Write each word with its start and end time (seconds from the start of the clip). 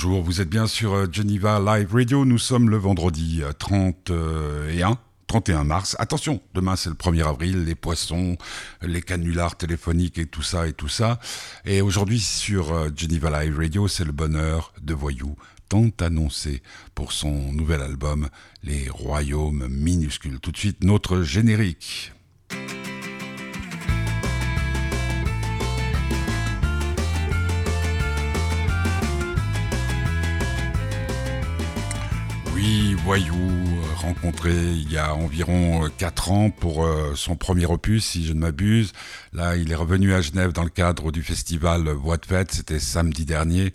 bonjour, 0.00 0.22
vous 0.22 0.40
êtes 0.40 0.48
bien 0.48 0.68
sur 0.68 0.94
euh, 0.94 1.06
Geneva 1.10 1.58
Live 1.58 1.92
Radio, 1.92 2.24
nous 2.24 2.38
sommes 2.38 2.70
le 2.70 2.76
vendredi 2.76 3.42
31 3.58 4.96
31 5.26 5.64
mars. 5.64 5.96
Attention, 5.98 6.40
demain 6.54 6.76
c'est 6.76 6.88
le 6.88 6.94
1er 6.94 7.26
avril, 7.26 7.64
les 7.64 7.74
poissons, 7.74 8.36
les 8.80 9.02
canulars 9.02 9.56
téléphoniques 9.56 10.18
et 10.18 10.26
tout 10.26 10.44
ça 10.44 10.68
et 10.68 10.72
tout 10.72 10.86
ça. 10.86 11.18
Et 11.64 11.82
aujourd'hui 11.82 12.20
sur 12.20 12.72
euh, 12.72 12.90
Geneva 12.94 13.42
Live 13.42 13.58
Radio, 13.58 13.88
c'est 13.88 14.04
le 14.04 14.12
bonheur 14.12 14.72
de 14.80 14.94
Voyou, 14.94 15.34
tant 15.68 15.90
annoncé 16.00 16.62
pour 16.94 17.10
son 17.10 17.52
nouvel 17.52 17.82
album 17.82 18.28
Les 18.62 18.88
Royaumes 18.88 19.66
minuscules. 19.68 20.38
Tout 20.38 20.52
de 20.52 20.58
suite, 20.58 20.84
notre 20.84 21.22
générique. 21.22 22.12
Voyou, 33.04 33.34
rencontré 33.96 34.52
il 34.52 34.92
y 34.92 34.98
a 34.98 35.14
environ 35.14 35.88
4 35.96 36.30
ans 36.32 36.50
pour 36.50 36.84
euh, 36.84 37.12
son 37.14 37.34
premier 37.34 37.64
opus, 37.64 38.04
si 38.04 38.26
je 38.26 38.34
ne 38.34 38.40
m'abuse. 38.40 38.92
Là, 39.32 39.56
il 39.56 39.72
est 39.72 39.74
revenu 39.74 40.12
à 40.12 40.20
Genève 40.20 40.52
dans 40.52 40.64
le 40.64 40.68
cadre 40.68 41.10
du 41.10 41.22
festival 41.22 41.88
Voix 41.88 42.18
de 42.18 42.26
Fête, 42.26 42.52
c'était 42.52 42.78
samedi 42.78 43.24
dernier 43.24 43.72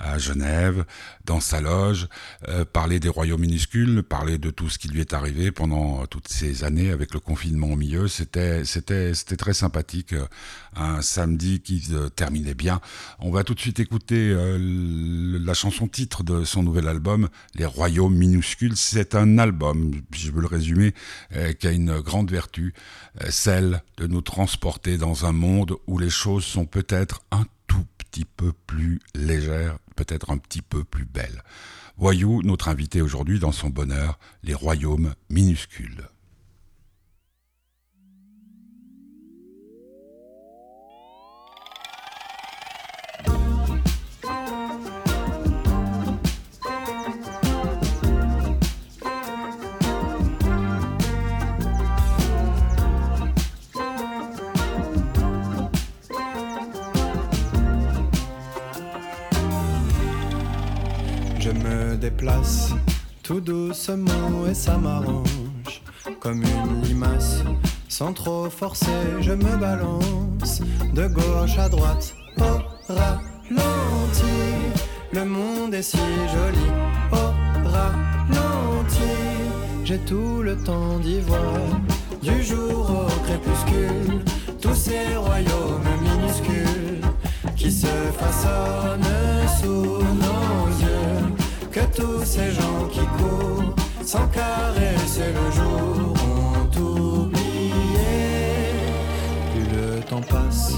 à 0.00 0.18
Genève, 0.18 0.84
dans 1.24 1.40
sa 1.40 1.60
loge, 1.60 2.08
euh, 2.48 2.64
parler 2.64 2.98
des 2.98 3.08
royaumes 3.08 3.42
minuscules, 3.42 4.02
parler 4.02 4.38
de 4.38 4.50
tout 4.50 4.68
ce 4.68 4.78
qui 4.78 4.88
lui 4.88 5.00
est 5.00 5.12
arrivé 5.12 5.52
pendant 5.52 6.06
toutes 6.06 6.28
ces 6.28 6.64
années 6.64 6.90
avec 6.90 7.12
le 7.14 7.20
confinement 7.20 7.68
au 7.68 7.76
milieu. 7.76 8.08
C'était, 8.08 8.64
c'était, 8.64 9.14
c'était 9.14 9.36
très 9.36 9.54
sympathique. 9.54 10.14
Euh, 10.14 10.26
un 10.76 11.02
samedi 11.02 11.60
qui 11.60 11.80
se 11.80 12.08
terminait 12.08 12.54
bien. 12.54 12.80
On 13.18 13.30
va 13.30 13.42
tout 13.42 13.54
de 13.54 13.60
suite 13.60 13.80
écouter 13.80 14.30
euh, 14.30 14.56
la 15.40 15.52
chanson 15.52 15.88
titre 15.88 16.22
de 16.22 16.44
son 16.44 16.62
nouvel 16.62 16.88
album, 16.88 17.28
Les 17.54 17.66
Royaumes 17.66 18.16
minuscules. 18.16 18.76
C'est 18.76 19.14
un 19.14 19.38
album, 19.38 19.92
je 20.12 20.30
veux 20.30 20.40
le 20.40 20.46
résumer, 20.46 20.94
qui 21.58 21.66
a 21.66 21.72
une 21.72 22.00
grande 22.00 22.30
vertu, 22.30 22.72
celle 23.28 23.82
de 23.96 24.06
nous 24.06 24.20
transporter 24.20 24.96
dans 24.96 25.26
un 25.26 25.32
monde 25.32 25.76
où 25.86 25.98
les 25.98 26.10
choses 26.10 26.44
sont 26.44 26.66
peut-être 26.66 27.22
un 27.32 27.44
petit 28.10 28.24
peu 28.24 28.52
plus 28.66 28.98
légères 29.14 29.78
peut-être 29.96 30.30
un 30.30 30.38
petit 30.38 30.62
peu 30.62 30.82
plus 30.84 31.04
belle. 31.04 31.42
Voyou, 31.96 32.42
notre 32.42 32.68
invité 32.68 33.02
aujourd'hui 33.02 33.38
dans 33.38 33.52
son 33.52 33.68
bonheur, 33.68 34.18
les 34.42 34.54
royaumes 34.54 35.14
minuscules. 35.28 36.08
Déplace 62.10 62.72
tout 63.22 63.40
doucement 63.40 64.46
et 64.48 64.54
ça 64.54 64.76
m'arrange 64.76 65.82
comme 66.18 66.42
une 66.42 66.82
limace. 66.82 67.42
Sans 67.88 68.12
trop 68.12 68.48
forcer, 68.50 69.00
je 69.20 69.32
me 69.32 69.56
balance 69.56 70.62
de 70.94 71.06
gauche 71.06 71.58
à 71.58 71.68
droite 71.68 72.14
au 72.38 72.92
ralenti. 72.92 74.38
Le 75.12 75.24
monde 75.24 75.74
est 75.74 75.82
si 75.82 75.98
joli 76.34 76.68
au 77.12 77.68
ralenti. 77.68 79.16
J'ai 79.84 79.98
tout 79.98 80.42
le 80.42 80.56
temps 80.56 80.98
d'y 80.98 81.20
voir 81.20 81.66
du 82.22 82.42
jour 82.42 82.90
au 82.90 83.20
crépuscule 83.24 84.20
tous 84.60 84.74
ces 84.74 85.16
royaumes 85.16 85.90
minuscules 86.02 87.00
qui 87.56 87.70
se 87.72 87.94
façonnent 88.18 89.48
sous 89.60 90.02
nos 90.22 90.29
tous 91.94 92.24
ces 92.24 92.50
gens 92.52 92.86
qui 92.90 93.00
courent 93.00 93.74
sans 94.04 94.26
caresser 94.28 95.32
le 95.32 95.50
jour 95.52 96.14
ont 96.26 96.80
oublié. 96.80 97.34
Plus 99.52 99.76
le 99.76 100.00
temps 100.02 100.22
passe 100.22 100.76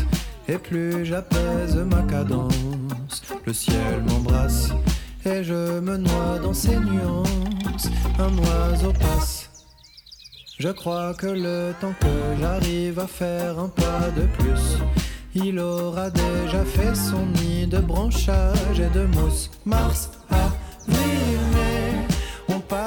et 0.49 0.59
plus 0.59 1.05
j'apaise 1.05 1.77
ma 1.77 2.03
cadence, 2.03 3.23
le 3.47 3.53
ciel 3.53 4.03
m'embrasse 4.09 4.71
et 5.25 5.45
je 5.45 5.81
me 5.81 5.97
noie 5.97 6.39
dans 6.43 6.55
ses 6.55 6.77
nuances. 6.77 7.89
Un 8.19 8.37
oiseau 8.39 8.93
passe. 8.93 9.51
Je 10.59 10.69
crois 10.69 11.15
que 11.15 11.27
le 11.27 11.73
temps 11.81 11.95
que 12.01 12.41
j'arrive 12.41 12.99
à 12.99 13.07
faire 13.07 13.59
un 13.59 13.69
pas 13.69 14.11
de 14.17 14.27
plus, 14.39 14.79
il 15.35 15.59
aura 15.59 16.11
déjà 16.11 16.65
fait 16.65 16.95
son 16.95 17.27
nid 17.41 17.67
de 17.67 17.79
branchage 17.79 18.79
et 18.79 18.91
de 18.91 19.07
mousse. 19.07 19.51
Mars 19.65 20.11
a 20.31 20.52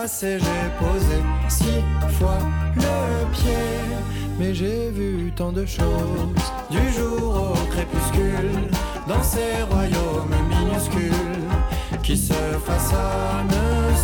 et 0.05 0.38
j'ai 0.38 0.69
posé 0.79 1.17
six 1.47 1.81
fois 2.19 2.38
le 2.75 3.31
pied. 3.33 3.53
Mais 4.38 4.53
j'ai 4.53 4.91
vu 4.91 5.31
tant 5.35 5.51
de 5.51 5.66
choses 5.66 6.45
du 6.69 6.93
jour 6.93 7.53
au 7.53 7.71
crépuscule 7.71 8.69
dans 9.07 9.23
ces 9.23 9.63
royaumes 9.71 10.35
minuscules 10.47 11.49
qui 12.03 12.15
se 12.15 12.33
façonnent 12.63 13.49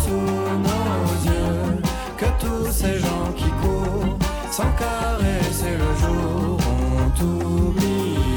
sous 0.02 0.26
nos 0.66 1.30
yeux. 1.30 1.82
Que 2.16 2.26
tous 2.40 2.72
ces 2.72 2.98
gens 2.98 3.32
qui 3.36 3.50
courent 3.62 4.18
sans 4.50 4.72
caresser 4.72 5.76
le 5.78 5.90
jour 6.00 6.58
ont 6.66 7.68
oublié. 7.68 8.31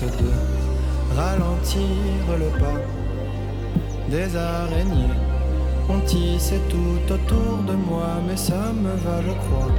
De 0.00 1.14
ralentir 1.14 2.24
le 2.38 2.48
pas. 2.58 2.80
Des 4.08 4.36
araignées 4.36 5.18
ont 5.88 6.00
tissé 6.00 6.58
tout 6.70 7.12
autour 7.12 7.58
de 7.66 7.74
moi, 7.74 8.20
mais 8.26 8.36
ça 8.36 8.72
me 8.72 8.94
va, 9.04 9.20
je 9.20 9.32
crois. 9.42 9.72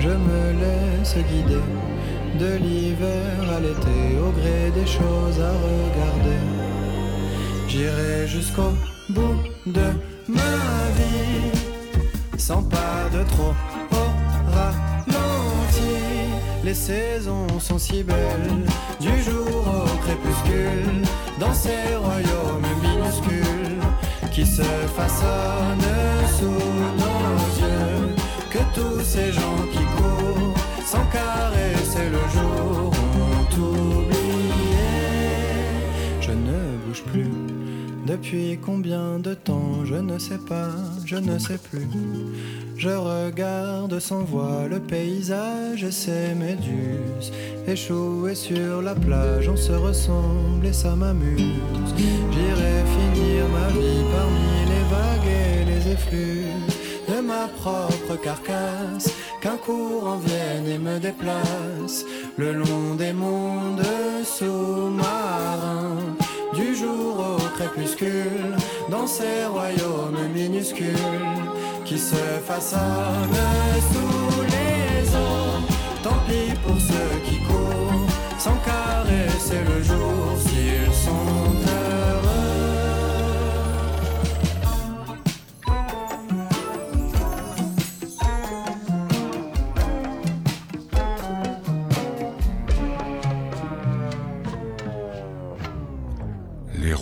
Je 0.00 0.08
me 0.08 0.42
laisse 0.60 1.14
guider 1.30 1.64
de 2.40 2.56
l'hiver 2.56 3.36
à 3.56 3.60
l'été 3.60 4.18
au 4.20 4.30
gré 4.32 4.70
des 4.74 4.86
choses 4.86 5.40
à 5.40 5.52
regarder. 5.68 6.42
J'irai 7.68 8.26
jusqu'au 8.26 8.72
bout 9.10 9.38
de 9.66 9.88
ma 10.26 10.58
vie, 10.98 11.52
sans 12.36 12.62
pas 12.64 13.02
de 13.12 13.22
trop 13.30 13.54
les 16.62 16.74
saisons 16.74 17.46
sont 17.58 17.78
si 17.78 18.02
belles, 18.02 18.64
du 19.00 19.22
jour 19.22 19.46
au 19.66 19.96
crépuscule, 19.98 21.02
dans 21.38 21.54
ces 21.54 21.96
royaumes 21.96 22.66
minuscules 22.82 23.80
qui 24.30 24.44
se 24.44 24.62
façonnent 24.96 25.78
sous 26.38 26.46
nos 26.46 27.66
yeux. 27.66 28.14
Que 28.50 28.58
tous 28.74 29.00
ces 29.02 29.32
gens 29.32 29.62
qui 29.72 29.84
courent 29.96 30.54
sans 30.84 31.04
caresser 31.06 32.10
le 32.10 32.22
jour 32.32 32.92
ont 32.92 33.56
oublié. 33.56 34.50
Je 36.20 36.32
ne 36.32 36.76
bouge 36.84 37.02
plus. 37.04 37.59
Depuis 38.06 38.58
combien 38.64 39.18
de 39.18 39.34
temps, 39.34 39.84
je 39.84 39.94
ne 39.94 40.18
sais 40.18 40.38
pas, 40.38 40.70
je 41.04 41.16
ne 41.16 41.38
sais 41.38 41.58
plus. 41.58 41.88
Je 42.76 42.88
regarde 42.88 43.98
sans 43.98 44.24
voix 44.24 44.66
le 44.68 44.80
paysage 44.80 45.84
et 45.84 45.90
ses 45.90 46.34
méduses. 46.34 47.30
Échoués 47.66 48.34
sur 48.34 48.80
la 48.80 48.94
plage, 48.94 49.48
on 49.48 49.56
se 49.56 49.72
ressemble 49.72 50.66
et 50.66 50.72
ça 50.72 50.96
m'amuse. 50.96 51.42
J'irai 51.96 52.84
finir 52.96 53.44
ma 53.52 53.68
vie 53.68 54.04
parmi 54.16 54.58
les 54.72 54.84
vagues 54.94 55.28
et 55.28 55.64
les 55.66 55.92
effluves 55.92 56.80
de 57.08 57.20
ma 57.20 57.48
propre 57.48 58.16
carcasse. 58.22 59.12
Qu'un 59.42 59.56
courant 59.56 60.18
vienne 60.18 60.66
et 60.66 60.78
me 60.78 60.98
déplace 60.98 62.04
le 62.36 62.52
long 62.52 62.94
des 62.96 63.12
mondes 63.12 63.82
sous-marins. 64.24 66.16
Dans 68.88 69.06
ces 69.06 69.44
royaumes 69.44 70.32
minuscules 70.34 70.86
qui 71.84 71.98
se 71.98 72.14
façonnent 72.46 72.80
sous 73.92 74.40
les 74.42 75.08
eaux. 75.10 75.60
Tant 76.02 76.16
pis 76.26 76.54
pour 76.66 76.80
ceux 76.80 77.20
qui 77.26 77.36
courent 77.44 78.06
sans 78.38 78.56
caresser 78.64 79.58
le 79.68 79.82
jour. 79.82 80.49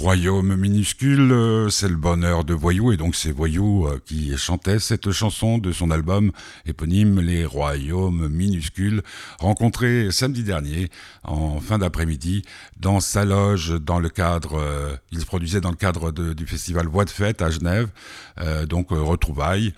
Royaumes 0.08 0.56
minuscules, 0.56 1.32
euh, 1.32 1.68
c'est 1.68 1.86
le 1.86 1.96
bonheur 1.96 2.42
de 2.42 2.54
Voyou, 2.54 2.92
et 2.92 2.96
donc 2.96 3.14
c'est 3.14 3.30
Voyou 3.30 3.86
euh, 3.86 4.00
qui 4.06 4.34
chantait 4.38 4.78
cette 4.78 5.10
chanson 5.10 5.58
de 5.58 5.70
son 5.70 5.90
album 5.90 6.32
éponyme 6.64 7.20
Les 7.20 7.44
royaumes 7.44 8.26
minuscules, 8.28 9.02
rencontré 9.38 10.10
samedi 10.10 10.44
dernier, 10.44 10.88
en 11.24 11.60
fin 11.60 11.76
d'après-midi, 11.76 12.42
dans 12.80 13.00
sa 13.00 13.26
loge, 13.26 13.78
dans 13.82 13.98
le 13.98 14.08
cadre, 14.08 14.58
euh, 14.58 14.96
il 15.12 15.20
se 15.20 15.26
produisait 15.26 15.60
dans 15.60 15.72
le 15.72 15.76
cadre 15.76 16.10
du 16.10 16.46
festival 16.46 16.86
Voix 16.86 17.04
de 17.04 17.10
Fête 17.10 17.42
à 17.42 17.50
Genève, 17.50 17.90
donc 18.66 18.88
retrouvailles. 18.90 19.74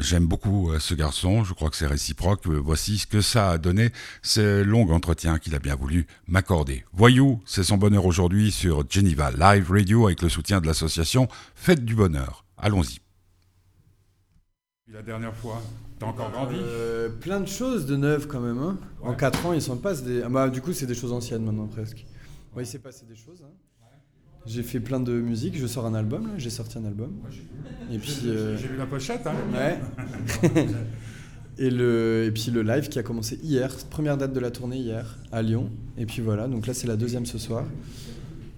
J'aime 0.00 0.26
beaucoup 0.26 0.70
ce 0.78 0.94
garçon, 0.94 1.44
je 1.44 1.54
crois 1.54 1.70
que 1.70 1.76
c'est 1.76 1.86
réciproque. 1.86 2.46
voici 2.46 2.98
ce 2.98 3.06
que 3.06 3.20
ça 3.22 3.50
a 3.52 3.58
donné, 3.58 3.90
ce 4.20 4.62
long 4.62 4.90
entretien 4.90 5.38
qu'il 5.38 5.54
a 5.54 5.58
bien 5.58 5.74
voulu 5.74 6.06
m'accorder. 6.26 6.84
Voyou, 6.92 7.40
c'est 7.46 7.64
son 7.64 7.78
bonheur 7.78 8.04
aujourd'hui 8.04 8.52
sur 8.52 8.84
Geneva 8.88 9.30
Live 9.30 9.70
Radio 9.70 10.06
avec 10.06 10.20
le 10.20 10.28
soutien 10.28 10.60
de 10.60 10.66
l'association 10.66 11.26
Fête 11.54 11.84
du 11.84 11.94
Bonheur. 11.94 12.44
Allons-y. 12.58 12.98
La 14.92 15.00
dernière 15.00 15.34
fois, 15.34 15.62
t'as 15.98 16.06
encore 16.06 16.30
grandi? 16.30 16.56
Euh, 16.58 17.08
Plein 17.08 17.40
de 17.40 17.48
choses 17.48 17.86
de 17.86 17.96
neuf 17.96 18.26
quand 18.26 18.40
même. 18.40 18.58
Hein. 18.58 18.76
En 19.00 19.14
4 19.14 19.46
ans, 19.46 19.52
il 19.54 19.62
s'en 19.62 19.78
passe 19.78 20.02
des. 20.02 20.22
Ah 20.22 20.28
bah, 20.28 20.50
du 20.50 20.60
coup, 20.60 20.74
c'est 20.74 20.86
des 20.86 20.94
choses 20.94 21.12
anciennes 21.12 21.44
maintenant 21.44 21.66
presque. 21.66 22.04
Ouais, 22.54 22.64
il 22.64 22.66
s'est 22.66 22.78
passé 22.78 23.06
des 23.06 23.16
choses. 23.16 23.42
Hein. 23.42 23.52
J'ai 24.44 24.62
fait 24.62 24.80
plein 24.80 24.98
de 24.98 25.12
musique, 25.12 25.56
je 25.56 25.66
sors 25.66 25.86
un 25.86 25.94
album, 25.94 26.30
j'ai 26.36 26.50
sorti 26.50 26.76
un 26.78 26.84
album. 26.84 27.12
Et 27.92 27.98
puis. 27.98 28.22
Euh, 28.26 28.56
j'ai 28.56 28.66
vu 28.66 28.76
la 28.76 28.86
pochette, 28.86 29.26
hein 29.26 29.34
Ouais. 29.52 29.78
et, 31.58 31.70
le, 31.70 32.24
et 32.26 32.30
puis 32.32 32.50
le 32.50 32.62
live 32.62 32.88
qui 32.88 32.98
a 32.98 33.04
commencé 33.04 33.38
hier, 33.42 33.72
première 33.88 34.16
date 34.16 34.32
de 34.32 34.40
la 34.40 34.50
tournée 34.50 34.78
hier, 34.78 35.18
à 35.30 35.42
Lyon. 35.42 35.70
Et 35.96 36.06
puis 36.06 36.22
voilà, 36.22 36.48
donc 36.48 36.66
là 36.66 36.74
c'est 36.74 36.88
la 36.88 36.96
deuxième 36.96 37.24
ce 37.24 37.38
soir. 37.38 37.64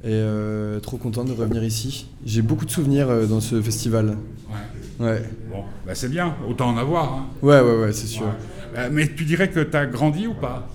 Et 0.04 0.08
euh, 0.08 0.80
trop 0.80 0.96
content 0.96 1.24
de 1.24 1.32
revenir 1.32 1.62
ici. 1.64 2.06
J'ai 2.24 2.42
beaucoup 2.42 2.64
de 2.64 2.70
souvenirs 2.70 3.08
euh, 3.08 3.26
dans 3.26 3.40
ce 3.40 3.60
festival. 3.60 4.16
Ouais. 5.00 5.06
ouais. 5.06 5.22
Bon, 5.50 5.64
bah 5.86 5.94
c'est 5.94 6.10
bien, 6.10 6.34
autant 6.48 6.70
en 6.70 6.78
avoir. 6.78 7.12
Hein. 7.12 7.26
Ouais, 7.42 7.60
ouais, 7.60 7.76
ouais, 7.80 7.92
c'est 7.92 8.06
sûr. 8.06 8.26
Mais 8.90 9.14
tu 9.14 9.24
dirais 9.24 9.50
que 9.50 9.60
tu 9.60 9.76
as 9.76 9.86
grandi 9.86 10.26
ou 10.26 10.34
pas? 10.34 10.68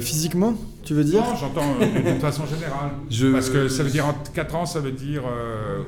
Physiquement, 0.00 0.54
tu 0.86 0.94
veux 0.94 1.04
dire 1.04 1.20
Non, 1.20 1.36
j'entends 1.38 1.74
de 1.78 2.20
façon 2.20 2.44
générale. 2.46 2.90
Je... 3.10 3.28
Parce 3.28 3.50
que 3.50 3.68
ça 3.68 3.82
veut 3.82 3.90
dire 3.90 4.06
en 4.06 4.14
4 4.32 4.54
ans, 4.54 4.66
ça 4.66 4.80
veut 4.80 4.92
dire 4.92 5.22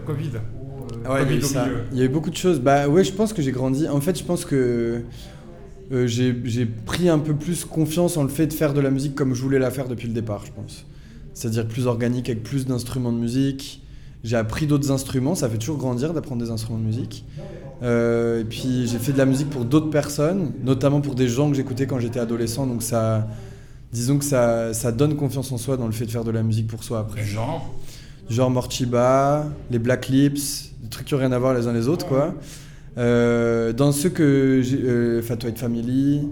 Covid. 0.04 0.32
Ah 1.04 1.14
ouais, 1.14 1.26
il, 1.30 1.38
y 1.38 1.42
ça. 1.42 1.66
il 1.92 1.98
y 1.98 2.02
a 2.02 2.04
eu 2.04 2.08
beaucoup 2.08 2.30
de 2.30 2.36
choses. 2.36 2.60
Bah 2.60 2.88
ouais, 2.88 3.04
je 3.04 3.12
pense 3.12 3.32
que 3.32 3.40
j'ai 3.40 3.52
grandi. 3.52 3.88
En 3.88 4.00
fait, 4.00 4.18
je 4.18 4.24
pense 4.24 4.44
que 4.44 5.02
j'ai 5.90 6.66
pris 6.66 7.08
un 7.08 7.18
peu 7.18 7.34
plus 7.34 7.64
confiance 7.64 8.16
en 8.16 8.22
le 8.24 8.28
fait 8.28 8.46
de 8.46 8.52
faire 8.52 8.74
de 8.74 8.80
la 8.80 8.90
musique 8.90 9.14
comme 9.14 9.34
je 9.34 9.42
voulais 9.42 9.58
la 9.58 9.70
faire 9.70 9.88
depuis 9.88 10.08
le 10.08 10.14
départ, 10.14 10.44
je 10.44 10.52
pense 10.52 10.84
c'est-à-dire 11.38 11.66
plus 11.66 11.86
organique 11.86 12.28
avec 12.28 12.42
plus 12.42 12.66
d'instruments 12.66 13.12
de 13.12 13.18
musique. 13.18 13.82
J'ai 14.24 14.36
appris 14.36 14.66
d'autres 14.66 14.90
instruments, 14.90 15.36
ça 15.36 15.48
fait 15.48 15.58
toujours 15.58 15.78
grandir 15.78 16.12
d'apprendre 16.12 16.42
des 16.42 16.50
instruments 16.50 16.80
de 16.80 16.84
musique. 16.84 17.24
Euh, 17.84 18.40
et 18.40 18.44
puis 18.44 18.88
j'ai 18.88 18.98
fait 18.98 19.12
de 19.12 19.18
la 19.18 19.24
musique 19.24 19.48
pour 19.48 19.64
d'autres 19.64 19.90
personnes, 19.90 20.52
notamment 20.64 21.00
pour 21.00 21.14
des 21.14 21.28
gens 21.28 21.48
que 21.48 21.56
j'écoutais 21.56 21.86
quand 21.86 22.00
j'étais 22.00 22.18
adolescent. 22.18 22.66
Donc 22.66 22.82
ça, 22.82 23.28
disons 23.92 24.18
que 24.18 24.24
ça, 24.24 24.74
ça, 24.74 24.92
donne 24.92 25.16
confiance 25.16 25.50
en 25.52 25.58
soi 25.58 25.76
dans 25.76 25.86
le 25.86 25.92
fait 25.92 26.06
de 26.06 26.10
faire 26.10 26.24
de 26.24 26.30
la 26.30 26.42
musique 26.42 26.66
pour 26.66 26.84
soi 26.84 27.00
après. 27.00 27.24
Genre 27.24 27.74
Genre 28.28 28.50
Morchiba, 28.50 29.46
les 29.70 29.78
Black 29.78 30.08
Lips, 30.08 30.72
des 30.82 30.88
trucs 30.88 31.06
qui 31.06 31.14
n'ont 31.14 31.20
rien 31.20 31.32
à 31.32 31.38
voir 31.38 31.54
les 31.54 31.66
uns 31.66 31.72
les 31.72 31.88
autres 31.88 32.06
quoi. 32.06 32.34
Euh, 32.98 33.72
dans 33.72 33.92
ceux 33.92 34.10
que 34.10 34.60
j'ai, 34.62 34.78
euh, 34.82 35.22
Fat 35.22 35.38
White 35.42 35.58
Family, 35.58 36.28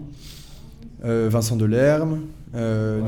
Vincent 1.03 1.57
Delerme, 1.57 2.23
euh, 2.57 3.01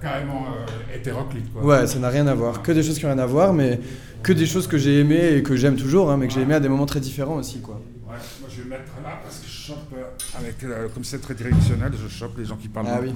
carrément 0.00 0.46
euh, 0.46 0.96
hétéroclite. 0.96 1.52
Quoi. 1.52 1.64
Ouais, 1.64 1.86
ça 1.86 1.98
n'a 1.98 2.08
rien 2.08 2.26
à 2.26 2.34
voir. 2.34 2.62
Que 2.62 2.72
des 2.72 2.82
choses 2.82 2.98
qui 2.98 3.04
n'ont 3.04 3.12
rien 3.12 3.22
à 3.22 3.26
voir, 3.26 3.52
mais 3.52 3.80
que 4.22 4.32
des 4.32 4.46
choses 4.46 4.66
que 4.66 4.78
j'ai 4.78 5.00
aimées 5.00 5.36
et 5.36 5.42
que 5.42 5.54
j'aime 5.56 5.76
toujours, 5.76 6.10
hein, 6.10 6.16
mais 6.16 6.28
que 6.28 6.32
j'ai 6.32 6.40
aimées 6.40 6.54
à 6.54 6.60
des 6.60 6.68
moments 6.68 6.86
très 6.86 7.00
différents 7.00 7.36
aussi. 7.36 7.60
Quoi. 7.60 7.74
Ouais, 7.74 8.14
moi 8.40 8.48
je 8.48 8.62
vais 8.62 8.68
mettre 8.68 8.92
là 9.04 9.20
parce 9.22 9.38
que 9.38 9.46
je 9.46 9.52
chope, 9.52 9.92
euh, 9.94 10.38
avec, 10.38 10.56
comme 10.94 11.04
c'est 11.04 11.20
très 11.20 11.34
directionnel, 11.34 11.92
je 12.00 12.08
chope 12.08 12.38
les 12.38 12.44
gens 12.44 12.56
qui 12.56 12.68
parlent 12.68 12.86
ah, 12.88 13.00
oui. 13.02 13.12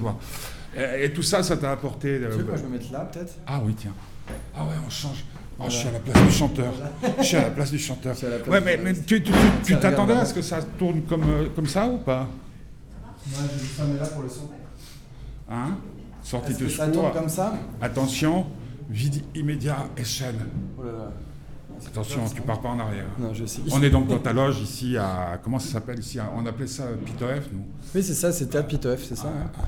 Et, 0.75 1.05
et, 1.05 1.13
tout 1.13 1.23
ça, 1.23 1.43
ça 1.43 1.57
t'a 1.57 1.71
apporté. 1.71 2.19
Tu 2.19 2.37
veux 2.37 2.43
quoi, 2.43 2.55
je 2.55 2.63
me 2.63 2.69
mettre 2.69 2.91
là 2.91 2.99
peut-être? 3.11 3.33
Ah 3.45 3.61
oui, 3.63 3.75
tiens. 3.75 3.93
Ah 4.55 4.63
ouais, 4.63 4.75
on 4.85 4.89
change. 4.89 5.25
Oh, 5.59 5.65
je 5.67 5.75
suis 5.75 5.87
à 5.87 5.91
la 5.91 5.99
place 5.99 6.23
du 6.23 6.31
chanteur. 6.31 6.73
je 7.19 7.23
suis 7.23 7.37
à 7.37 7.43
la 7.43 7.49
place 7.51 7.71
du 7.71 7.79
chanteur. 7.79 8.15
Ouais, 8.47 8.61
mais, 8.61 8.77
mais, 8.77 8.93
tu 8.93 9.21
t'attendais 9.79 10.13
à 10.13 10.25
ce 10.25 10.33
que 10.33 10.41
ça 10.41 10.59
tourne 10.77 11.01
comme, 11.03 11.49
comme 11.55 11.67
ça 11.67 11.87
ou 11.87 11.97
pas? 11.97 12.27
Moi, 13.27 13.39
je 13.77 13.83
vais 13.83 13.99
là 13.99 14.07
pour 14.07 14.23
le 14.23 14.29
son. 14.29 14.49
Hein? 15.49 15.77
Sortie 16.23 16.53
de 16.53 16.67
secours. 16.67 17.11
comme 17.11 17.29
ça? 17.29 17.53
Attention, 17.81 18.45
vide 18.89 19.23
immédiat 19.35 19.87
chaîne. 20.03 20.39
Oh 20.77 20.83
Attention, 21.87 22.21
tu 22.33 22.41
pars 22.41 22.61
pas 22.61 22.69
en 22.69 22.79
arrière. 22.79 23.07
Non, 23.19 23.33
je 23.33 23.45
sais. 23.45 23.61
On 23.71 23.81
est 23.81 23.89
donc 23.89 24.07
dans 24.07 24.19
ta 24.19 24.33
loge 24.33 24.59
ici 24.61 24.97
à. 24.97 25.39
Comment 25.43 25.59
ça 25.59 25.73
s'appelle 25.73 25.99
ici? 25.99 26.19
On 26.35 26.45
appelait 26.45 26.67
ça 26.67 26.83
Pitof, 27.05 27.49
nous? 27.51 27.65
Oui, 27.93 28.03
c'est 28.03 28.13
ça, 28.13 28.31
c'était 28.31 28.59
à 28.59 28.63
Pitof, 28.63 29.03
c'est 29.03 29.15
ça? 29.15 29.31
Ah, 29.35 29.59
hein. 29.59 29.65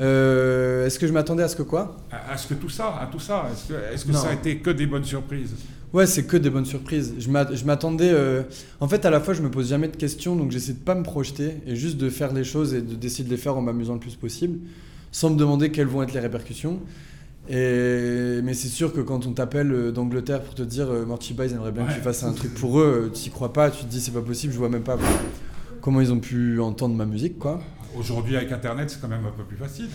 Euh, 0.00 0.86
est-ce 0.86 0.98
que 0.98 1.06
je 1.06 1.12
m'attendais 1.12 1.42
à 1.42 1.48
ce 1.48 1.56
que 1.56 1.62
quoi? 1.62 1.96
À, 2.10 2.36
ce 2.36 2.46
que 2.46 2.54
tout 2.54 2.68
ça, 2.68 2.96
à 3.00 3.06
tout 3.06 3.20
ça. 3.20 3.46
Est-ce 3.92 4.04
que, 4.04 4.12
ça 4.12 4.28
a 4.28 4.32
été 4.32 4.58
que 4.58 4.70
des 4.70 4.86
bonnes 4.86 5.04
surprises? 5.04 5.54
Ouais, 5.92 6.06
c'est 6.06 6.24
que 6.24 6.36
des 6.36 6.50
bonnes 6.50 6.66
surprises. 6.66 7.14
Je 7.18 7.64
m'attendais. 7.64 8.10
Euh, 8.12 8.42
en 8.80 8.88
fait, 8.88 9.04
à 9.04 9.10
la 9.10 9.20
fois, 9.20 9.34
je 9.34 9.42
me 9.42 9.50
pose 9.50 9.68
jamais 9.68 9.88
de 9.88 9.96
questions, 9.96 10.36
donc 10.36 10.50
j'essaie 10.50 10.74
de 10.74 10.78
pas 10.78 10.94
me 10.94 11.02
projeter 11.02 11.56
et 11.66 11.76
juste 11.76 11.96
de 11.96 12.10
faire 12.10 12.32
les 12.32 12.44
choses 12.44 12.74
et 12.74 12.82
de 12.82 12.94
d'essayer 12.94 13.24
de 13.24 13.30
les 13.30 13.36
faire 13.36 13.56
en 13.56 13.62
m'amusant 13.62 13.94
le 13.94 14.00
plus 14.00 14.16
possible 14.16 14.58
sans 15.10 15.30
me 15.30 15.36
demander 15.36 15.70
quelles 15.70 15.86
vont 15.86 16.02
être 16.02 16.12
les 16.12 16.20
répercussions. 16.20 16.80
Et, 17.48 18.42
mais 18.44 18.52
c'est 18.52 18.68
sûr 18.68 18.92
que 18.92 19.00
quand 19.00 19.26
on 19.26 19.32
t'appelle 19.32 19.72
euh, 19.72 19.90
d'Angleterre 19.90 20.42
pour 20.42 20.54
te 20.54 20.62
dire 20.62 20.88
Mortiba, 21.06 21.46
ils 21.46 21.52
aimeraient 21.52 21.72
bien 21.72 21.86
que 21.86 21.94
tu 21.94 22.00
fasses 22.00 22.22
un 22.22 22.34
truc 22.34 22.52
pour 22.54 22.78
eux, 22.78 23.10
tu 23.14 23.28
y 23.28 23.30
crois 23.30 23.54
pas, 23.54 23.70
tu 23.70 23.84
te 23.84 23.90
dis 23.90 24.02
c'est 24.02 24.12
pas 24.12 24.20
possible, 24.20 24.52
je 24.52 24.58
vois 24.58 24.68
même 24.68 24.82
pas 24.82 24.98
comment 25.80 26.02
ils 26.02 26.12
ont 26.12 26.20
pu 26.20 26.60
entendre 26.60 26.94
ma 26.94 27.06
musique. 27.06 27.38
quoi. 27.38 27.60
Aujourd'hui, 27.96 28.36
avec 28.36 28.52
Internet, 28.52 28.90
c'est 28.90 29.00
quand 29.00 29.08
même 29.08 29.26
un 29.26 29.30
peu 29.30 29.44
plus 29.44 29.56
facile. 29.56 29.88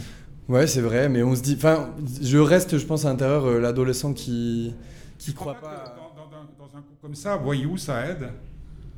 Ouais, 0.50 0.68
c'est 0.68 0.82
vrai, 0.82 1.10
mais 1.10 1.24
on 1.24 1.36
se 1.36 1.42
dit. 1.42 1.56
Enfin, 1.56 1.92
je 2.22 2.38
reste, 2.38 2.78
je 2.78 2.86
pense, 2.86 3.06
à 3.06 3.10
l'intérieur 3.10 3.46
euh, 3.46 3.60
l'adolescent 3.60 4.14
qui 4.14 4.74
qui 5.18 5.34
croit 5.34 5.56
pas. 5.56 5.96
Dans, 5.98 6.66
dans, 6.66 6.78
un 6.78 6.82
coup 6.82 6.96
comme 7.02 7.16
ça, 7.16 7.38
voyou, 7.38 7.78
ça 7.78 8.06
aide? 8.10 8.30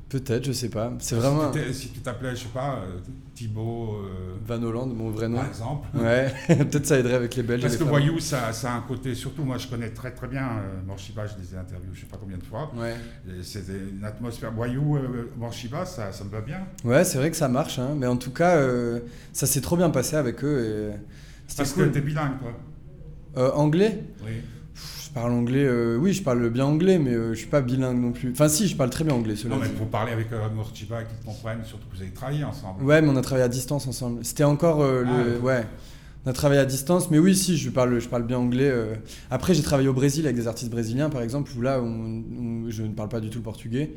Peut-être, 0.08 0.46
je 0.46 0.52
sais 0.52 0.70
pas. 0.70 0.94
C'est 1.00 1.16
vraiment. 1.16 1.52
Si 1.72 1.90
tu 1.90 2.00
t'appelais, 2.00 2.36
je 2.36 2.44
sais 2.44 2.50
pas, 2.54 2.76
euh, 2.76 3.00
Thibaut. 3.34 3.96
Euh, 3.96 4.36
Van 4.46 4.62
Hollande, 4.62 4.96
mon 4.96 5.10
vrai 5.10 5.28
nom. 5.28 5.38
Par 5.38 5.48
exemple. 5.48 5.88
Ouais, 5.98 6.32
peut-être 6.48 6.86
ça 6.86 7.00
aiderait 7.00 7.16
avec 7.16 7.36
les 7.36 7.42
Belges. 7.42 7.64
Parce 7.64 7.78
que 7.78 7.84
Voyou, 7.84 8.20
ça, 8.20 8.54
ça, 8.54 8.74
a 8.74 8.76
un 8.78 8.82
côté, 8.82 9.16
surtout 9.16 9.44
moi 9.44 9.58
je 9.58 9.68
connais 9.68 9.90
très 9.90 10.12
très 10.12 10.28
bien 10.28 10.44
euh, 10.44 10.82
Morshiba, 10.86 11.26
je 11.26 11.34
les 11.42 11.56
ai 11.56 11.58
interviewés 11.58 11.94
je 11.96 12.02
sais 12.02 12.06
pas 12.06 12.18
combien 12.20 12.38
de 12.38 12.44
fois. 12.44 12.72
Ouais. 12.76 12.96
C'est 13.42 13.64
une 13.68 14.06
atmosphère. 14.06 14.52
Voyou, 14.52 14.96
euh, 14.96 15.32
Morshiba, 15.38 15.86
ça, 15.86 16.12
ça 16.12 16.24
me 16.24 16.30
va 16.30 16.42
bien. 16.42 16.68
Ouais, 16.84 17.04
c'est 17.04 17.18
vrai 17.18 17.32
que 17.32 17.38
ça 17.38 17.48
marche, 17.48 17.80
hein, 17.80 17.96
mais 17.98 18.08
en 18.08 18.18
tout 18.18 18.32
cas, 18.32 18.62
ça 19.34 19.48
s'est 19.48 19.62
trop 19.62 19.76
bien 19.76 19.90
passé 19.90 20.16
avec 20.16 20.44
eux. 20.44 20.94
Et... 20.94 21.56
Parce 21.58 21.74
que 21.74 21.82
t'es 21.82 22.02
bilingue, 22.02 22.38
quoi. 22.40 23.58
anglais? 23.58 24.04
Oui 24.24 24.34
parle 25.16 25.32
anglais, 25.32 25.64
euh, 25.66 25.98
oui, 25.98 26.14
je 26.14 26.22
parle 26.22 26.50
bien 26.50 26.66
anglais, 26.66 27.00
mais 27.00 27.14
euh, 27.14 27.34
je 27.34 27.40
suis 27.40 27.48
pas 27.48 27.62
bilingue 27.62 28.00
non 28.00 28.12
plus. 28.12 28.32
Enfin, 28.32 28.50
si, 28.50 28.68
je 28.68 28.76
parle 28.76 28.90
très 28.90 29.06
bien 29.06 29.16
anglais. 29.16 29.36
Non, 29.48 29.56
mais 29.56 29.70
pour 29.70 29.88
parler 29.88 30.12
avec 30.12 30.32
euh, 30.34 30.50
Morchiba 30.50 31.02
et 31.02 31.06
qu'ils 31.06 31.18
te 31.18 31.26
comprennent, 31.26 31.64
surtout 31.64 31.88
que 31.90 31.96
vous 31.96 32.02
avez 32.02 32.12
travaillé 32.12 32.44
ensemble. 32.44 32.84
Ouais, 32.84 33.02
mais 33.02 33.08
on 33.08 33.16
a 33.16 33.22
travaillé 33.22 33.46
à 33.46 33.50
distance 33.50 33.88
ensemble. 33.88 34.26
C'était 34.26 34.44
encore 34.44 34.84
le. 34.84 35.38
Ah, 35.40 35.44
ouais. 35.44 35.66
On 36.26 36.30
a 36.32 36.34
travaillé 36.34 36.60
à 36.60 36.66
distance, 36.66 37.12
mais 37.12 37.20
oui, 37.20 37.36
si, 37.36 37.56
je 37.56 37.70
parle, 37.70 38.00
je 38.00 38.10
parle 38.10 38.24
bien 38.24 38.40
anglais. 38.40 38.74
Après, 39.30 39.54
j'ai 39.54 39.62
travaillé 39.62 39.88
au 39.88 39.94
Brésil 39.94 40.26
avec 40.26 40.36
des 40.36 40.48
artistes 40.48 40.72
brésiliens, 40.72 41.10
par 41.10 41.22
exemple, 41.22 41.52
où 41.56 41.62
là, 41.62 41.80
je 42.68 42.82
ne 42.82 42.94
parle 42.94 43.10
pas 43.10 43.20
du 43.20 43.30
tout 43.30 43.38
le 43.38 43.44
portugais. 43.44 43.92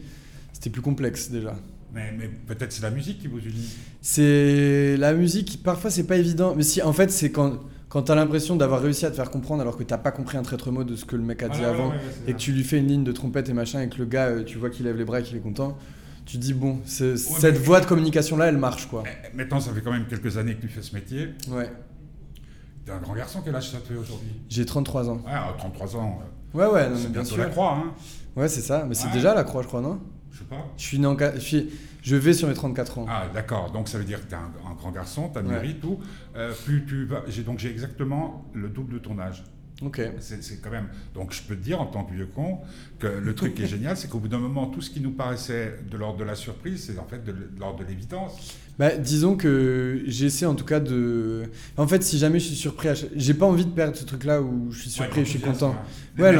C'était 0.52 0.70
plus 0.70 0.82
complexe 0.82 1.30
déjà. 1.30 1.56
Mais, 1.94 2.12
mais 2.18 2.28
peut-être 2.28 2.70
c'est 2.70 2.82
la 2.82 2.90
musique 2.90 3.18
qui 3.18 3.28
vous 3.28 3.38
unit. 3.38 3.74
C'est 4.02 4.96
la 4.98 5.14
musique, 5.14 5.62
parfois 5.62 5.90
c'est 5.90 6.04
pas 6.04 6.16
évident. 6.16 6.54
Mais 6.54 6.64
si, 6.64 6.82
en 6.82 6.92
fait, 6.92 7.10
c'est 7.10 7.30
quand 7.30 7.60
quand 7.88 8.02
tu 8.02 8.12
as 8.12 8.14
l'impression 8.14 8.56
d'avoir 8.56 8.82
réussi 8.82 9.06
à 9.06 9.10
te 9.10 9.16
faire 9.16 9.30
comprendre 9.30 9.62
alors 9.62 9.76
que 9.76 9.82
tu 9.82 9.96
pas 9.96 10.10
compris 10.10 10.36
un 10.36 10.42
traître 10.42 10.70
mot 10.70 10.84
de 10.84 10.94
ce 10.96 11.04
que 11.04 11.16
le 11.16 11.22
mec 11.22 11.42
a 11.42 11.48
dit 11.48 11.64
avant 11.64 11.92
et 12.26 12.32
que 12.32 12.38
tu 12.38 12.52
lui 12.52 12.64
fais 12.64 12.78
une 12.78 12.88
ligne 12.88 13.04
de 13.04 13.12
trompette 13.12 13.48
et 13.48 13.54
machin 13.54 13.80
et 13.80 13.88
que 13.88 13.98
le 13.98 14.04
gars, 14.04 14.26
euh, 14.26 14.44
tu 14.44 14.58
vois 14.58 14.70
qu'il 14.70 14.84
lève 14.84 14.96
les 14.96 15.04
bras 15.04 15.20
et 15.20 15.22
qu'il 15.22 15.36
est 15.36 15.40
content, 15.40 15.76
tu 16.26 16.36
te 16.36 16.42
dis 16.42 16.52
bon, 16.52 16.80
cette 16.84 17.56
voie 17.58 17.80
de 17.80 17.86
communication 17.86 18.36
là, 18.36 18.46
elle 18.46 18.58
marche 18.58 18.86
quoi. 18.86 19.04
Eh, 19.06 19.36
maintenant, 19.36 19.60
ça 19.60 19.72
fait 19.72 19.80
quand 19.80 19.92
même 19.92 20.06
quelques 20.06 20.36
années 20.36 20.54
que 20.54 20.60
tu 20.62 20.68
fais 20.68 20.82
ce 20.82 20.94
métier. 20.94 21.30
Ouais. 21.48 21.70
T'es 22.84 22.92
un 22.92 22.98
grand 22.98 23.14
garçon, 23.14 23.40
quel 23.42 23.54
âge 23.54 23.70
ça 23.70 23.78
fait 23.78 23.94
aujourd'hui? 23.94 24.32
J'ai 24.48 24.66
33 24.66 25.08
ans. 25.10 25.20
Ah, 25.26 25.54
33 25.56 25.96
ans. 25.96 26.20
Ouais, 26.54 26.66
ouais, 26.66 26.88
c'est 26.94 27.12
bientôt 27.12 27.36
la 27.36 27.46
croix, 27.46 27.74
hein. 27.74 27.94
Ouais, 28.36 28.48
c'est 28.48 28.60
ça, 28.60 28.84
mais 28.86 28.94
c'est 28.94 29.10
déjà 29.10 29.34
la 29.34 29.44
croix, 29.44 29.62
je 29.62 29.68
crois, 29.68 29.80
non? 29.80 30.00
Je 30.32 30.38
sais 30.38 30.44
pas. 30.44 30.72
Je 30.76 30.82
suis. 30.82 31.00
Je 31.00 31.40
suis... 31.40 31.70
Je 32.02 32.16
vais 32.16 32.32
sur 32.32 32.48
mes 32.48 32.54
34 32.54 32.98
ans. 32.98 33.06
Ah, 33.08 33.26
d'accord. 33.34 33.70
Donc 33.72 33.88
ça 33.88 33.98
veut 33.98 34.04
dire 34.04 34.24
que 34.24 34.28
tu 34.28 34.34
es 34.34 34.38
un, 34.38 34.74
grand 34.74 34.92
garçon, 34.92 35.30
tu 35.32 35.38
as 35.38 35.42
mérite 35.42 35.80
tout. 35.80 35.98
Euh, 36.36 36.52
plus 36.64 36.84
tu 36.86 37.04
vas... 37.04 37.22
donc 37.44 37.58
j'ai 37.58 37.70
exactement 37.70 38.46
le 38.54 38.68
double 38.68 38.94
de 38.94 38.98
ton 38.98 39.18
âge. 39.18 39.44
Ok. 39.82 40.00
C'est 40.20 40.60
quand 40.60 40.70
même. 40.70 40.88
Donc 41.14 41.32
je 41.32 41.42
peux 41.42 41.54
te 41.54 41.62
dire 41.62 41.80
en 41.80 41.86
tant 41.86 42.04
que 42.04 42.12
vieux 42.12 42.26
con 42.26 42.58
que 42.98 43.06
le 43.06 43.34
truc 43.34 43.54
qui 43.54 43.62
est 43.62 43.68
génial, 43.68 43.96
c'est 43.96 44.08
qu'au 44.08 44.18
bout 44.18 44.28
d'un 44.28 44.38
moment, 44.38 44.66
tout 44.66 44.80
ce 44.80 44.90
qui 44.90 45.00
nous 45.00 45.12
paraissait 45.12 45.78
de 45.88 45.96
l'ordre 45.96 46.18
de 46.18 46.24
la 46.24 46.34
surprise, 46.34 46.84
c'est 46.86 46.98
en 46.98 47.06
fait 47.06 47.24
de, 47.24 47.34
l'ordre 47.58 47.78
de 47.80 47.84
l'évidence. 47.84 48.56
Bah, 48.78 48.96
disons 48.96 49.36
que 49.36 50.02
j'essaie 50.06 50.46
en 50.46 50.54
tout 50.54 50.64
cas 50.64 50.80
de. 50.80 51.44
En 51.76 51.86
fait, 51.86 52.02
si 52.02 52.18
jamais 52.18 52.40
je 52.40 52.46
suis 52.46 52.56
surpris, 52.56 52.88
j'ai 53.14 53.34
pas 53.34 53.46
envie 53.46 53.66
de 53.66 53.70
perdre 53.70 53.96
ce 53.96 54.04
truc-là 54.04 54.42
où 54.42 54.72
je 54.72 54.80
suis 54.80 54.90
surpris, 54.90 55.20
et 55.20 55.24
je 55.24 55.30
suis 55.30 55.40
content. 55.40 55.76
Ouais, 56.18 56.34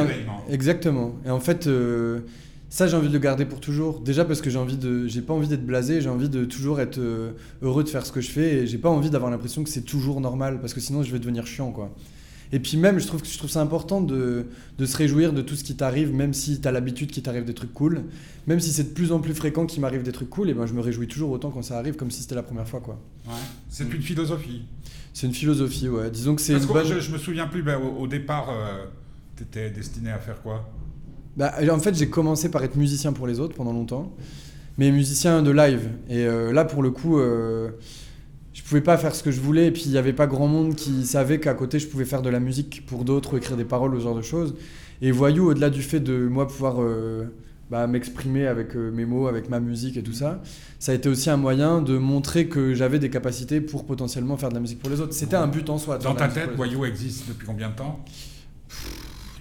exactement. 0.49 1.15
Et 1.25 1.29
en 1.29 1.39
fait. 1.39 1.67
Euh, 1.67 2.21
ça, 2.69 2.87
j'ai 2.87 2.95
envie 2.95 3.07
de 3.07 3.13
le 3.13 3.19
garder 3.19 3.45
pour 3.45 3.59
toujours. 3.59 3.99
Déjà 3.99 4.25
parce 4.25 4.41
que 4.41 4.49
j'ai 4.49 4.59
envie 4.59 4.77
de, 4.77 5.07
j'ai 5.07 5.21
pas 5.21 5.33
envie 5.33 5.47
d'être 5.47 5.65
blasé, 5.65 6.01
j'ai 6.01 6.09
envie 6.09 6.29
de 6.29 6.45
toujours 6.45 6.79
être 6.79 6.99
euh, 6.99 7.31
heureux 7.63 7.83
de 7.83 7.89
faire 7.89 8.05
ce 8.05 8.11
que 8.11 8.21
je 8.21 8.29
fais 8.29 8.57
et 8.57 8.67
j'ai 8.67 8.77
pas 8.77 8.89
envie 8.89 9.09
d'avoir 9.09 9.31
l'impression 9.31 9.63
que 9.63 9.69
c'est 9.69 9.81
toujours 9.81 10.21
normal 10.21 10.59
parce 10.61 10.75
que 10.75 10.79
sinon 10.79 11.01
je 11.01 11.11
vais 11.11 11.19
devenir 11.19 11.47
chiant, 11.47 11.71
quoi. 11.71 11.93
Et 12.51 12.59
puis 12.59 12.77
même, 12.77 12.99
je 12.99 13.05
trouve 13.05 13.21
que 13.21 13.27
je 13.27 13.37
trouve 13.37 13.49
ça 13.49 13.61
important 13.61 14.01
de, 14.01 14.47
de 14.77 14.85
se 14.85 14.97
réjouir 14.97 15.33
de 15.33 15.41
tout 15.41 15.55
ce 15.55 15.63
qui 15.63 15.75
t'arrive, 15.75 16.13
même 16.13 16.33
si 16.33 16.59
tu 16.59 16.67
as 16.67 16.71
l'habitude 16.71 17.11
qu'il 17.11 17.21
t'arrive 17.21 17.45
des 17.45 17.53
trucs 17.53 17.73
cool. 17.73 18.03
Même 18.47 18.59
si 18.59 18.71
c'est 18.71 18.85
de 18.85 18.93
plus 18.93 19.11
en 19.11 19.19
plus 19.19 19.35
fréquent 19.35 19.67
qu'il 19.67 19.81
m'arrive 19.81 20.01
des 20.01 20.11
trucs 20.11 20.31
cool, 20.31 20.49
et 20.49 20.55
ben 20.55 20.65
je 20.65 20.73
me 20.73 20.81
réjouis 20.81 21.07
toujours 21.07 21.29
autant 21.29 21.51
quand 21.51 21.61
ça 21.61 21.77
arrive, 21.77 21.95
comme 21.95 22.09
si 22.09 22.23
c'était 22.23 22.35
la 22.35 22.41
première 22.41 22.67
fois, 22.67 22.79
quoi. 22.79 22.99
Ouais. 23.27 23.33
C'est 23.69 23.83
une 23.83 24.01
philosophie. 24.01 24.63
C'est 25.13 25.27
une 25.27 25.33
philosophie, 25.33 25.89
ouais. 25.89 26.09
Disons 26.09 26.35
que 26.35 26.41
c'est. 26.41 26.53
Parce 26.53 26.65
que 26.65 26.95
je, 26.95 26.99
je, 26.99 27.11
me 27.11 27.19
souviens 27.19 27.45
plus. 27.45 27.61
Ben, 27.61 27.77
au, 27.77 28.07
départ, 28.07 28.49
euh, 28.49 28.85
tu 29.37 29.43
étais 29.43 29.69
destiné 29.69 30.11
à 30.11 30.17
faire 30.17 30.41
quoi? 30.41 30.67
Bah, 31.39 31.53
En 31.71 31.79
fait, 31.79 31.95
j'ai 31.95 32.09
commencé 32.09 32.51
par 32.51 32.63
être 32.63 32.75
musicien 32.75 33.13
pour 33.13 33.25
les 33.25 33.39
autres 33.39 33.55
pendant 33.55 33.73
longtemps, 33.73 34.13
mais 34.77 34.91
musicien 34.91 35.41
de 35.41 35.49
live. 35.49 35.89
Et 36.09 36.25
euh, 36.25 36.51
là, 36.51 36.65
pour 36.65 36.83
le 36.83 36.91
coup, 36.91 37.17
euh, 37.17 37.69
je 38.53 38.61
pouvais 38.61 38.81
pas 38.81 38.97
faire 38.97 39.15
ce 39.15 39.23
que 39.23 39.31
je 39.31 39.39
voulais, 39.39 39.67
et 39.67 39.71
puis 39.71 39.83
il 39.85 39.91
n'y 39.91 39.97
avait 39.97 40.13
pas 40.13 40.27
grand 40.27 40.47
monde 40.47 40.75
qui 40.75 41.05
savait 41.05 41.39
qu'à 41.39 41.53
côté, 41.53 41.79
je 41.79 41.87
pouvais 41.87 42.05
faire 42.05 42.21
de 42.21 42.29
la 42.29 42.41
musique 42.41 42.85
pour 42.85 43.05
d'autres, 43.05 43.33
ou 43.33 43.37
écrire 43.37 43.57
des 43.57 43.65
paroles, 43.65 43.95
ce 43.97 44.03
genre 44.03 44.15
de 44.15 44.21
choses. 44.21 44.55
Et 45.01 45.11
Voyou, 45.11 45.49
au-delà 45.49 45.69
du 45.69 45.81
fait 45.81 46.01
de 46.01 46.27
moi 46.27 46.45
pouvoir 46.45 46.81
euh, 46.81 47.23
bah, 47.71 47.87
m'exprimer 47.87 48.45
avec 48.45 48.75
mes 48.75 49.05
mots, 49.05 49.27
avec 49.27 49.49
ma 49.49 49.61
musique 49.61 49.95
et 49.95 50.03
tout 50.03 50.13
ça, 50.13 50.41
ça 50.77 50.91
a 50.91 50.95
été 50.95 51.07
aussi 51.07 51.29
un 51.29 51.37
moyen 51.37 51.81
de 51.81 51.97
montrer 51.97 52.47
que 52.47 52.73
j'avais 52.73 52.99
des 52.99 53.09
capacités 53.09 53.61
pour 53.61 53.85
potentiellement 53.85 54.35
faire 54.35 54.49
de 54.49 54.55
la 54.55 54.59
musique 54.59 54.79
pour 54.79 54.89
les 54.89 54.99
autres. 54.99 55.13
C'était 55.13 55.37
un 55.37 55.47
but 55.47 55.69
en 55.69 55.77
soi. 55.77 55.99
Dans 55.99 56.15
ta 56.15 56.27
tête, 56.27 56.49
Voyou 56.57 56.83
existe 56.83 57.29
depuis 57.29 57.47
combien 57.47 57.69
de 57.69 57.75
temps? 57.75 58.03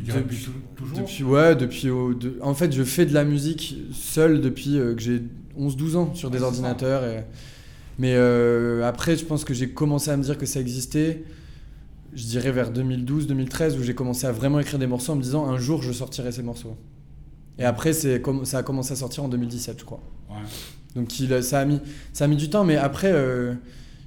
Depuis, 0.01 0.49
toujours 0.77 0.99
depuis, 0.99 1.25
Ouais, 1.25 1.57
depuis. 1.57 1.89
en 2.41 2.55
fait, 2.55 2.73
je 2.73 2.83
fais 2.85 3.07
de 3.07 3.15
la 3.15 3.25
musique 3.25 3.77
seul 3.93 4.41
depuis 4.41 4.79
euh, 4.79 4.95
que 4.95 5.01
j'ai 5.01 5.23
11-12 5.59 5.97
ans 5.97 6.15
sur 6.15 6.31
des 6.31 6.43
ordinateurs. 6.43 7.05
Et, 7.05 7.25
mais 7.99 8.15
euh, 8.15 8.87
après, 8.87 9.17
je 9.17 9.25
pense 9.25 9.45
que 9.45 9.55
j'ai 9.55 9.71
commencé 9.71 10.11
à 10.11 10.17
me 10.17 10.23
dire 10.23 10.39
que 10.39 10.47
ça 10.47 10.61
existait, 10.61 11.25
je 12.15 12.25
dirais 12.25 12.53
vers 12.53 12.73
2012-2013, 12.73 13.77
où 13.79 13.83
j'ai 13.83 13.95
commencé 13.95 14.27
à 14.27 14.33
vraiment 14.33 14.61
écrire 14.61 14.79
des 14.79 14.87
morceaux 14.87 15.13
en 15.13 15.17
me 15.17 15.23
disant 15.23 15.47
un 15.47 15.59
jour 15.59 15.83
je 15.83 15.93
sortirai 15.93 16.31
ces 16.33 16.43
morceaux. 16.43 16.77
Et 17.59 17.65
après, 17.65 17.93
ça 17.93 18.09
a 18.59 18.63
commencé 18.63 18.93
à 18.93 18.97
sortir 18.97 19.25
en 19.25 19.29
2017, 19.29 19.81
je 19.81 19.85
crois. 19.85 20.01
Ouais. 20.31 20.37
Donc 20.95 21.19
il, 21.19 21.43
ça, 21.43 21.61
a 21.61 21.65
mis, 21.65 21.81
ça 22.13 22.25
a 22.25 22.29
mis 22.29 22.37
du 22.37 22.49
temps, 22.51 22.65
mais 22.65 22.77
après. 22.77 23.11
Euh, 23.13 23.55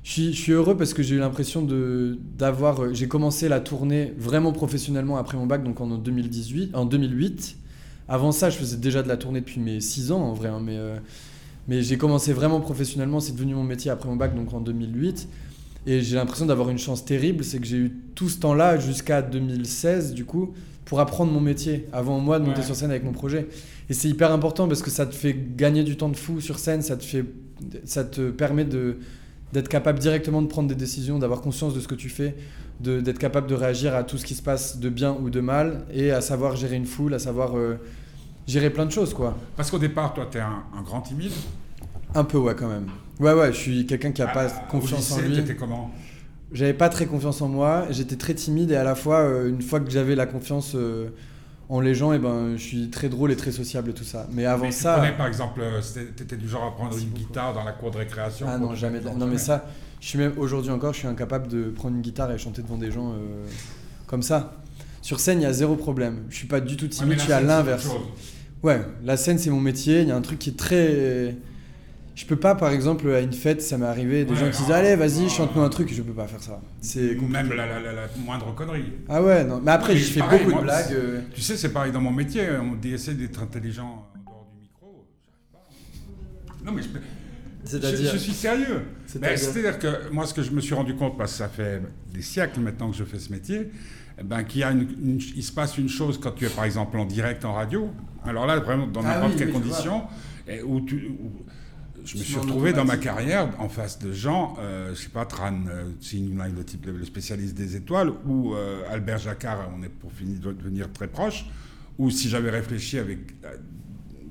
je 0.04 0.32
suis, 0.32 0.52
heureux 0.52 0.76
parce 0.76 0.94
que 0.94 1.04
j'ai 1.04 1.16
eu 1.16 1.20
l'impression 1.20 1.68
d'avoir. 2.38 2.84
Euh, 2.84 2.94
j'ai 2.94 3.08
commencé 3.08 3.48
la 3.48 3.60
tournée 3.60 4.14
vraiment 4.18 4.52
professionnellement 4.52 5.18
après 5.18 5.38
mon 5.38 5.46
bac, 5.46 5.64
donc 5.64 5.80
en 5.80 5.88
2018, 5.88 6.76
en 6.76 6.86
2008. 6.86 7.58
Avant 8.08 8.32
ça, 8.32 8.50
je 8.50 8.58
faisais 8.58 8.78
déjà 8.78 9.04
de 9.04 9.08
la 9.08 9.18
tournée 9.18 9.42
depuis 9.42 9.60
mes 9.60 9.80
6 9.80 10.12
ans 10.12 10.22
en 10.22 10.34
vrai, 10.34 10.50
hein, 10.50 10.60
mais, 10.62 10.76
euh, 10.76 10.98
mais 11.68 11.82
j'ai 11.84 11.98
commencé 11.98 12.34
vraiment 12.34 12.60
professionnellement. 12.60 13.20
C'est 13.20 13.34
devenu 13.34 13.54
mon 13.54 13.64
métier 13.64 13.92
après 13.92 14.10
mon 14.10 14.16
bac, 14.16 14.36
donc 14.36 14.54
en 14.54 14.60
2008. 14.60 15.28
Et 15.88 16.02
j'ai 16.02 16.16
l'impression 16.16 16.46
d'avoir 16.46 16.70
une 16.70 16.78
chance 16.78 17.06
terrible, 17.06 17.44
c'est 17.44 17.60
que 17.60 17.66
j'ai 17.66 17.78
eu 17.78 17.98
tout 18.14 18.30
ce 18.30 18.40
temps-là 18.40 18.78
jusqu'à 18.78 19.22
2016, 19.22 20.14
du 20.14 20.26
coup, 20.26 20.54
pour 20.86 21.00
apprendre 21.00 21.32
mon 21.32 21.40
métier, 21.40 21.88
avant 21.92 22.20
moi 22.20 22.40
de 22.40 22.46
monter 22.46 22.62
sur 22.62 22.76
scène 22.76 22.92
avec 22.92 23.04
mon 23.04 23.14
projet. 23.14 23.48
Et 23.90 23.94
c'est 23.94 24.08
hyper 24.08 24.32
important 24.32 24.68
parce 24.68 24.82
que 24.82 24.92
ça 24.92 25.06
te 25.06 25.16
fait 25.16 25.36
gagner 25.56 25.84
du 25.84 25.98
temps 25.98 26.10
de 26.10 26.18
fou 26.18 26.40
sur 26.40 26.60
scène, 26.60 26.82
ça 26.82 26.98
te, 26.98 27.04
fait, 27.04 27.26
ça 27.84 28.04
te 28.04 28.30
permet 28.30 28.66
de 28.66 28.98
d'être 29.54 29.68
capable 29.68 30.00
directement 30.00 30.42
de 30.42 30.48
prendre 30.48 30.70
des 30.70 30.76
décisions, 30.76 31.20
d'avoir 31.20 31.42
conscience 31.42 31.74
de 31.74 31.80
ce 31.80 31.88
que 31.88 31.96
tu 31.96 32.10
fais, 32.10 32.36
d'être 32.80 33.20
capable 33.20 33.48
de 33.48 33.56
réagir 33.56 33.96
à 33.96 34.04
tout 34.04 34.18
ce 34.18 34.26
qui 34.26 34.34
se 34.34 34.42
passe 34.42 34.78
de 34.78 34.90
bien 34.90 35.16
ou 35.22 35.30
de 35.30 35.40
mal, 35.40 35.86
et 35.94 36.12
à 36.12 36.22
savoir 36.22 36.56
gérer 36.56 36.76
une 36.76 36.86
foule, 36.86 37.14
à 37.14 37.20
savoir 37.20 37.58
euh, 37.58 37.76
gérer 38.48 38.70
plein 38.70 38.86
de 38.86 38.92
choses, 38.92 39.14
quoi. 39.14 39.38
Parce 39.56 39.70
qu'au 39.70 39.78
départ, 39.78 40.14
toi, 40.14 40.28
tu 40.32 40.38
es 40.38 40.42
un, 40.42 40.64
grand 40.84 41.02
timide? 41.02 41.32
Un 42.16 42.24
peu, 42.24 42.38
ouais, 42.38 42.56
quand 42.56 42.68
même. 42.68 42.88
Ouais, 43.20 43.34
ouais, 43.34 43.54
je 43.54 43.58
suis 43.58 43.86
quelqu'un 43.86 44.12
qui 44.12 44.22
a 44.22 44.28
pas 44.28 44.48
ah, 44.48 44.68
confiance 44.70 45.12
en 45.12 45.20
lui. 45.20 45.36
T'étais 45.36 45.56
comment? 45.56 45.92
J'avais 46.52 46.74
pas 46.74 46.90
très 46.90 47.06
confiance 47.06 47.42
en 47.42 47.48
moi, 47.48 47.86
j'étais 47.92 48.18
très 48.18 48.34
timide, 48.34 48.72
et 48.72 48.76
à 48.76 48.84
la 48.84 48.96
fois, 48.96 49.20
euh, 49.20 49.50
une 49.50 49.62
fois 49.62 49.80
que 49.80 49.90
j'avais 49.90 50.16
la 50.16 50.26
confiance... 50.26 50.74
Euh, 50.76 51.10
en 51.72 51.80
les 51.80 51.96
gens, 51.96 52.12
et 52.12 52.18
eh 52.18 52.20
ben, 52.20 52.58
je 52.58 52.62
suis 52.62 52.90
très 52.90 53.08
drôle 53.08 53.32
et 53.32 53.38
très 53.38 53.54
sociable 53.54 53.92
et 53.92 53.94
tout 53.94 54.04
ça. 54.04 54.28
Mais 54.34 54.46
avant 54.46 54.70
ça. 54.72 54.98
Prenais, 54.98 55.16
par 55.16 55.28
exemple, 55.28 55.62
euh, 55.62 55.80
tu 56.18 56.22
étais 56.22 56.36
du 56.36 56.50
genre 56.50 56.66
à 56.66 56.76
prendre 56.76 56.98
une 56.98 57.12
guitare 57.12 57.54
dans 57.54 57.64
la 57.64 57.72
cour 57.72 57.92
de 57.92 57.98
récréation 57.98 58.46
Ah 58.50 58.58
non, 58.58 58.76
jamais. 58.76 59.00
Non, 59.00 59.26
mais 59.26 59.38
ça, 59.38 59.66
je 60.02 60.08
suis 60.08 60.20
même 60.20 60.34
aujourd'hui 60.38 60.70
encore, 60.70 60.92
je 60.92 61.00
suis 61.00 61.08
incapable 61.08 61.48
de 61.48 61.70
prendre 61.70 61.96
une 61.96 62.02
guitare 62.02 62.30
et 62.30 62.38
chanter 62.38 62.62
devant 62.62 62.78
des 62.78 62.92
gens 62.92 63.14
euh, 63.14 63.48
comme 64.06 64.22
ça. 64.22 64.58
Sur 65.02 65.22
scène, 65.22 65.40
il 65.40 65.44
y 65.44 65.48
a 65.48 65.54
zéro 65.54 65.78
problème. 65.78 66.26
Je 66.30 66.36
suis 66.36 66.48
pas 66.48 66.60
du 66.60 66.76
tout 66.76 66.90
timide, 66.90 67.20
je 67.20 67.24
suis 67.24 67.34
à 67.34 67.40
l'inverse. 67.40 67.88
Ouais, 68.64 68.82
la 69.06 69.16
scène, 69.16 69.40
c'est 69.40 69.50
mon 69.50 69.62
métier. 69.62 70.02
Il 70.02 70.10
y 70.10 70.12
a 70.12 70.16
un 70.18 70.22
truc 70.22 70.40
qui 70.40 70.50
est 70.50 70.58
très 70.58 71.38
je 72.14 72.26
peux 72.26 72.36
pas, 72.36 72.56
par 72.56 72.72
exemple, 72.72 73.10
à 73.10 73.22
une 73.22 73.32
fête, 73.32 73.62
ça 73.62 73.78
m'est 73.78 73.86
arrivé, 73.86 74.26
des 74.26 74.36
gens 74.36 74.50
qui 74.50 74.58
disent 74.58 74.72
Allez, 74.72 74.96
vas-y, 74.96 75.30
chante-nous 75.30 75.62
un 75.62 75.70
truc, 75.70 75.94
je 75.94 76.02
peux 76.02 76.12
pas 76.12 76.28
faire 76.28 76.42
ça. 76.42 76.62
C'est 76.82 77.16
même 77.16 77.54
la, 77.54 77.68
moindre 78.26 78.54
connerie. 78.54 78.94
Ah 79.08 79.22
ouais, 79.24 79.44
non. 79.44 79.62
Mais 79.64 79.72
après, 79.72 79.96
je 79.96 80.12
fais 80.12 80.22
beaucoup 80.22 80.52
de 80.52 80.62
blagues. 80.62 80.94
Euh. 80.94 81.22
Tu 81.34 81.42
sais, 81.42 81.56
c'est 81.56 81.72
pareil 81.72 81.92
dans 81.92 82.02
mon 82.02 82.12
métier. 82.12 82.48
On 82.62 82.76
dit 82.76 82.94
essayer 82.94 83.16
d'être 83.16 83.42
intelligent 83.42 84.08
en 84.14 84.30
dehors 84.30 84.48
du 84.54 84.60
micro. 84.60 85.08
Non, 86.66 86.74
mais 86.74 86.82
je, 86.82 87.78
je, 87.78 88.18
suis 88.18 88.34
sérieux. 88.34 88.82
C'est-à-dire 89.06 89.80
que 89.80 90.12
moi, 90.12 90.26
ce 90.26 90.34
que 90.34 90.44
je 90.44 90.52
me 90.52 90.60
suis 90.60 90.74
rendu 90.74 90.96
compte, 90.96 91.18
parce 91.18 91.32
que 91.32 91.38
ça 91.38 91.48
fait 91.48 91.82
des 92.14 92.22
siècles 92.22 92.60
maintenant 92.60 92.92
que 92.92 92.98
je 92.98 93.06
fais 93.06 93.20
ce 93.20 93.32
métier, 93.32 93.72
eh 94.20 94.24
ben, 94.24 94.44
qu'il 94.44 94.62
y 94.62 94.64
a 94.64 94.72
une, 94.72 95.20
il 95.36 95.44
se 95.44 95.52
passe 95.54 95.78
une 95.78 95.90
chose 95.90 96.20
quand 96.20 96.32
tu 96.32 96.46
es 96.46 96.50
par 96.50 96.66
exemple 96.66 96.98
en 96.98 97.06
direct 97.06 97.46
en 97.46 97.54
radio. 97.54 97.90
Alors 98.26 98.46
là, 98.46 98.60
vraiment, 98.60 98.88
dans 98.88 99.02
ah 99.06 99.16
n'importe 99.16 99.38
quelle 99.38 99.52
condition, 99.52 100.04
où 100.66 100.82
tu 100.82 101.12
je 102.06 102.18
me 102.18 102.24
suis 102.24 102.38
retrouvé 102.38 102.74
dans 102.74 102.86
ma 102.86 102.98
carrière 102.98 103.50
en 103.60 103.70
face 103.70 104.00
de 104.00 104.12
gens, 104.12 104.56
euh, 104.60 104.94
je 104.94 105.02
sais 105.02 105.10
pas, 105.10 105.26
Tran 105.26 105.54
euh, 105.70 105.86
le 105.86 106.64
type 106.64 106.86
le 106.86 107.06
spécialiste 107.06 107.56
des 107.56 107.76
étoiles, 107.76 108.12
ou 108.26 108.54
euh, 108.54 108.84
Albert 108.90 109.20
Jacquard, 109.20 109.70
on 109.78 109.84
est 109.84 109.90
pour 109.90 110.12
finir 110.12 110.40
de 110.40 110.52
devenir 110.52 110.92
très 110.92 111.08
proche, 111.08 111.46
ou 111.98 112.10
si 112.10 112.30
j'avais 112.30 112.50
réfléchi 112.50 112.98
avec 112.98 113.20
euh, 113.46 113.56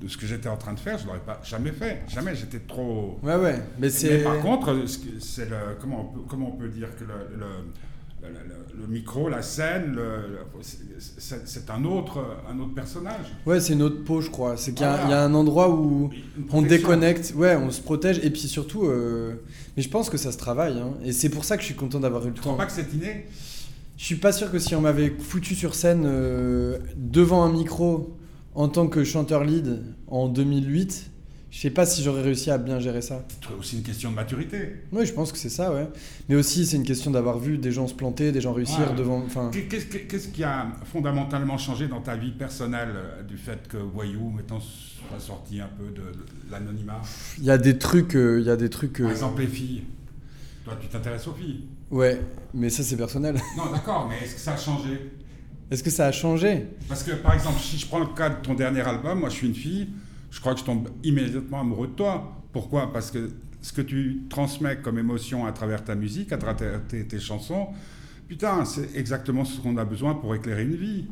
de 0.01 0.07
ce 0.07 0.17
que 0.17 0.25
j'étais 0.25 0.49
en 0.49 0.57
train 0.57 0.73
de 0.73 0.79
faire, 0.79 0.97
je 0.97 1.05
l'aurais 1.05 1.19
pas 1.19 1.39
jamais 1.43 1.71
fait, 1.71 2.01
jamais. 2.07 2.35
J'étais 2.35 2.59
trop. 2.59 3.19
Ouais 3.21 3.35
ouais. 3.35 3.61
Mais 3.79 3.89
c'est. 3.89 4.23
par 4.23 4.39
contre, 4.39 4.85
c'est 5.19 5.49
le 5.49 5.57
comment 5.79 6.01
on 6.01 6.13
peut, 6.13 6.21
comment 6.27 6.49
on 6.49 6.57
peut 6.57 6.69
dire 6.69 6.95
que 6.95 7.03
le 7.03 7.37
le, 7.37 7.45
micro, 8.91 9.29
la 9.29 9.41
scène, 9.41 9.97
c'est 10.99 11.69
un 11.69 11.85
autre, 11.85 12.23
un 12.49 12.59
autre 12.59 12.73
personnage. 12.73 13.25
Ouais, 13.45 13.59
c'est 13.59 13.73
une 13.73 13.81
autre 13.81 14.03
peau, 14.03 14.21
je 14.21 14.29
crois. 14.29 14.57
C'est 14.57 14.73
qu'il 14.73 14.85
y, 14.85 14.89
a 14.89 15.23
un 15.23 15.33
endroit 15.33 15.69
où 15.69 16.09
on 16.51 16.61
déconnecte, 16.61 17.33
ouais, 17.35 17.55
on 17.55 17.71
se 17.71 17.81
protège, 17.81 18.19
et 18.23 18.29
puis 18.29 18.41
surtout, 18.41 18.85
euh, 18.85 19.35
mais 19.75 19.83
je 19.83 19.89
pense 19.89 20.09
que 20.09 20.17
ça 20.17 20.31
se 20.31 20.37
travaille, 20.37 20.77
hein. 20.77 20.93
et 21.03 21.13
c'est 21.13 21.29
pour 21.29 21.45
ça 21.45 21.55
que 21.55 21.61
je 21.61 21.67
suis 21.67 21.75
content 21.75 21.99
d'avoir 21.99 22.25
eu 22.25 22.29
le 22.29 22.33
tu 22.33 22.41
temps. 22.41 22.55
pas 22.55 22.65
que 22.65 22.71
c'est 22.71 22.93
inné? 22.93 23.27
Je 23.97 24.05
suis 24.05 24.15
pas 24.15 24.31
sûr 24.31 24.51
que 24.51 24.59
si 24.59 24.75
on 24.75 24.81
m'avait 24.81 25.13
foutu 25.19 25.53
sur 25.53 25.75
scène 25.75 26.03
euh, 26.05 26.79
devant 26.95 27.43
un 27.43 27.51
micro 27.51 28.17
en 28.55 28.67
tant 28.67 28.87
que 28.87 29.03
chanteur 29.03 29.43
lead 29.43 29.83
en 30.07 30.27
2008, 30.27 31.10
je 31.51 31.59
sais 31.59 31.69
pas 31.69 31.85
si 31.85 32.01
j'aurais 32.01 32.21
réussi 32.21 32.49
à 32.49 32.57
bien 32.57 32.79
gérer 32.79 33.01
ça. 33.01 33.25
C'est 33.41 33.53
aussi 33.53 33.75
une 33.75 33.83
question 33.83 34.09
de 34.09 34.15
maturité. 34.15 34.83
Oui, 34.93 35.05
je 35.05 35.11
pense 35.11 35.33
que 35.33 35.37
c'est 35.37 35.49
ça, 35.49 35.73
ouais. 35.73 35.85
Mais 36.29 36.35
aussi, 36.35 36.65
c'est 36.65 36.77
une 36.77 36.85
question 36.85 37.11
d'avoir 37.11 37.39
vu 37.39 37.57
des 37.57 37.73
gens 37.73 37.87
se 37.87 37.93
planter, 37.93 38.31
des 38.31 38.39
gens 38.39 38.53
réussir 38.53 38.95
devant. 38.95 39.25
Qu'est-ce 39.51 40.29
qui 40.29 40.45
a 40.45 40.67
fondamentalement 40.85 41.57
changé 41.57 41.89
dans 41.89 41.99
ta 41.99 42.15
vie 42.15 42.31
personnelle 42.31 42.93
euh, 42.95 43.23
du 43.23 43.35
fait 43.35 43.67
que 43.67 43.75
Voyou, 43.75 44.29
mettons, 44.29 44.61
soit 44.61 45.19
sorti 45.19 45.59
un 45.59 45.67
peu 45.77 45.91
de, 45.93 46.03
l'anonymat? 46.49 47.01
Il 47.37 47.43
y 47.43 47.51
a 47.51 47.57
des 47.57 47.77
trucs. 47.77 48.15
Euh, 48.15 48.39
il 48.39 48.47
y 48.47 48.49
a 48.49 48.55
des 48.55 48.69
trucs 48.69 48.99
Par 48.99 49.07
euh, 49.07 49.11
exemple, 49.11 49.41
les 49.41 49.47
filles. 49.47 49.83
Toi, 50.63 50.77
tu 50.79 50.87
t'intéresses 50.87 51.27
aux 51.27 51.33
filles. 51.33 51.65
Ouais, 51.89 52.21
mais 52.53 52.69
ça, 52.69 52.81
c'est 52.81 52.95
personnel. 52.95 53.35
Non, 53.57 53.69
d'accord, 53.69 54.07
mais 54.07 54.25
est-ce 54.25 54.35
que 54.35 54.39
ça 54.39 54.53
a 54.53 54.57
changé? 54.57 55.11
Est-ce 55.69 55.83
que 55.83 55.89
ça 55.89 56.05
a 56.07 56.11
changé? 56.13 56.67
Parce 56.87 57.03
que, 57.03 57.11
par 57.11 57.33
exemple, 57.33 57.59
si 57.59 57.77
je 57.77 57.87
prends 57.87 57.99
le 57.99 58.15
cas 58.15 58.29
de 58.29 58.41
ton 58.41 58.53
dernier 58.53 58.81
album, 58.81 59.19
moi, 59.19 59.27
je 59.27 59.35
suis 59.35 59.47
une 59.47 59.55
fille 59.55 59.89
je 60.31 60.39
crois 60.39 60.53
que 60.53 60.61
je 60.61 60.65
tombe 60.65 60.89
immédiatement 61.03 61.59
amoureux 61.59 61.87
de 61.87 61.93
toi. 61.93 62.41
Pourquoi? 62.53 62.91
Parce 62.91 63.11
que 63.11 63.29
ce 63.61 63.73
que 63.73 63.81
tu 63.81 64.23
transmets 64.29 64.77
comme 64.77 64.97
émotion 64.97 65.45
à 65.45 65.51
travers 65.51 65.83
ta 65.83 65.93
musique, 65.93 66.31
à 66.31 66.37
travers 66.37 66.81
tes, 66.87 67.19
chansons, 67.19 67.67
putain, 68.27 68.65
c'est 68.65 68.95
exactement 68.95 69.45
ce 69.45 69.59
qu'on 69.59 69.77
a 69.77 69.85
besoin 69.85 70.15
pour 70.15 70.33
éclairer 70.33 70.63
une 70.63 70.75
vie. 70.75 71.05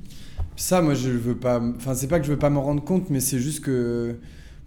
Ça, 0.56 0.82
moi, 0.82 0.96
je 0.96 1.10
veux 1.10 1.36
pas. 1.36 1.62
Enfin, 1.62 1.94
c'est 1.94 2.08
pas 2.08 2.20
que 2.20 2.26
je 2.26 2.32
veux 2.32 2.40
pas 2.40 2.50
m'en 2.50 2.64
rendre 2.64 2.84
compte, 2.84 3.10
mais 3.10 3.20
c'est 3.20 3.40
juste 3.40 3.64
que 3.64 4.16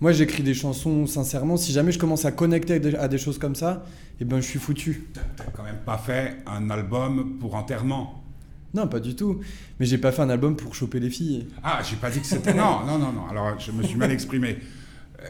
moi, 0.00 0.12
j'écris 0.12 0.42
des 0.42 0.54
chansons 0.54 1.06
sincèrement. 1.06 1.56
Si 1.56 1.72
jamais 1.72 1.92
je 1.92 1.98
commence 1.98 2.24
à 2.24 2.32
connecter 2.32 2.80
à 2.96 3.08
des 3.08 3.18
choses 3.18 3.38
comme 3.38 3.54
ça, 3.54 3.84
eh 4.20 4.24
ben, 4.24 4.40
je 4.40 4.46
suis 4.46 4.58
foutu. 4.58 5.08
T'as 5.36 5.44
quand 5.44 5.64
même 5.64 5.80
pas 5.84 5.98
fait 5.98 6.36
un 6.46 6.70
album 6.70 7.38
pour 7.40 7.54
enterrement. 7.54 8.21
Non, 8.74 8.86
pas 8.86 9.00
du 9.00 9.14
tout. 9.14 9.40
Mais 9.78 9.86
j'ai 9.86 9.98
pas 9.98 10.12
fait 10.12 10.22
un 10.22 10.30
album 10.30 10.56
pour 10.56 10.74
choper 10.74 11.00
les 11.00 11.10
filles. 11.10 11.46
Ah, 11.62 11.80
j'ai 11.88 11.96
pas 11.96 12.10
dit 12.10 12.20
que 12.20 12.26
c'était. 12.26 12.54
non, 12.54 12.84
non, 12.86 12.98
non, 12.98 13.12
non. 13.12 13.26
Alors, 13.30 13.58
je 13.58 13.70
me 13.72 13.82
suis 13.82 13.96
mal 13.96 14.10
exprimé. 14.10 14.58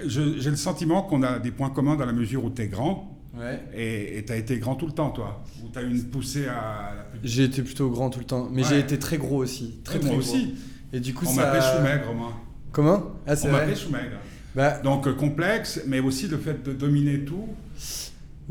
J'ai 0.07 0.51
le 0.51 0.57
sentiment 0.57 1.03
qu'on 1.03 1.23
a 1.23 1.39
des 1.39 1.51
points 1.51 1.71
communs 1.71 1.97
dans 1.97 2.07
la 2.07 2.13
mesure 2.13 2.45
où 2.45 2.51
tu 2.51 2.63
es 2.63 2.69
grand. 2.69 3.19
Ouais. 3.35 3.61
Et 3.75 4.25
tu 4.25 4.33
as 4.33 4.37
été 4.37 4.59
grand 4.59 4.75
tout 4.75 4.87
le 4.87 4.93
temps, 4.93 5.11
toi 5.11 5.43
Ou 5.65 5.69
tu 5.71 5.79
as 5.79 5.83
eu 5.83 5.91
une 5.91 6.05
poussée 6.05 6.47
à 6.47 6.93
la 6.95 7.07
J'ai 7.23 7.45
été 7.45 7.63
plutôt 7.63 7.91
grand 7.91 8.11
tout 8.11 8.19
le 8.21 8.27
temps. 8.27 8.49
Mais 8.51 8.63
j'ai 8.63 8.79
été 8.79 8.99
très 8.99 9.19
gros 9.19 9.39
aussi. 9.39 9.81
Très, 9.85 9.99
moi 10.01 10.17
aussi. 10.17 10.55
Et 10.93 11.01
du 11.01 11.15
coup, 11.15 11.25
On 11.27 11.31
ça... 11.35 11.43
m'appelait 11.43 11.63
Choumaigre, 11.63 12.15
moi. 12.15 12.33
Comment? 12.71 13.03
Ah, 13.27 13.35
On 13.43 13.51
m'appelait 13.51 13.77
Choumaigre. 13.77 14.19
Bah... 14.55 14.79
Donc, 14.81 15.07
euh, 15.07 15.15
complexe, 15.15 15.81
mais 15.87 16.01
aussi 16.01 16.29
le 16.29 16.37
fait 16.37 16.63
de 16.63 16.73
dominer 16.73 17.21
tout. 17.21 17.49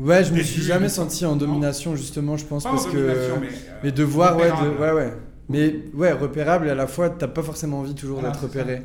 Ouais, 0.02 0.24
je 0.24 0.32
me 0.32 0.42
suis 0.42 0.62
jamais 0.62 0.88
senti 0.88 1.24
en 1.24 1.36
domination, 1.36 1.94
justement, 1.94 2.36
je 2.36 2.44
pense, 2.44 2.64
parce 2.64 2.86
que. 2.86 2.96
Euh, 2.96 3.36
mais, 3.84 3.92
de 3.92 4.02
voir, 4.02 4.36
ouais, 4.36 4.50
ouais, 4.50 4.92
ouais. 4.92 5.12
Mais 5.48 5.76
ouais, 5.94 6.12
repérable, 6.12 6.66
et 6.66 6.70
à 6.70 6.74
la 6.74 6.88
fois, 6.88 7.08
t'as 7.08 7.28
pas 7.28 7.42
forcément 7.42 7.80
envie 7.80 7.94
toujours 7.94 8.20
d'être 8.20 8.42
repéré. 8.42 8.82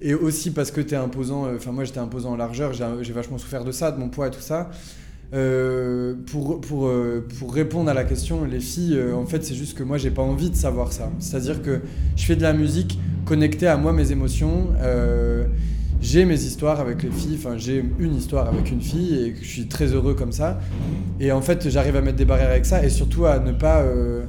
Et 0.00 0.14
aussi 0.14 0.50
parce 0.50 0.72
que 0.72 0.80
tu 0.80 0.94
es 0.94 0.96
imposant, 0.96 1.46
euh, 1.46 1.56
enfin, 1.56 1.70
moi 1.70 1.84
j'étais 1.84 2.00
imposant 2.00 2.32
en 2.32 2.36
largeur, 2.36 2.72
j'ai 2.72 3.12
vachement 3.12 3.38
souffert 3.38 3.62
de 3.62 3.70
ça, 3.70 3.92
de 3.92 4.00
mon 4.00 4.08
poids 4.08 4.26
et 4.26 4.30
tout 4.32 4.40
ça. 4.40 4.70
Euh, 5.32 6.14
pour, 6.26 6.60
pour, 6.60 6.90
pour, 7.38 7.54
répondre 7.54 7.88
à 7.88 7.94
la 7.94 8.02
question, 8.02 8.44
les 8.44 8.58
filles, 8.58 9.00
en 9.14 9.26
fait, 9.26 9.44
c'est 9.44 9.54
juste 9.54 9.78
que 9.78 9.84
moi, 9.84 9.96
j'ai 9.96 10.10
pas 10.10 10.22
envie 10.22 10.50
de 10.50 10.56
savoir 10.56 10.92
ça. 10.92 11.08
C'est-à-dire 11.20 11.62
que 11.62 11.82
je 12.16 12.24
fais 12.24 12.34
de 12.34 12.42
la 12.42 12.52
musique 12.52 12.98
connectée 13.26 13.68
à 13.68 13.76
moi, 13.76 13.92
mes 13.92 14.10
émotions 14.10 14.70
j'ai 16.02 16.24
mes 16.24 16.42
histoires 16.42 16.80
avec 16.80 17.04
les 17.04 17.10
filles, 17.10 17.38
enfin 17.38 17.56
j'ai 17.56 17.84
une 17.98 18.16
histoire 18.16 18.48
avec 18.48 18.70
une 18.70 18.82
fille 18.82 19.14
et 19.14 19.36
je 19.40 19.48
suis 19.48 19.68
très 19.68 19.86
heureux 19.86 20.14
comme 20.14 20.32
ça. 20.32 20.60
Et 21.20 21.30
en 21.30 21.40
fait, 21.40 21.70
j'arrive 21.70 21.96
à 21.96 22.02
mettre 22.02 22.18
des 22.18 22.24
barrières 22.24 22.50
avec 22.50 22.66
ça 22.66 22.84
et 22.84 22.90
surtout 22.90 23.24
à 23.24 23.38
ne 23.38 23.52
pas. 23.52 23.82
Euh... 23.82 24.24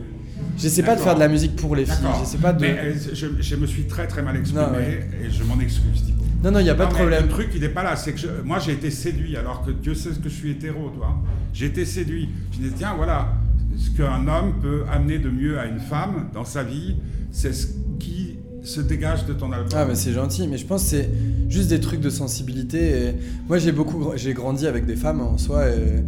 J'essaie 0.55 0.83
pas 0.83 0.95
de 0.95 1.01
faire 1.01 1.15
de 1.15 1.19
la 1.19 1.27
musique 1.27 1.55
pour 1.55 1.75
les 1.75 1.85
filles. 1.85 1.95
J'essaie 2.19 2.37
pas 2.37 2.53
de. 2.53 2.61
Mais 2.61 2.77
euh, 2.77 2.93
je, 3.39 3.55
me 3.55 3.65
suis 3.65 3.87
très 3.87 4.05
très 4.05 4.21
mal 4.21 4.37
exprimé 4.37 4.99
et 5.23 5.31
je 5.31 5.43
m'en 5.43 5.59
excuse. 5.59 6.13
Non, 6.43 6.51
non, 6.51 6.59
il 6.59 6.63
n'y 6.63 6.69
a 6.69 6.75
pas 6.75 6.85
de 6.85 6.93
problème. 6.93 7.23
Le 7.23 7.29
truc, 7.29 7.49
il 7.55 7.61
n'est 7.61 7.69
pas 7.69 7.83
là. 7.83 7.95
C'est 7.95 8.13
que 8.13 8.41
moi, 8.43 8.59
j'ai 8.59 8.73
été 8.73 8.91
séduit, 8.91 9.35
alors 9.35 9.65
que 9.65 9.71
Dieu 9.71 9.95
sait 9.95 10.13
ce 10.13 10.19
que 10.19 10.29
je 10.29 10.35
suis 10.35 10.51
hétéro, 10.51 10.89
toi. 10.89 11.17
J'ai 11.53 11.67
été 11.67 11.85
séduit. 11.85 12.29
Je 12.51 12.59
me 12.59 12.67
dis, 12.67 12.75
tiens, 12.77 12.93
voilà, 12.95 13.33
ce 13.77 13.89
qu'un 13.91 14.27
homme 14.27 14.59
peut 14.61 14.83
amener 14.91 15.17
de 15.19 15.29
mieux 15.29 15.57
à 15.57 15.65
une 15.65 15.79
femme 15.79 16.27
dans 16.33 16.45
sa 16.45 16.63
vie, 16.63 16.97
c'est 17.31 17.53
ce 17.53 17.67
se 18.63 18.81
dégage 18.81 19.25
de 19.25 19.33
ton 19.33 19.51
album. 19.51 19.69
Ah, 19.75 19.85
mais 19.85 19.95
c'est 19.95 20.13
gentil, 20.13 20.47
mais 20.47 20.57
je 20.57 20.65
pense 20.65 20.83
que 20.83 20.89
c'est 20.89 21.09
juste 21.49 21.69
des 21.69 21.79
trucs 21.79 22.01
de 22.01 22.09
sensibilité. 22.09 23.07
Et 23.07 23.15
moi, 23.47 23.57
j'ai 23.57 23.71
beaucoup, 23.71 24.11
j'ai 24.15 24.33
grandi 24.33 24.67
avec 24.67 24.85
des 24.85 24.95
femmes 24.95 25.21
en 25.21 25.37
soi. 25.37 25.65
Et, 25.69 26.03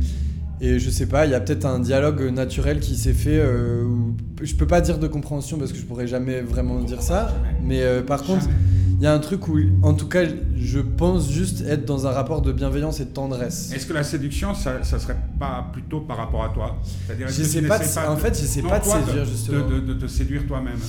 et 0.62 0.80
je 0.80 0.90
sais 0.90 1.06
pas, 1.06 1.26
il 1.26 1.32
y 1.32 1.36
a 1.36 1.42
peut-être 1.42 1.66
un 1.66 1.80
dialogue 1.80 2.22
naturel 2.32 2.80
qui 2.80 2.96
s'est 2.96 3.14
fait. 3.14 3.40
Euh, 3.40 3.84
où, 3.84 4.16
je 4.42 4.56
peux 4.56 4.68
pas 4.68 4.82
dire 4.82 5.00
de 5.00 5.08
compréhension 5.08 5.58
parce 5.58 5.72
que 5.72 5.78
je 5.78 5.86
pourrais 5.86 6.08
jamais 6.08 6.42
vraiment 6.42 6.82
dire 6.82 7.02
ça. 7.02 7.34
Mais 7.64 7.82
euh, 7.82 8.02
par 8.02 8.24
contre, 8.24 8.48
il 8.98 9.04
y 9.04 9.08
a 9.08 9.14
un 9.14 9.20
truc 9.20 9.50
où, 9.50 9.60
en 9.84 9.94
tout 9.94 10.08
cas, 10.08 10.24
je 10.56 10.80
pense 10.80 11.30
juste 11.30 11.62
être 11.68 11.84
dans 11.84 12.08
un 12.08 12.12
rapport 12.12 12.42
de 12.42 12.54
bienveillance 12.54 13.02
et 13.02 13.06
de 13.06 13.10
tendresse. 13.10 13.74
Est-ce 13.74 13.86
que 13.86 13.94
la 13.94 14.04
séduction, 14.04 14.54
ça, 14.54 14.84
ça 14.84 14.98
serait 15.00 15.18
pas 15.38 15.70
plutôt 15.74 16.00
par 16.00 16.16
rapport 16.16 16.46
à 16.46 16.50
toi? 16.50 16.78
C'est-à-dire, 17.06 17.28
je 17.28 17.44
sais 17.44 17.62
pas, 17.64 17.80
en 18.10 18.16
fait, 18.16 18.40
je 18.40 18.46
sais 18.46 18.62
pas 18.62 18.80
de 18.80 18.86
séduire 18.86 19.26
justement. 19.26 19.70
de, 19.70 19.80
de 19.82 19.94
te 19.94 20.08
séduire 20.08 20.48
toi-même? 20.48 20.80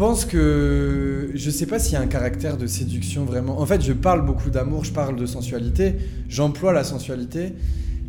Je 0.00 0.06
pense 0.06 0.24
que 0.24 1.30
je 1.34 1.50
sais 1.50 1.66
pas 1.66 1.78
s'il 1.78 1.92
y 1.92 1.96
a 1.96 2.00
un 2.00 2.06
caractère 2.06 2.56
de 2.56 2.66
séduction 2.66 3.26
vraiment. 3.26 3.60
En 3.60 3.66
fait, 3.66 3.82
je 3.82 3.92
parle 3.92 4.24
beaucoup 4.24 4.48
d'amour, 4.48 4.82
je 4.82 4.92
parle 4.92 5.14
de 5.14 5.26
sensualité, 5.26 5.94
j'emploie 6.26 6.72
la 6.72 6.84
sensualité, 6.84 7.52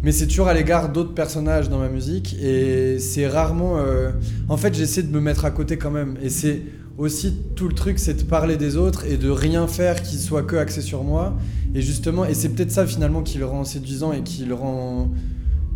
mais 0.01 0.13
c'est 0.13 0.27
toujours 0.27 0.47
à 0.47 0.53
l'égard 0.53 0.93
d'autres 0.93 1.13
personnages 1.13 1.67
dans 1.67 1.79
ma 1.79 1.89
musique 1.89 2.37
et 2.41 2.97
c'est 2.97 3.27
rarement. 3.27 3.75
Euh, 3.75 4.11
en 4.47 4.55
fait, 4.55 4.73
j'essaie 4.73 5.03
de 5.03 5.11
me 5.11 5.19
mettre 5.19 5.43
à 5.43 5.51
côté 5.51 5.77
quand 5.77 5.91
même. 5.91 6.15
Et 6.23 6.29
c'est 6.29 6.61
aussi 6.97 7.35
tout 7.57 7.67
le 7.67 7.75
truc, 7.75 7.99
c'est 7.99 8.13
de 8.13 8.23
parler 8.23 8.55
des 8.55 8.77
autres 8.77 9.03
et 9.05 9.17
de 9.17 9.29
rien 9.29 9.67
faire 9.67 10.01
qui 10.01 10.15
soit 10.17 10.43
que 10.43 10.55
axé 10.55 10.79
sur 10.79 11.03
moi. 11.03 11.35
Et 11.75 11.81
justement, 11.81 12.23
et 12.23 12.35
c'est 12.35 12.55
peut-être 12.55 12.71
ça 12.71 12.87
finalement 12.87 13.21
qui 13.21 13.37
le 13.37 13.45
rend 13.45 13.65
séduisant 13.65 14.13
et 14.13 14.21
qui 14.21 14.45
le 14.45 14.53
rend 14.53 15.11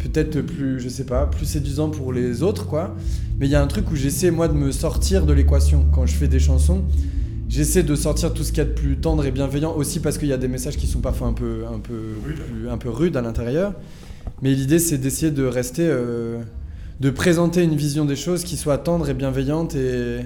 peut-être 0.09 0.41
plus, 0.41 0.79
je 0.79 0.89
sais 0.89 1.05
pas, 1.05 1.25
plus 1.25 1.45
séduisant 1.45 1.89
pour 1.89 2.13
les 2.13 2.43
autres, 2.43 2.67
quoi. 2.67 2.95
Mais 3.39 3.47
il 3.47 3.51
y 3.51 3.55
a 3.55 3.61
un 3.61 3.67
truc 3.67 3.91
où 3.91 3.95
j'essaie, 3.95 4.31
moi, 4.31 4.47
de 4.47 4.53
me 4.53 4.71
sortir 4.71 5.25
de 5.25 5.33
l'équation. 5.33 5.85
Quand 5.93 6.05
je 6.05 6.13
fais 6.13 6.27
des 6.27 6.39
chansons, 6.39 6.83
j'essaie 7.49 7.83
de 7.83 7.95
sortir 7.95 8.33
tout 8.33 8.43
ce 8.43 8.49
qu'il 8.49 8.59
y 8.59 8.61
a 8.61 8.65
de 8.65 8.73
plus 8.73 8.97
tendre 8.97 9.25
et 9.25 9.31
bienveillant, 9.31 9.73
aussi 9.75 9.99
parce 9.99 10.17
qu'il 10.17 10.27
y 10.27 10.33
a 10.33 10.37
des 10.37 10.47
messages 10.47 10.77
qui 10.77 10.87
sont 10.87 11.01
parfois 11.01 11.27
un 11.27 11.33
peu, 11.33 11.63
un 11.71 11.79
peu, 11.79 12.13
un 12.69 12.77
peu 12.77 12.89
rudes 12.89 13.17
à 13.17 13.21
l'intérieur. 13.21 13.73
Mais 14.41 14.53
l'idée, 14.53 14.79
c'est 14.79 14.97
d'essayer 14.97 15.31
de 15.31 15.43
rester, 15.43 15.85
euh, 15.87 16.41
de 16.99 17.09
présenter 17.09 17.63
une 17.63 17.75
vision 17.75 18.05
des 18.05 18.15
choses 18.15 18.43
qui 18.43 18.57
soit 18.57 18.77
tendre 18.77 19.09
et 19.09 19.13
bienveillante 19.13 19.75
et, 19.75 20.21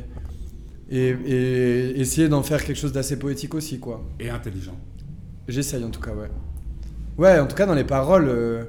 et, 0.92 2.00
essayer 2.00 2.28
d'en 2.28 2.44
faire 2.44 2.64
quelque 2.64 2.78
chose 2.78 2.94
d'assez 2.94 3.18
poétique 3.18 3.56
aussi, 3.56 3.80
quoi. 3.80 4.04
Et 4.20 4.30
intelligent. 4.30 4.78
J'essaye 5.48 5.84
en 5.84 5.90
tout 5.90 6.02
cas, 6.02 6.12
ouais. 6.12 6.30
Ouais, 7.18 7.40
en 7.40 7.48
tout 7.48 7.56
cas, 7.56 7.66
dans 7.66 7.74
les 7.74 7.84
paroles. 7.84 8.30
Euh, 8.30 8.64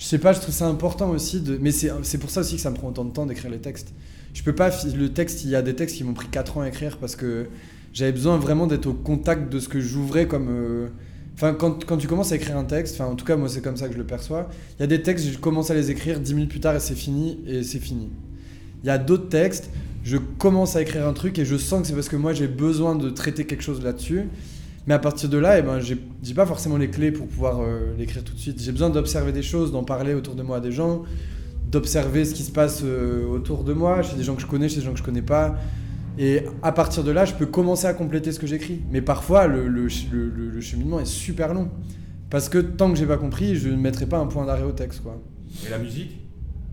je 0.00 0.06
sais 0.06 0.18
pas, 0.18 0.32
je 0.32 0.40
trouve 0.40 0.54
ça 0.54 0.66
important 0.66 1.10
aussi 1.10 1.42
de. 1.42 1.58
Mais 1.60 1.72
c'est 1.72 2.18
pour 2.18 2.30
ça 2.30 2.40
aussi 2.40 2.56
que 2.56 2.62
ça 2.62 2.70
me 2.70 2.74
prend 2.74 2.88
autant 2.88 3.04
de 3.04 3.12
temps 3.12 3.26
d'écrire 3.26 3.50
les 3.50 3.58
textes. 3.58 3.92
Je 4.32 4.42
peux 4.42 4.54
pas. 4.54 4.70
Le 4.96 5.10
texte, 5.10 5.44
il 5.44 5.50
y 5.50 5.54
a 5.54 5.60
des 5.60 5.76
textes 5.76 5.96
qui 5.96 6.04
m'ont 6.04 6.14
pris 6.14 6.28
4 6.28 6.56
ans 6.56 6.62
à 6.62 6.68
écrire 6.68 6.96
parce 6.96 7.16
que 7.16 7.48
j'avais 7.92 8.12
besoin 8.12 8.38
vraiment 8.38 8.66
d'être 8.66 8.86
au 8.86 8.94
contact 8.94 9.52
de 9.52 9.58
ce 9.58 9.68
que 9.68 9.78
j'ouvrais 9.78 10.26
comme. 10.26 10.48
Euh, 10.48 10.88
enfin, 11.34 11.52
quand, 11.52 11.84
quand, 11.84 11.98
tu 11.98 12.08
commences 12.08 12.32
à 12.32 12.36
écrire 12.36 12.56
un 12.56 12.64
texte, 12.64 12.94
enfin, 12.94 13.12
en 13.12 13.14
tout 13.14 13.26
cas, 13.26 13.36
moi, 13.36 13.50
c'est 13.50 13.60
comme 13.60 13.76
ça 13.76 13.88
que 13.88 13.92
je 13.92 13.98
le 13.98 14.06
perçois. 14.06 14.48
Il 14.78 14.80
y 14.80 14.84
a 14.84 14.86
des 14.86 15.02
textes, 15.02 15.26
je 15.30 15.36
commence 15.36 15.70
à 15.70 15.74
les 15.74 15.90
écrire 15.90 16.18
10 16.18 16.32
minutes 16.32 16.50
plus 16.50 16.60
tard 16.60 16.74
et 16.74 16.80
c'est 16.80 16.94
fini, 16.94 17.38
et 17.46 17.62
c'est 17.62 17.78
fini. 17.78 18.08
Il 18.82 18.86
y 18.86 18.90
a 18.90 18.96
d'autres 18.96 19.28
textes, 19.28 19.68
je 20.02 20.16
commence 20.16 20.76
à 20.76 20.80
écrire 20.80 21.06
un 21.06 21.12
truc 21.12 21.38
et 21.38 21.44
je 21.44 21.56
sens 21.56 21.82
que 21.82 21.88
c'est 21.88 21.94
parce 21.94 22.08
que 22.08 22.16
moi, 22.16 22.32
j'ai 22.32 22.48
besoin 22.48 22.94
de 22.96 23.10
traiter 23.10 23.44
quelque 23.44 23.62
chose 23.62 23.82
là-dessus. 23.82 24.28
Mais 24.86 24.94
à 24.94 24.98
partir 24.98 25.28
de 25.28 25.38
là, 25.38 25.58
eh 25.58 25.62
ben, 25.62 25.78
j'ai 25.80 26.34
pas 26.34 26.46
forcément 26.46 26.76
les 26.76 26.88
clés 26.88 27.12
pour 27.12 27.26
pouvoir 27.26 27.60
euh, 27.60 27.94
l'écrire 27.98 28.24
tout 28.24 28.34
de 28.34 28.38
suite. 28.38 28.60
J'ai 28.60 28.72
besoin 28.72 28.90
d'observer 28.90 29.32
des 29.32 29.42
choses, 29.42 29.72
d'en 29.72 29.84
parler 29.84 30.14
autour 30.14 30.34
de 30.34 30.42
moi 30.42 30.56
à 30.56 30.60
des 30.60 30.72
gens, 30.72 31.02
d'observer 31.70 32.24
ce 32.24 32.34
qui 32.34 32.42
se 32.42 32.50
passe 32.50 32.82
euh, 32.82 33.26
autour 33.26 33.62
de 33.64 33.72
moi, 33.72 34.02
chez 34.02 34.16
des 34.16 34.22
gens 34.22 34.34
que 34.34 34.42
je 34.42 34.46
connais, 34.46 34.68
chez 34.68 34.76
des 34.76 34.86
gens 34.86 34.92
que 34.92 34.98
je 34.98 35.04
connais 35.04 35.22
pas. 35.22 35.56
Et 36.18 36.42
à 36.62 36.72
partir 36.72 37.04
de 37.04 37.10
là, 37.10 37.24
je 37.24 37.34
peux 37.34 37.46
commencer 37.46 37.86
à 37.86 37.94
compléter 37.94 38.32
ce 38.32 38.40
que 38.40 38.46
j'écris. 38.46 38.82
Mais 38.90 39.00
parfois, 39.00 39.46
le, 39.46 39.68
le, 39.68 39.88
le, 39.88 40.60
cheminement 40.60 40.98
est 40.98 41.06
super 41.06 41.54
long. 41.54 41.68
Parce 42.30 42.48
que 42.48 42.58
tant 42.58 42.90
que 42.90 42.98
j'ai 42.98 43.06
pas 43.06 43.16
compris, 43.16 43.56
je 43.56 43.68
ne 43.68 43.76
mettrai 43.76 44.06
pas 44.06 44.18
un 44.18 44.26
point 44.26 44.46
d'arrêt 44.46 44.64
au 44.64 44.72
texte. 44.72 45.02
Quoi. 45.02 45.20
Et 45.66 45.70
la 45.70 45.78
musique? 45.78 46.18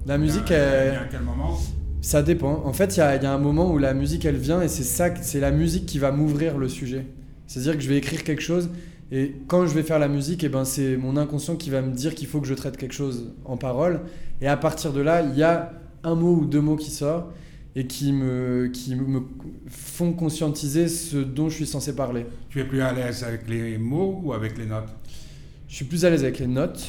La 0.06 0.17
musique, 0.17 0.50
elle... 0.52 0.96
à 0.96 1.08
quel 1.10 1.22
moment? 1.22 1.58
Ça 2.02 2.24
dépend. 2.24 2.63
En 2.65 2.74
fait, 2.74 2.96
il 2.96 3.00
y 3.00 3.04
a, 3.04 3.15
y 3.15 3.26
a, 3.26 3.34
un 3.34 3.38
moment 3.38 3.72
où 3.72 3.78
la 3.78 3.93
musique, 3.93 4.26
elle 4.26 4.38
vient 4.38 4.62
et 4.62 4.67
c'est 4.67 4.84
ça, 4.84 5.10
c'est 5.22 5.39
la 5.39 5.52
musique 5.52 5.86
qui 5.86 6.00
va 6.00 6.12
m'ouvrir 6.12 6.58
le 6.58 6.70
sujet. 6.70 7.06
C'est-à-dire 7.48 7.76
que 7.76 7.82
je 7.82 7.90
vais 7.90 7.98
écrire 7.98 8.24
quelque 8.24 8.42
chose 8.42 8.70
et 9.12 9.36
quand 9.48 9.66
je 9.66 9.74
vais 9.74 9.84
faire 9.84 10.00
la 10.00 10.10
musique, 10.10 10.44
et 10.44 10.48
eh 10.48 10.50
ben 10.50 10.66
c'est 10.66 10.98
mon 10.98 11.16
inconscient 11.16 11.56
qui 11.56 11.70
va 11.70 11.82
me 11.82 11.94
dire 11.94 12.14
qu'il 12.14 12.28
faut 12.28 12.42
que 12.42 12.48
je 12.48 12.54
traite 12.54 12.76
quelque 12.76 12.94
chose 12.94 13.34
en 13.46 13.56
parole. 13.56 14.02
Et 14.42 14.48
à 14.48 14.58
partir 14.58 14.92
de 14.92 15.00
là, 15.00 15.22
il 15.22 15.38
y 15.38 15.44
a 15.44 15.72
un 16.04 16.16
mot 16.16 16.36
ou 16.36 16.46
deux 16.46 16.60
mots 16.60 16.76
qui 16.76 16.92
sortent 16.92 17.34
et 17.76 17.88
qui 17.88 18.12
me, 18.12 18.68
qui 18.68 18.96
me 18.96 19.22
font 19.68 20.12
conscientiser 20.12 20.90
ce 20.90 21.18
dont 21.18 21.48
je 21.48 21.56
suis 21.56 21.68
censé 21.68 21.96
parler. 21.96 22.26
Tu 22.50 22.60
es 22.60 22.66
plus 22.66 22.82
à 22.82 22.92
l'aise 22.92 23.24
avec 23.24 23.48
les 23.48 23.78
mots 23.78 24.22
ou 24.24 24.34
avec 24.34 24.58
les 24.58 24.66
notes? 24.66 24.90
Je 25.70 25.76
suis 25.76 25.86
plus 25.86 26.04
à 26.04 26.10
l'aise 26.10 26.24
avec 26.24 26.40
les 26.40 26.48
notes, 26.48 26.86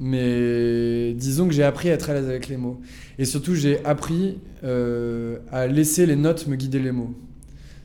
mais 0.00 1.12
disons 1.12 1.48
que 1.48 1.52
j'ai 1.52 1.64
appris 1.64 1.90
à 1.90 1.94
être 1.94 2.08
à 2.08 2.14
l'aise 2.14 2.28
avec 2.28 2.48
les 2.48 2.56
mots. 2.56 2.80
Et 3.18 3.26
surtout, 3.26 3.54
j'ai 3.54 3.84
appris 3.84 4.38
euh, 4.64 5.38
à 5.50 5.66
laisser 5.66 6.06
les 6.06 6.16
notes 6.16 6.46
me 6.46 6.56
guider 6.56 6.78
les 6.78 6.92
mots. 6.92 7.14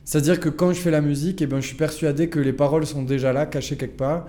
C'est-à-dire 0.08 0.40
que 0.40 0.48
quand 0.48 0.72
je 0.72 0.80
fais 0.80 0.90
la 0.90 1.02
musique, 1.02 1.42
eh 1.42 1.46
ben, 1.46 1.60
je 1.60 1.66
suis 1.66 1.76
persuadé 1.76 2.30
que 2.30 2.38
les 2.38 2.54
paroles 2.54 2.86
sont 2.86 3.02
déjà 3.02 3.34
là, 3.34 3.44
cachées 3.44 3.76
quelque 3.76 3.98
part. 3.98 4.26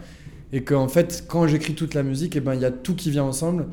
Et 0.52 0.62
qu'en 0.62 0.90
fait, 0.90 1.24
quand 1.26 1.48
j'écris 1.48 1.74
toute 1.74 1.94
la 1.94 2.04
musique, 2.04 2.36
eh 2.36 2.42
ben, 2.42 2.54
il 2.54 2.60
y 2.60 2.66
a 2.66 2.72
tout 2.72 2.96
qui 2.96 3.12
vient 3.12 3.24
ensemble. 3.24 3.68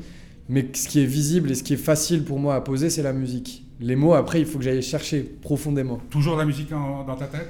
Mais 0.47 0.65
ce 0.73 0.87
qui 0.87 1.01
est 1.01 1.05
visible 1.05 1.51
et 1.51 1.53
ce 1.53 1.63
qui 1.63 1.73
est 1.73 1.75
facile 1.75 2.23
pour 2.23 2.39
moi 2.39 2.55
à 2.55 2.61
poser, 2.61 2.89
c'est 2.89 3.03
la 3.03 3.11
musique. 3.11 3.65
Les 3.81 3.97
mots, 3.97 4.13
après, 4.13 4.39
il 4.39 4.45
faut 4.45 4.57
que 4.57 4.63
j'aille 4.63 4.81
chercher 4.81 5.19
profondément. 5.19 5.99
Toujours 6.09 6.37
la 6.37 6.45
musique 6.45 6.69
dans 6.69 7.15
ta 7.17 7.25
tête? 7.25 7.49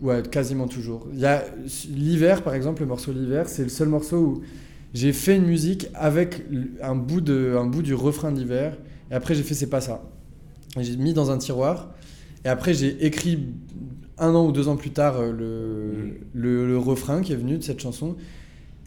Ouais, 0.00 0.22
quasiment 0.22 0.68
toujours. 0.68 1.08
Il 1.12 1.18
y 1.18 1.26
a 1.26 1.42
l'hiver, 1.88 2.44
par 2.44 2.54
exemple, 2.54 2.82
le 2.82 2.86
morceau 2.86 3.10
l'hiver, 3.10 3.48
c'est 3.48 3.64
le 3.64 3.70
seul 3.70 3.88
morceau 3.88 4.18
où 4.18 4.42
j'ai 4.94 5.12
fait 5.12 5.34
une 5.34 5.46
musique 5.46 5.88
avec 5.94 6.44
un 6.80 6.94
bout, 6.94 7.20
de, 7.20 7.56
un 7.58 7.66
bout 7.66 7.82
du 7.82 7.94
refrain 7.94 8.30
d'hiver. 8.30 8.76
Et 9.10 9.14
après, 9.14 9.34
j'ai 9.34 9.42
fait 9.42 9.54
c'est 9.54 9.66
pas 9.66 9.80
ça. 9.80 10.00
J'ai 10.78 10.96
mis 10.96 11.12
dans 11.12 11.32
un 11.32 11.38
tiroir. 11.38 11.92
Et 12.44 12.48
après, 12.48 12.74
j'ai 12.74 13.04
écrit 13.04 13.38
un 14.18 14.34
an 14.34 14.46
ou 14.46 14.52
deux 14.52 14.68
ans 14.68 14.76
plus 14.76 14.90
tard 14.90 15.16
euh, 15.18 15.32
mm. 15.32 16.12
le, 16.34 16.66
le, 16.66 16.78
refrain 16.78 17.22
qui 17.22 17.32
est 17.32 17.36
venu 17.36 17.58
de 17.58 17.62
cette 17.62 17.80
chanson 17.80 18.16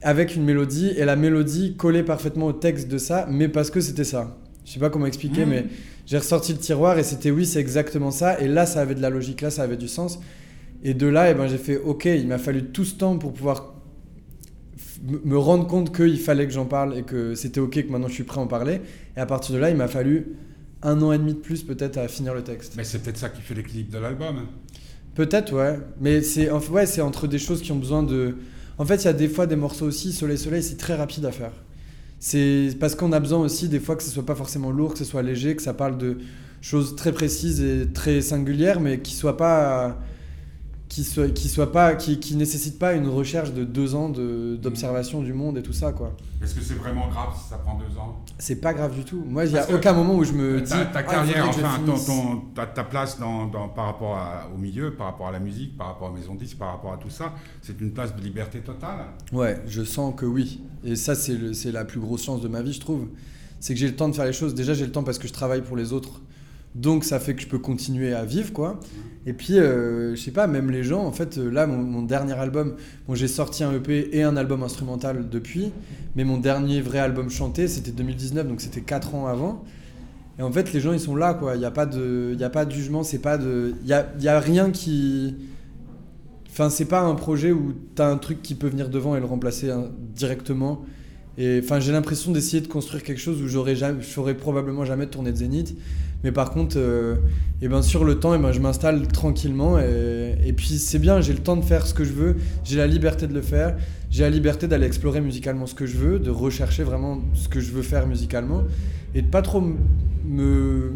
avec 0.02 0.36
une 0.36 0.44
mélodie 0.44 0.92
et 0.98 1.06
la 1.06 1.16
mélodie 1.16 1.76
collait 1.76 2.04
parfaitement 2.04 2.48
au 2.48 2.54
texte 2.54 2.90
de 2.90 2.98
ça, 2.98 3.26
mais 3.30 3.48
parce 3.48 3.72
que 3.72 3.80
c'était 3.80 4.04
ça. 4.04 4.38
Je 4.66 4.72
sais 4.72 4.80
pas 4.80 4.90
comment 4.90 5.06
expliquer, 5.06 5.46
mm. 5.46 5.50
mais 5.50 5.66
j'ai 6.06 6.18
ressorti 6.18 6.52
le 6.52 6.60
tiroir 6.60 7.00
et 7.00 7.04
c'était 7.04 7.32
oui, 7.32 7.46
c'est 7.46 7.60
exactement 7.60 8.12
ça. 8.12 8.40
Et 8.40 8.48
là, 8.48 8.66
ça 8.66 8.82
avait 8.82 8.96
de 8.96 9.02
la 9.02 9.10
logique, 9.10 9.42
là, 9.42 9.50
ça 9.50 9.64
avait 9.64 9.78
du 9.78 9.88
sens. 9.88 10.20
Et 10.84 10.94
de 10.94 11.08
là, 11.08 11.30
et 11.30 11.32
eh 11.32 11.34
ben, 11.34 11.48
j'ai 11.48 11.58
fait 11.58 11.78
ok, 11.78 12.06
il 12.06 12.28
m'a 12.28 12.38
fallu 12.38 12.66
tout 12.66 12.84
ce 12.84 12.96
temps 12.96 13.18
pour 13.18 13.32
pouvoir 13.32 13.74
me 15.02 15.38
rendre 15.38 15.68
compte 15.68 15.96
qu'il 15.96 16.20
fallait 16.20 16.46
que 16.46 16.54
j'en 16.54 16.66
parle 16.66 16.98
et 16.98 17.04
que 17.04 17.36
c'était 17.36 17.60
ok 17.60 17.86
que 17.86 17.92
maintenant 17.92 18.08
je 18.08 18.14
suis 18.14 18.24
prêt 18.24 18.40
à 18.40 18.44
en 18.44 18.48
parler. 18.48 18.82
Et 19.16 19.20
à 19.20 19.26
partir 19.26 19.56
de 19.56 19.60
là, 19.60 19.70
il 19.70 19.78
m'a 19.78 19.88
fallu 19.88 20.36
un 20.84 21.02
an 21.02 21.12
et 21.12 21.18
demi 21.18 21.34
de 21.34 21.40
plus 21.40 21.64
peut-être 21.64 21.98
à 21.98 22.08
finir 22.08 22.34
le 22.34 22.44
texte. 22.44 22.74
Mais 22.78 22.84
c'est 22.84 23.00
peut-être 23.00 23.18
ça 23.18 23.30
qui 23.30 23.42
fait 23.42 23.56
l'équilibre 23.56 23.92
de 23.92 23.98
l'album. 23.98 24.46
Peut-être, 25.16 25.54
ouais. 25.54 25.80
Mais 26.00 26.22
c'est 26.22 26.52
ouais, 26.52 26.86
c'est 26.86 27.02
entre 27.02 27.28
des 27.28 27.40
choses 27.40 27.62
qui 27.62 27.72
ont 27.72 27.78
besoin 27.78 28.04
de. 28.04 28.36
En 28.78 28.86
fait, 28.86 29.04
il 29.04 29.06
y 29.06 29.10
a 29.10 29.14
des 29.14 29.28
fois 29.28 29.48
des 29.48 29.56
morceaux 29.56 29.86
aussi, 29.86 30.12
Soleil 30.12 30.38
Soleil, 30.38 30.64
c'est 30.64 30.78
très 30.78 30.96
rapide 30.96 31.26
à 31.26 31.32
faire. 31.32 31.54
C'est 32.20 32.70
parce 32.80 32.96
qu'on 32.96 33.12
a 33.12 33.20
besoin 33.20 33.40
aussi 33.40 33.68
des 33.68 33.80
fois 33.80 33.96
que 33.96 34.04
ce 34.04 34.10
soit 34.10 34.26
pas 34.26 34.36
forcément 34.36 34.72
lourd, 34.72 34.94
que 34.94 35.00
ce 35.00 35.06
soit 35.06 35.22
léger, 35.22 35.56
que 35.56 35.62
ça 35.62 35.74
parle 35.74 35.98
de 35.98 36.18
choses 36.62 36.96
très 36.96 37.12
précises 37.12 37.62
et 37.62 37.88
très 37.94 38.22
singulières, 38.22 38.80
mais 38.80 39.00
qui 39.00 39.14
soient 39.14 39.38
pas 39.38 40.00
qui 40.94 41.04
soit 41.04 41.30
qui 41.30 41.50
soit 41.50 41.72
pas 41.72 41.96
qui, 41.96 42.20
qui 42.20 42.36
nécessite 42.36 42.78
pas 42.78 42.94
une 42.94 43.08
recherche 43.08 43.52
de 43.52 43.64
deux 43.64 43.96
ans 43.96 44.10
d'observation 44.10 45.24
du 45.24 45.34
monde 45.34 45.58
et 45.58 45.64
tout 45.64 45.74
ça 45.74 45.92
quoi. 45.92 46.16
Est-ce 46.44 46.54
que 46.54 46.62
c'est 46.62 46.76
vraiment 46.76 47.08
grave 47.08 47.30
si 47.36 47.50
ça 47.50 47.58
prend 47.58 47.80
deux 47.80 47.98
ans? 47.98 48.24
C'est 48.38 48.58
pas 48.58 48.74
grave 48.76 48.94
du 48.94 49.04
tout. 49.04 49.24
Moi, 49.26 49.46
il 49.46 49.54
y 49.54 49.58
a 49.58 49.68
aucun 49.74 49.94
moment 49.94 50.16
où 50.16 50.24
je 50.24 50.34
me 50.34 50.62
dis 50.62 50.70
ta, 50.70 50.90
ah, 50.94 51.04
carrière, 51.04 51.48
enfin 51.48 51.80
ton, 51.86 52.42
ta, 52.54 52.68
ta, 52.68 52.84
place 52.84 53.18
dans, 53.18 53.48
dans, 53.48 53.70
par 53.70 53.86
rapport 53.86 54.20
au 54.54 54.58
milieu, 54.58 54.94
par 54.94 55.08
rapport 55.08 55.30
à 55.30 55.32
la 55.32 55.40
musique, 55.40 55.78
par 55.78 55.88
rapport 55.88 56.10
à 56.10 56.12
Maison 56.12 56.36
10, 56.36 56.54
par 56.56 56.74
rapport 56.74 56.94
à 56.94 56.98
tout 56.98 57.10
ça, 57.10 57.34
c'est 57.62 57.80
une 57.80 57.92
place 57.92 58.16
de 58.16 58.22
liberté 58.22 58.60
totale? 58.60 59.06
Ouais, 59.32 59.62
je 59.66 59.84
sens 59.84 60.14
que 60.16 60.26
oui. 60.26 60.62
Et 60.84 60.96
ça, 60.96 61.16
c'est 61.16 61.72
la 61.72 61.86
plus 61.86 62.02
grosse 62.02 62.24
chance 62.24 62.42
de 62.42 62.50
ma 62.50 62.62
vie, 62.62 62.74
je 62.74 62.82
trouve. 62.82 63.08
C'est 63.60 63.74
que 63.74 63.80
j'ai 63.80 63.88
le 63.88 63.96
temps 63.96 64.10
de 64.10 64.16
faire 64.16 64.26
les 64.26 64.34
choses. 64.34 64.54
Déjà, 64.54 64.74
j'ai 64.74 64.86
le 64.86 64.92
temps 64.92 65.04
parce 65.04 65.18
que 65.18 65.28
je 65.28 65.34
travaille 65.34 65.62
pour 65.62 65.78
les 65.78 65.94
autres 65.94 66.22
donc 66.76 67.04
ça 67.04 67.20
fait 67.20 67.36
que 67.36 67.42
je 67.42 67.48
peux 67.48 67.60
continuer 67.60 68.14
à 68.14 68.26
vivre, 68.26 68.52
quoi. 68.52 68.80
Et 69.26 69.34
puis, 69.34 69.58
euh, 69.58 70.16
je 70.16 70.22
sais 70.22 70.32
pas, 70.32 70.48
même 70.48 70.70
les 70.70 70.84
gens, 70.84 71.06
en 71.06 71.12
fait, 71.12 71.38
euh, 71.38 71.50
là, 71.50 71.66
mon, 71.66 72.02
dernier 72.02 72.34
album, 72.34 72.76
bon, 73.08 73.16
j'ai 73.16 73.30
sorti 73.30 73.64
un 73.64 73.74
EP 73.74 74.10
et 74.12 74.24
un 74.24 74.36
album 74.36 74.64
instrumental 74.64 75.30
depuis, 75.30 75.72
mais 76.16 76.26
mon 76.26 76.38
dernier 76.38 76.82
vrai 76.82 77.00
album 77.00 77.30
chanté, 77.30 77.68
c'était 77.68 77.92
2019, 77.92 78.48
donc 78.48 78.60
c'était 78.60 78.82
4 78.82 79.16
ans 79.16 79.28
avant. 79.28 79.64
Et 80.40 80.42
en 80.42 80.52
fait, 80.52 80.74
les 80.74 80.80
gens, 80.80 80.92
ils 80.92 81.00
sont 81.00 81.16
là, 81.16 81.36
quoi. 81.36 81.56
Il 81.56 81.60
n'y 81.60 81.66
a, 81.66 81.72
pas 81.72 81.86
de, 81.86 82.36
y 82.38 82.44
a 82.44 82.50
pas 82.50 82.66
de 82.66 82.72
jugement, 82.72 83.04
c'est 83.04 83.20
pas 83.20 83.38
de... 83.38 83.76
Il 83.84 83.88
y 83.88 83.94
a, 83.94 84.12
y 84.20 84.28
a 84.28 84.40
rien 84.40 84.72
qui... 84.72 85.36
Enfin, 86.50 86.70
c'est 86.70 86.86
pas 86.86 87.02
un 87.02 87.16
projet 87.16 87.52
où 87.52 87.74
t'as 87.96 88.12
un 88.12 88.18
truc 88.18 88.42
qui 88.42 88.56
peut 88.56 88.68
venir 88.68 88.90
devant 88.90 89.16
et 89.16 89.20
le 89.20 89.26
remplacer 89.26 89.70
hein, 89.72 89.90
directement. 90.16 90.84
Et 91.38 91.62
enfin, 91.64 91.80
j'ai 91.80 91.92
l'impression 91.92 92.32
d'essayer 92.32 92.62
de 92.62 92.68
construire 92.68 93.04
quelque 93.04 93.22
chose 93.22 93.42
où 93.42 93.48
j'aurais 93.48 93.76
jamais, 93.76 94.02
probablement 94.34 94.86
jamais 94.86 95.08
tourné 95.08 95.32
de 95.32 95.38
Zénith. 95.38 95.76
Mais 96.24 96.32
par 96.32 96.52
contre, 96.52 96.78
et 96.78 96.82
euh, 96.82 97.16
eh 97.62 97.68
ben 97.68 97.82
sur 97.82 98.06
le 98.06 98.20
temps, 98.20 98.34
et 98.34 98.38
eh 98.38 98.42
ben 98.42 98.52
je 98.52 98.60
m'installe 98.60 99.08
tranquillement. 99.08 99.78
Et, 99.80 100.36
et 100.46 100.54
puis 100.54 100.78
c'est 100.78 101.00
bien, 101.00 101.22
j'ai 101.22 101.34
le 101.34 101.40
temps 101.40 101.58
de 101.58 101.66
faire 101.66 101.86
ce 101.86 101.94
que 101.94 102.04
je 102.04 102.14
veux, 102.14 102.38
j'ai 102.64 102.78
la 102.78 102.88
liberté 102.88 103.28
de 103.28 103.34
le 103.34 103.42
faire, 103.42 103.76
j'ai 104.10 104.24
la 104.24 104.30
liberté 104.30 104.68
d'aller 104.68 104.88
explorer 104.88 105.22
musicalement 105.22 105.66
ce 105.66 105.76
que 105.76 105.86
je 105.86 105.98
veux, 105.98 106.20
de 106.20 106.30
rechercher 106.30 106.84
vraiment 106.84 107.20
ce 107.34 107.50
que 107.50 107.60
je 107.60 107.72
veux 107.72 107.82
faire 107.82 108.08
musicalement, 108.08 108.64
et 109.14 109.22
de 109.22 109.28
pas 109.28 109.42
trop 109.42 109.62
me 110.26 110.92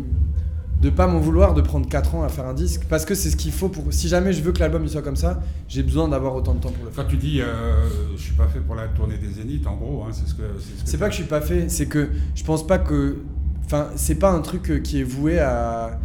de 0.81 0.91
pas 0.91 1.07
m'en 1.07 1.19
vouloir 1.19 1.53
de 1.53 1.61
prendre 1.61 1.89
4 1.89 2.15
ans 2.15 2.23
à 2.23 2.29
faire 2.29 2.45
un 2.45 2.53
disque 2.53 2.83
parce 2.87 3.03
que 3.03 3.15
c'est 3.15 3.31
ce 3.31 3.35
qu'il 3.35 3.51
faut 3.51 3.69
pour 3.69 3.91
si 3.91 4.07
jamais 4.07 4.31
je 4.31 4.43
veux 4.43 4.51
que 4.51 4.59
l'album 4.59 4.87
soit 4.87 5.01
comme 5.01 5.15
ça 5.15 5.41
j'ai 5.67 5.81
besoin 5.81 6.07
d'avoir 6.07 6.35
autant 6.35 6.53
de 6.53 6.59
temps 6.59 6.69
pour 6.69 6.85
le 6.85 6.91
faire 6.91 7.03
quand 7.03 7.09
tu 7.09 7.17
dis 7.17 7.41
euh, 7.41 7.87
je 8.15 8.21
suis 8.21 8.33
pas 8.33 8.47
fait 8.47 8.59
pour 8.59 8.75
la 8.75 8.87
tournée 8.87 9.17
des 9.17 9.29
zéniths 9.29 9.65
en 9.65 9.75
gros 9.75 10.03
hein, 10.03 10.09
c'est 10.11 10.27
ce 10.27 10.35
que 10.35 10.43
c'est 10.85 10.97
pas 10.97 11.05
que 11.07 11.13
je 11.13 11.17
suis 11.17 11.27
pas 11.27 11.41
fait 11.41 11.69
c'est 11.69 11.87
que 11.87 12.09
je 12.35 12.43
pense 12.43 12.65
pas 12.65 12.77
que 12.77 13.17
enfin 13.67 13.89
c'est 13.95 14.15
pas 14.15 14.31
un 14.31 14.41
truc 14.41 14.71
euh, 14.71 14.79
qui 14.79 14.99
est 15.01 15.03
voué 15.03 15.37
à, 15.39 15.99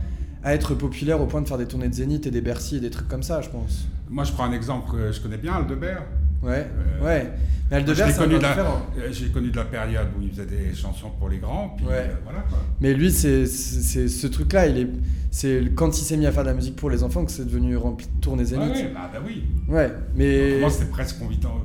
à 0.44 0.54
être 0.54 0.74
populaire 0.74 1.20
au 1.20 1.26
point 1.26 1.40
de 1.40 1.48
faire 1.48 1.58
des 1.58 1.66
tournées 1.66 1.88
de 1.88 1.94
zénith 1.94 2.26
et 2.26 2.30
des 2.30 2.42
Bercy 2.42 2.76
et 2.76 2.80
des 2.80 2.90
trucs 2.90 3.08
comme 3.08 3.22
ça 3.22 3.40
je 3.40 3.48
pense 3.48 3.86
moi 4.10 4.24
je 4.24 4.32
prends 4.32 4.44
un 4.44 4.52
exemple 4.52 4.90
que 4.92 5.10
je 5.12 5.20
connais 5.20 5.38
bien 5.38 5.54
Aldebert 5.54 6.02
Ouais, 6.42 6.66
euh, 7.00 7.04
ouais. 7.04 7.32
Mais 7.70 7.76
Aldebert, 7.76 8.10
c'est 8.10 8.18
connu, 8.18 8.34
euh, 8.34 9.08
J'ai 9.12 9.28
connu 9.28 9.50
de 9.50 9.56
la 9.56 9.64
période 9.64 10.08
où 10.18 10.22
il 10.22 10.30
faisait 10.30 10.46
des 10.46 10.74
chansons 10.74 11.10
pour 11.18 11.28
les 11.28 11.38
grands, 11.38 11.74
puis 11.76 11.86
ouais. 11.86 12.08
Euh, 12.10 12.14
voilà 12.24 12.40
quoi. 12.40 12.58
Mais 12.80 12.94
lui, 12.94 13.12
c'est 13.12 13.46
ce 13.46 14.26
truc-là, 14.26 14.66
il 14.66 14.78
est, 14.78 14.88
c'est 15.30 15.72
quand 15.74 15.96
il 15.98 16.02
s'est 16.04 16.16
mis 16.16 16.26
à 16.26 16.32
faire 16.32 16.42
de 16.42 16.48
la 16.48 16.54
musique 16.54 16.76
pour 16.76 16.90
les 16.90 17.04
enfants 17.04 17.24
que 17.24 17.30
c'est 17.30 17.44
devenu 17.44 17.76
rempli 17.76 18.06
de 18.06 18.20
tournées 18.20 18.44
zénith. 18.44 18.74
Ouais, 18.74 18.90
bah, 18.92 19.10
bah, 19.12 19.20
oui. 19.24 19.44
Ouais, 19.68 19.92
mais. 20.16 20.58
moi, 20.60 20.70
c'est 20.70 20.90
presque 20.90 21.18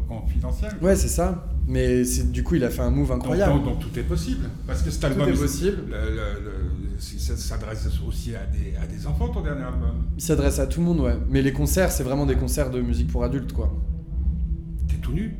confidentiel. 0.07 0.71
Ouais, 0.81 0.95
c'est 0.95 1.07
ça. 1.09 1.47
Mais 1.67 2.03
du 2.31 2.43
coup, 2.43 2.55
il 2.55 2.63
a 2.63 2.69
fait 2.69 2.81
un 2.81 2.91
move 2.91 3.11
incroyable. 3.11 3.53
Donc, 3.55 3.65
donc, 3.65 3.79
tout 3.79 3.99
est 3.99 4.03
possible. 4.03 4.49
Parce 4.65 4.81
que 4.81 4.89
cet 4.89 5.03
album. 5.03 5.27
Tout 5.27 5.33
est 5.33 5.37
possible. 5.37 5.83
ça 6.97 7.35
s'adresse 7.35 7.87
aussi 8.07 8.35
à 8.35 8.45
des, 8.45 8.75
à 8.81 8.87
des 8.87 9.05
enfants, 9.05 9.27
ton 9.29 9.41
dernier 9.41 9.63
album. 9.63 10.05
Il 10.15 10.23
s'adresse 10.23 10.59
à 10.59 10.67
tout 10.67 10.79
le 10.79 10.85
monde, 10.85 11.01
ouais. 11.01 11.17
Mais 11.29 11.41
les 11.41 11.51
concerts, 11.51 11.91
c'est 11.91 12.03
vraiment 12.03 12.25
des 12.25 12.35
concerts 12.35 12.71
de 12.71 12.79
musique 12.79 13.11
pour 13.11 13.23
adultes, 13.23 13.51
quoi 13.51 13.71
tout 15.07 15.13
nu. 15.13 15.35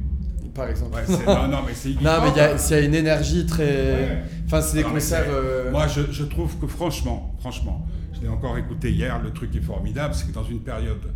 Par 0.56 0.70
exemple. 0.70 0.98
non, 1.28 1.48
non, 1.48 1.60
mais 1.68 1.74
c'est 1.76 1.90
Non, 2.02 2.20
mais 2.24 2.32
il 2.36 2.72
y, 2.72 2.74
a 2.74 2.80
une 2.80 2.96
énergie 2.96 3.46
très. 3.46 4.24
Enfin, 4.46 4.62
c'est 4.62 4.78
des 4.78 4.84
concerts. 4.84 5.26
Euh, 5.30 5.72
moi, 5.72 5.88
je, 5.88 6.12
je, 6.12 6.24
trouve 6.24 6.58
que 6.58 6.66
franchement, 6.66 7.36
franchement, 7.40 7.86
je 8.14 8.22
l'ai 8.22 8.28
encore 8.28 8.58
écouté 8.58 8.92
hier, 8.92 9.22
le 9.22 9.32
truc 9.32 9.56
est 9.56 9.62
formidable, 9.62 10.16
c'est 10.16 10.28
que 10.28 10.34
dans 10.34 10.44
une 10.44 10.62
période. 10.62 11.14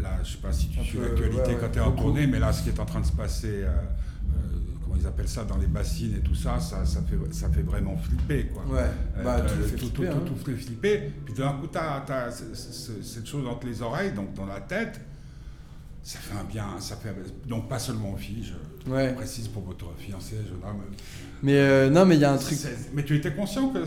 Là, 0.00 0.18
je 0.24 0.32
sais 0.32 0.38
pas 0.38 0.52
si 0.52 0.68
tu 0.68 0.82
suis 0.84 0.98
l'actualité 0.98 1.56
quand 1.60 1.68
tu 1.70 1.78
es 1.78 1.82
en 1.82 1.92
tournée, 1.92 2.26
mais 2.26 2.38
là, 2.38 2.52
ce 2.52 2.62
qui 2.62 2.70
est 2.70 2.80
en 2.80 2.84
train 2.84 3.00
de 3.00 3.06
se 3.06 3.12
passer. 3.12 3.62
Euh, 3.62 3.68
euh, 3.68 4.58
comment 4.82 4.96
ils 4.98 5.06
appellent 5.06 5.28
ça 5.28 5.44
dans 5.44 5.58
les 5.58 5.66
bassines 5.66 6.16
et 6.16 6.20
tout 6.20 6.34
ça, 6.34 6.58
ça, 6.58 6.84
ça, 6.84 7.00
fait, 7.02 7.34
ça 7.34 7.48
fait 7.48 7.62
vraiment 7.62 7.96
flipper. 7.96 8.46
Quoi. 8.46 8.64
Ouais, 8.66 8.90
bah, 9.22 9.40
tout, 9.40 9.62
fait 9.62 9.76
tout, 9.76 9.86
flipper, 9.86 10.10
tout, 10.10 10.16
hein. 10.16 10.22
tout, 10.26 10.36
fait 10.36 10.56
flipper. 10.56 11.12
Puis 11.24 11.34
d'un 11.34 11.52
coup, 11.52 11.68
tu 11.70 11.78
as, 11.78 12.04
as, 12.08 12.30
cette 12.30 13.26
chose 13.26 13.46
entre 13.46 13.66
les 13.66 13.82
oreilles, 13.82 14.12
donc 14.12 14.34
dans 14.34 14.46
la 14.46 14.60
tête, 14.60 15.00
ça 16.02 16.18
fait 16.18 16.36
un 16.36 16.44
bien, 16.44 16.66
ça 16.80 16.96
fait 16.96 17.14
donc 17.46 17.68
pas 17.68 17.78
seulement 17.78 18.12
aux 18.12 18.16
filles, 18.16 18.44
je 18.44 19.14
précise 19.14 19.48
pour 19.48 19.62
votre 19.62 19.86
fiancé, 19.98 20.36
jeune 20.36 20.68
homme. 20.68 20.82
Mais 21.42 21.58
euh, 21.58 21.90
non, 21.90 22.04
mais 22.04 22.16
il 22.16 22.20
y 22.20 22.24
a 22.24 22.32
un 22.32 22.38
truc. 22.38 22.58
Mais 22.92 23.04
tu 23.04 23.16
étais 23.16 23.32
conscient 23.32 23.68
que 23.68 23.84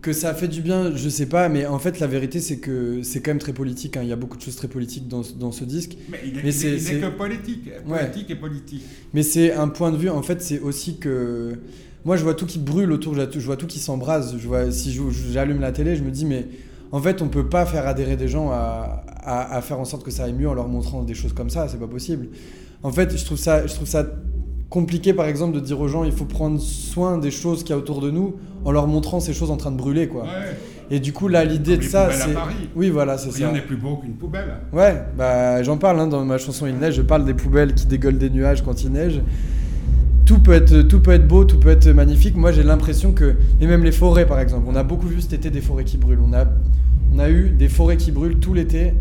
que 0.00 0.12
ça 0.12 0.32
fait 0.34 0.48
du 0.48 0.60
bien, 0.60 0.94
je 0.94 1.08
sais 1.08 1.26
pas, 1.26 1.48
mais 1.48 1.66
en 1.66 1.78
fait 1.78 1.98
la 1.98 2.06
vérité 2.06 2.40
c'est 2.40 2.58
que 2.58 3.02
c'est 3.02 3.20
quand 3.20 3.32
même 3.32 3.38
très 3.38 3.52
politique. 3.52 3.96
Hein. 3.96 4.02
Il 4.02 4.08
y 4.08 4.12
a 4.12 4.16
beaucoup 4.16 4.36
de 4.36 4.42
choses 4.42 4.56
très 4.56 4.68
politiques 4.68 5.08
dans, 5.08 5.22
dans 5.38 5.52
ce 5.52 5.64
disque. 5.64 5.96
Mais 6.08 6.20
il 6.24 6.34
n'est 6.34 6.42
que 6.42 7.08
politique, 7.08 7.70
politique 7.84 8.30
et 8.30 8.36
politique. 8.36 8.84
Mais 9.12 9.22
c'est 9.22 9.52
un 9.52 9.68
point 9.68 9.90
de 9.90 9.96
vue. 9.96 10.08
En 10.08 10.22
fait, 10.22 10.40
c'est 10.40 10.60
aussi 10.60 10.98
que 10.98 11.54
moi 12.04 12.16
je 12.16 12.22
vois 12.22 12.34
tout 12.34 12.46
qui 12.46 12.58
brûle 12.58 12.92
autour, 12.92 13.14
je 13.14 13.38
vois 13.40 13.56
tout 13.56 13.66
qui 13.66 13.80
s'embrase. 13.80 14.36
Je 14.38 14.46
vois 14.46 14.70
si 14.70 14.98
j'allume 15.32 15.60
la 15.60 15.72
télé, 15.72 15.96
je 15.96 16.04
me 16.04 16.10
dis 16.10 16.24
mais 16.24 16.46
en 16.92 17.02
fait, 17.02 17.20
on 17.20 17.28
peut 17.28 17.48
pas 17.48 17.66
faire 17.66 17.86
adhérer 17.86 18.16
des 18.16 18.28
gens 18.28 18.50
à, 18.50 19.04
à, 19.22 19.60
faire 19.60 19.78
en 19.78 19.84
sorte 19.84 20.04
que 20.04 20.10
ça 20.10 20.24
aille 20.24 20.32
mieux 20.32 20.48
en 20.48 20.54
leur 20.54 20.68
montrant 20.68 21.02
des 21.02 21.14
choses 21.14 21.32
comme 21.32 21.50
ça, 21.50 21.68
c'est 21.68 21.78
pas 21.78 21.86
possible. 21.86 22.28
En 22.82 22.92
fait, 22.92 23.16
je 23.16 23.24
trouve 23.24 23.38
ça, 23.38 23.66
je 23.66 23.74
trouve 23.74 23.88
ça 23.88 24.06
compliqué, 24.70 25.12
par 25.12 25.26
exemple, 25.26 25.54
de 25.54 25.60
dire 25.60 25.80
aux 25.80 25.88
gens 25.88 26.04
il 26.04 26.12
faut 26.12 26.24
prendre 26.24 26.60
soin 26.60 27.18
des 27.18 27.30
choses 27.30 27.62
qu'il 27.62 27.70
y 27.70 27.72
a 27.72 27.78
autour 27.78 28.00
de 28.00 28.10
nous 28.10 28.36
en 28.64 28.72
leur 28.72 28.86
montrant 28.86 29.20
ces 29.20 29.32
choses 29.32 29.50
en 29.50 29.56
train 29.56 29.70
de 29.70 29.76
brûler, 29.76 30.08
quoi. 30.08 30.26
Et 30.90 31.00
du 31.00 31.12
coup, 31.12 31.28
là, 31.28 31.44
l'idée 31.44 31.76
de 31.76 31.82
ça, 31.82 32.10
c'est. 32.10 32.34
Oui, 32.74 32.88
voilà, 32.90 33.18
c'est 33.18 33.30
ça. 33.30 33.38
Rien 33.38 33.52
n'est 33.52 33.60
plus 33.60 33.76
beau 33.76 33.96
qu'une 33.96 34.14
poubelle. 34.14 34.54
Ouais, 34.72 35.02
bah, 35.16 35.62
j'en 35.62 35.76
parle 35.76 36.00
hein, 36.00 36.06
dans 36.06 36.24
ma 36.24 36.38
chanson 36.38 36.66
Il 36.66 36.76
neige, 36.76 36.94
je 36.94 37.02
parle 37.02 37.24
des 37.24 37.34
poubelles 37.34 37.74
qui 37.74 37.86
dégueulent 37.86 38.18
des 38.18 38.30
nuages 38.30 38.62
quand 38.62 38.82
il 38.82 38.92
neige. 38.92 39.20
Tout 40.24 40.40
peut, 40.40 40.52
être, 40.52 40.82
tout 40.82 41.00
peut 41.00 41.12
être 41.12 41.26
beau, 41.26 41.44
tout 41.44 41.58
peut 41.58 41.70
être 41.70 41.88
magnifique. 41.88 42.36
Moi, 42.36 42.52
j'ai 42.52 42.62
l'impression 42.62 43.12
que. 43.12 43.36
Et 43.60 43.66
même 43.66 43.84
les 43.84 43.92
forêts, 43.92 44.26
par 44.26 44.40
exemple. 44.40 44.64
On 44.66 44.76
a 44.76 44.82
beaucoup 44.82 45.06
vu 45.06 45.20
cet 45.20 45.34
été 45.34 45.50
des 45.50 45.60
forêts 45.60 45.84
qui 45.84 45.98
brûlent. 45.98 46.20
On 46.26 46.32
a 46.32 46.46
on 47.14 47.18
a 47.18 47.30
eu 47.30 47.50
des 47.50 47.68
forêts 47.68 47.96
qui 47.96 48.12
brûlent 48.12 48.38
tout 48.38 48.54
l'été 48.54 48.92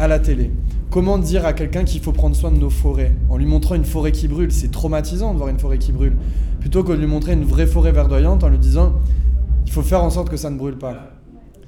à 0.00 0.08
la 0.08 0.18
télé. 0.18 0.50
Comment 0.90 1.18
dire 1.18 1.44
à 1.44 1.52
quelqu'un 1.52 1.84
qu'il 1.84 2.00
faut 2.00 2.12
prendre 2.12 2.34
soin 2.34 2.50
de 2.50 2.56
nos 2.56 2.70
forêts 2.70 3.14
En 3.28 3.36
lui 3.36 3.44
montrant 3.44 3.74
une 3.74 3.84
forêt 3.84 4.12
qui 4.12 4.28
brûle, 4.28 4.50
c'est 4.50 4.70
traumatisant 4.70 5.32
de 5.32 5.36
voir 5.36 5.50
une 5.50 5.58
forêt 5.58 5.78
qui 5.78 5.92
brûle. 5.92 6.16
Plutôt 6.58 6.82
que 6.82 6.92
de 6.92 6.96
lui 6.96 7.06
montrer 7.06 7.34
une 7.34 7.44
vraie 7.44 7.66
forêt 7.66 7.92
verdoyante 7.92 8.42
en 8.42 8.48
lui 8.48 8.58
disant 8.58 8.94
il 9.66 9.72
faut 9.72 9.82
faire 9.82 10.02
en 10.02 10.10
sorte 10.10 10.30
que 10.30 10.38
ça 10.38 10.50
ne 10.50 10.56
brûle 10.56 10.78
pas. 10.78 11.12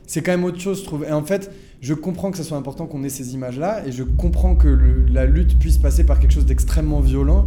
C'est 0.06 0.22
quand 0.22 0.32
même 0.32 0.44
autre 0.44 0.58
chose, 0.58 0.80
je 0.80 0.84
trouve. 0.84 1.04
Et 1.04 1.12
en 1.12 1.22
fait, 1.22 1.52
je 1.82 1.94
comprends 1.94 2.30
que 2.30 2.38
ce 2.38 2.42
soit 2.42 2.56
important 2.56 2.86
qu'on 2.86 3.04
ait 3.04 3.10
ces 3.10 3.34
images-là, 3.34 3.86
et 3.86 3.92
je 3.92 4.02
comprends 4.02 4.56
que 4.56 5.06
la 5.12 5.26
lutte 5.26 5.58
puisse 5.58 5.78
passer 5.78 6.04
par 6.04 6.18
quelque 6.18 6.32
chose 6.32 6.46
d'extrêmement 6.46 7.00
violent, 7.00 7.46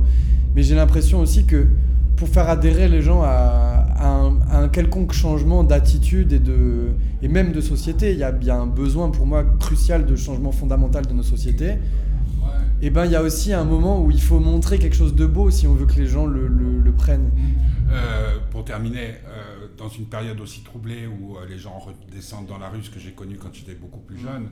mais 0.56 0.64
j'ai 0.64 0.76
l'impression 0.76 1.20
aussi 1.20 1.46
que 1.46 1.68
pour 2.16 2.30
faire 2.30 2.48
adhérer 2.48 2.88
les 2.88 3.02
gens 3.02 3.22
à, 3.24 3.75
quelconque 4.76 5.14
changement 5.14 5.64
d'attitude 5.64 6.34
et, 6.34 6.40
de, 6.40 6.90
et 7.22 7.30
même 7.30 7.54
de 7.54 7.62
société. 7.62 8.12
Il 8.12 8.18
y, 8.18 8.24
a, 8.24 8.34
bien 8.34 8.64
un 8.64 8.68
besoin 8.68 9.10
pour 9.10 9.26
moi 9.26 9.46
crucial 9.58 10.06
de 10.06 10.18
changement 10.18 10.52
fondamental 10.52 11.06
de 11.08 11.14
nos 11.14 11.24
sociétés. 11.24 11.76
Et 12.82 12.90
ben 12.90 13.06
il 13.06 13.12
y 13.14 13.16
a 13.16 13.22
aussi 13.22 13.54
un 13.54 13.64
moment 13.64 14.04
où 14.04 14.12
il 14.12 14.22
faut 14.22 14.40
montrer 14.40 14.78
quelque 14.78 14.98
chose 14.98 15.16
de 15.16 15.26
beau 15.26 15.50
si 15.50 15.66
on 15.66 15.76
veut 15.76 15.86
que 15.86 15.96
les 15.96 16.08
gens 16.08 16.26
le, 16.26 16.92
prennent. 16.92 17.32
Euh, 17.90 18.38
pour 18.52 18.66
terminer, 18.66 19.12
euh, 19.28 19.68
dans 19.78 19.88
une 19.88 20.08
période 20.08 20.42
aussi 20.42 20.62
troublée 20.62 21.08
où 21.08 21.38
euh, 21.38 21.46
les 21.48 21.58
gens 21.58 21.80
redescendent 21.80 22.48
dans 22.48 22.58
la 22.58 22.68
rue, 22.68 22.84
ce 22.84 22.90
que 22.90 23.00
j'ai 23.00 23.12
connu 23.12 23.38
quand 23.38 23.54
j'étais 23.54 23.76
beaucoup 23.76 24.00
plus 24.00 24.18
jeune, 24.18 24.50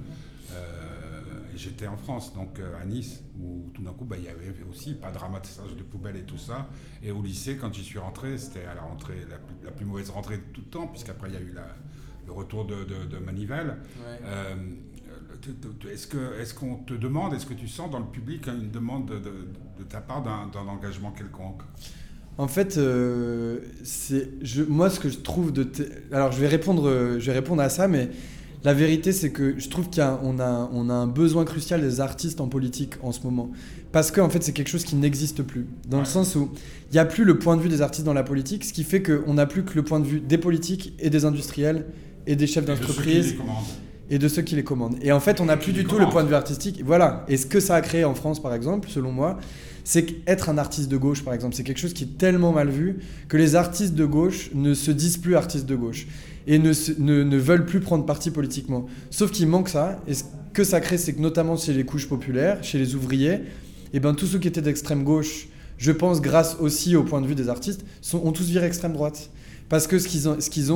j'étais 1.56 1.88
en 1.88 1.98
France, 1.98 2.34
donc 2.34 2.60
euh, 2.60 2.82
à 2.82 2.86
Nice, 2.86 3.24
où 3.40 3.70
tout 3.74 3.82
d'un 3.82 3.92
coup, 3.92 4.06
bah, 4.06 4.16
il 4.18 4.26
y 4.26 4.28
avait 4.28 4.54
aussi 4.70 4.94
pas 4.94 5.12
de 5.12 5.18
ramassage 5.18 5.76
de 5.76 5.84
poubelles 5.84 6.18
et 6.18 6.24
tout 6.24 6.38
ça. 6.38 6.68
Et 7.02 7.12
au 7.12 7.22
lycée, 7.22 7.58
quand 7.58 7.74
j'y 7.74 7.84
suis 7.84 8.00
rentré, 8.00 8.38
c'était 8.38 8.66
à 8.66 8.74
la 8.74 8.82
rentrée, 8.82 9.26
la 9.64 9.72
plus, 9.72 9.86
mauvaise 9.86 10.10
rentrée 10.10 10.38
de 10.38 10.44
tout 10.54 10.62
le 10.62 10.70
temps, 10.70 10.88
puisqu'après, 10.88 11.30
il 11.30 11.34
y 11.34 11.38
a 11.38 11.42
eu 11.42 11.54
le 12.26 12.32
retour 12.32 12.66
de, 12.66 12.84
de, 12.84 13.18
Manivelle. 13.18 13.78
Euh, 14.24 14.56
est-ce 15.92 16.08
qu'on 16.08 16.18
est 16.40 16.56
qu'on 16.56 16.76
te 16.76 16.94
demande, 16.94 17.34
est-ce 17.34 17.46
que 17.46 17.54
tu 17.54 17.68
sens 17.68 17.92
dans 17.92 18.00
le 18.00 18.06
public 18.06 18.48
une 18.48 18.72
demande 18.72 19.08
de, 19.08 19.84
ta 19.84 20.00
part 20.00 20.24
d'un 20.24 20.68
engagement 20.68 21.12
quelconque? 21.12 21.62
En 22.38 22.48
fait, 22.48 22.78
euh, 22.78 23.60
c'est 23.84 24.28
moi 24.68 24.90
ce 24.90 25.00
que 25.00 25.10
je 25.10 25.20
trouve 25.20 25.54
de. 25.54 25.68
Alors 26.12 26.32
je 26.32 26.40
vais 26.40 26.48
répondre, 26.48 26.90
euh, 26.90 27.20
je 27.20 27.28
vais 27.28 27.34
répondre 27.34 27.62
à 27.62 27.70
ça, 27.70 27.88
mais 27.88 28.10
la 28.64 28.74
vérité 28.74 29.12
c'est 29.12 29.32
que 29.32 29.60
je 29.60 29.70
trouve 29.70 29.90
qu'on 29.90 30.40
a, 30.40 30.70
on 30.74 30.90
a 30.90 30.94
un 30.94 31.08
besoin 31.08 31.46
crucial 31.46 31.82
des 31.82 32.00
artistes 32.00 32.42
en 32.42 32.48
politique 32.48 32.94
en 33.02 33.12
ce 33.12 33.22
moment, 33.24 33.52
parce 33.92 34.12
qu'en 34.12 34.26
en 34.26 34.30
fait 34.30 34.44
c'est 34.44 34.54
quelque 34.54 34.70
chose 34.70 34.84
qui 34.84 34.96
n'existe 34.96 35.44
plus, 35.44 35.66
dans 35.90 36.00
le 36.00 36.06
sens 36.06 36.36
où 36.36 36.50
il 36.90 36.94
n'y 36.94 37.00
a 37.00 37.06
plus 37.06 37.24
le 37.24 37.40
point 37.40 37.58
de 37.58 37.62
vue 37.62 37.70
des 37.70 37.82
artistes 37.82 38.06
dans 38.06 38.14
la 38.14 38.24
politique, 38.24 38.64
ce 38.64 38.74
qui 38.74 38.84
fait 38.84 39.02
qu'on 39.02 39.34
n'a 39.34 39.46
plus 39.46 39.64
que 39.64 39.76
le 39.76 39.84
point 39.84 40.00
de 40.00 40.06
vue 40.06 40.20
des 40.20 40.38
politiques 40.38 40.94
et 41.00 41.10
des 41.10 41.26
industriels 41.26 41.86
et 42.28 42.36
des 42.36 42.48
chefs 42.48 42.66
d'entreprise 42.66 43.36
et 44.10 44.20
de 44.20 44.28
ceux 44.28 44.42
qui 44.42 44.56
les 44.56 44.64
commandent. 44.64 44.98
Et 45.02 45.12
en 45.12 45.20
fait, 45.20 45.42
on 45.42 45.46
n'a 45.46 45.58
plus 45.58 45.72
du 45.72 45.86
tout 45.86 45.98
le 45.98 46.08
point 46.08 46.24
de 46.24 46.28
vue 46.28 46.36
artistique. 46.36 46.82
Voilà. 46.86 47.26
Et 47.28 47.38
ce 47.38 47.46
que 47.46 47.60
ça 47.60 47.76
a 47.76 47.82
créé 47.82 48.04
en 48.04 48.14
France, 48.14 48.42
par 48.42 48.54
exemple, 48.54 48.90
selon 48.90 49.12
moi, 49.12 49.40
c'est 49.84 50.04
qu'être 50.04 50.50
un 50.50 50.58
artiste 50.58 50.90
de 50.90 50.98
gauche, 50.98 51.24
par 51.24 51.34
exemple, 51.34 51.56
c'est 51.56 51.64
quelque 51.64 51.80
chose 51.80 51.94
qui 51.94 52.04
est 52.04 52.18
tellement 52.18 52.52
mal 52.52 52.70
vu 52.70 53.00
que 53.28 53.38
les 53.38 53.56
artistes 53.56 53.96
de 53.96 54.06
gauche 54.06 54.52
ne 54.54 54.74
se 54.74 54.92
disent 54.92 55.18
plus 55.18 55.36
artistes 55.36 55.66
de 55.66 55.76
gauche 55.76 56.08
et 56.48 56.60
ne, 56.60 57.38
veulent 57.38 57.66
plus 57.66 57.80
prendre 57.80 58.06
parti 58.06 58.32
politiquement. 58.32 58.88
Sauf 59.10 59.32
qu'il 59.32 59.48
manque 59.48 59.70
ça. 59.70 60.00
Et 60.08 60.14
ce 60.14 60.24
que 60.54 60.64
ça 60.64 60.80
crée, 60.82 60.98
c'est 60.98 61.14
que 61.14 61.22
notamment 61.22 61.58
chez 61.58 61.74
les 61.74 61.86
couches 61.86 62.08
populaires, 62.08 62.64
chez 62.64 62.78
les 62.78 62.96
ouvriers, 62.96 63.34
et 63.94 63.98
eh 63.98 64.00
ben, 64.00 64.16
tous 64.16 64.26
ceux 64.26 64.40
qui 64.40 64.48
étaient 64.48 64.62
d'extrême 64.62 65.04
gauche, 65.04 65.48
je 65.78 65.92
pense 65.92 66.20
grâce 66.20 66.58
aussi 66.60 66.96
au 66.96 67.04
point 67.04 67.22
de 67.22 67.28
vue 67.28 67.36
des 67.36 67.48
artistes, 67.48 67.86
sont, 68.02 68.26
ont 68.26 68.32
tous 68.32 68.46
viré 68.46 68.66
extrême 68.66 68.94
droite. 68.94 69.30
Parce 69.70 69.88
que 69.88 70.00
ce 70.00 70.08
qu'ils 70.08 70.28
ont, 70.28 70.40
ce 70.40 70.50
qu'ils. 70.50 70.72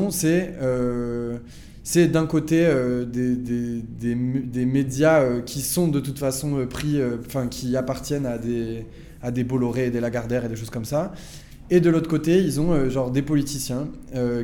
Euh, 0.61 1.37
c'est 1.83 2.07
d'un 2.07 2.25
côté 2.25 2.65
euh, 2.65 3.05
des, 3.05 3.35
des, 3.35 3.81
des, 4.15 4.65
médias 4.65 5.21
euh, 5.21 5.41
qui 5.41 5.61
sont 5.61 5.87
de 5.87 5.99
toute 5.99 6.19
façon 6.19 6.65
pris, 6.67 6.99
enfin 7.25 7.47
qui 7.47 7.77
appartiennent 7.77 8.25
à 8.25 8.37
des, 8.37 8.85
à 9.21 9.31
des 9.31 9.43
Bolloré 9.43 9.87
et 9.87 9.89
des 9.89 10.01
Lagardère 10.01 10.45
et 10.45 10.49
des 10.49 10.55
choses 10.55 10.69
comme 10.69 10.85
ça. 10.85 11.13
Et 11.69 11.81
de 11.81 11.89
l'autre 11.89 12.09
côté, 12.09 12.37
ils 12.37 12.61
ont 12.61 12.89
genre 12.89 13.11
des 13.11 13.21
politiciens 13.21 13.89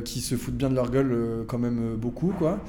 qui 0.04 0.20
se 0.20 0.34
foutent 0.36 0.56
bien 0.56 0.68
de 0.68 0.74
leur 0.74 0.90
gueule 0.90 1.44
quand 1.46 1.58
même 1.58 1.96
beaucoup, 1.96 2.32
quoi. 2.38 2.62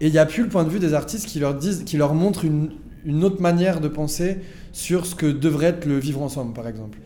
Et 0.00 0.06
il 0.06 0.12
n'y 0.12 0.18
a 0.18 0.26
plus 0.26 0.44
le 0.44 0.48
point 0.48 0.64
de 0.64 0.70
vue 0.70 0.78
des 0.78 0.94
artistes 0.94 1.26
qui 1.26 1.40
leur, 1.40 1.54
disent, 1.54 1.82
qui 1.84 1.96
leur 1.96 2.14
montrent 2.14 2.44
une, 2.44 2.70
une 3.04 3.24
autre 3.24 3.42
manière 3.42 3.80
de 3.80 3.88
penser 3.88 4.38
sur 4.72 5.06
ce 5.06 5.14
que 5.14 5.26
devrait 5.26 5.66
être 5.66 5.86
le 5.86 5.98
vivre 5.98 6.22
ensemble, 6.22 6.52
par 6.54 6.68
exemple. 6.68 6.98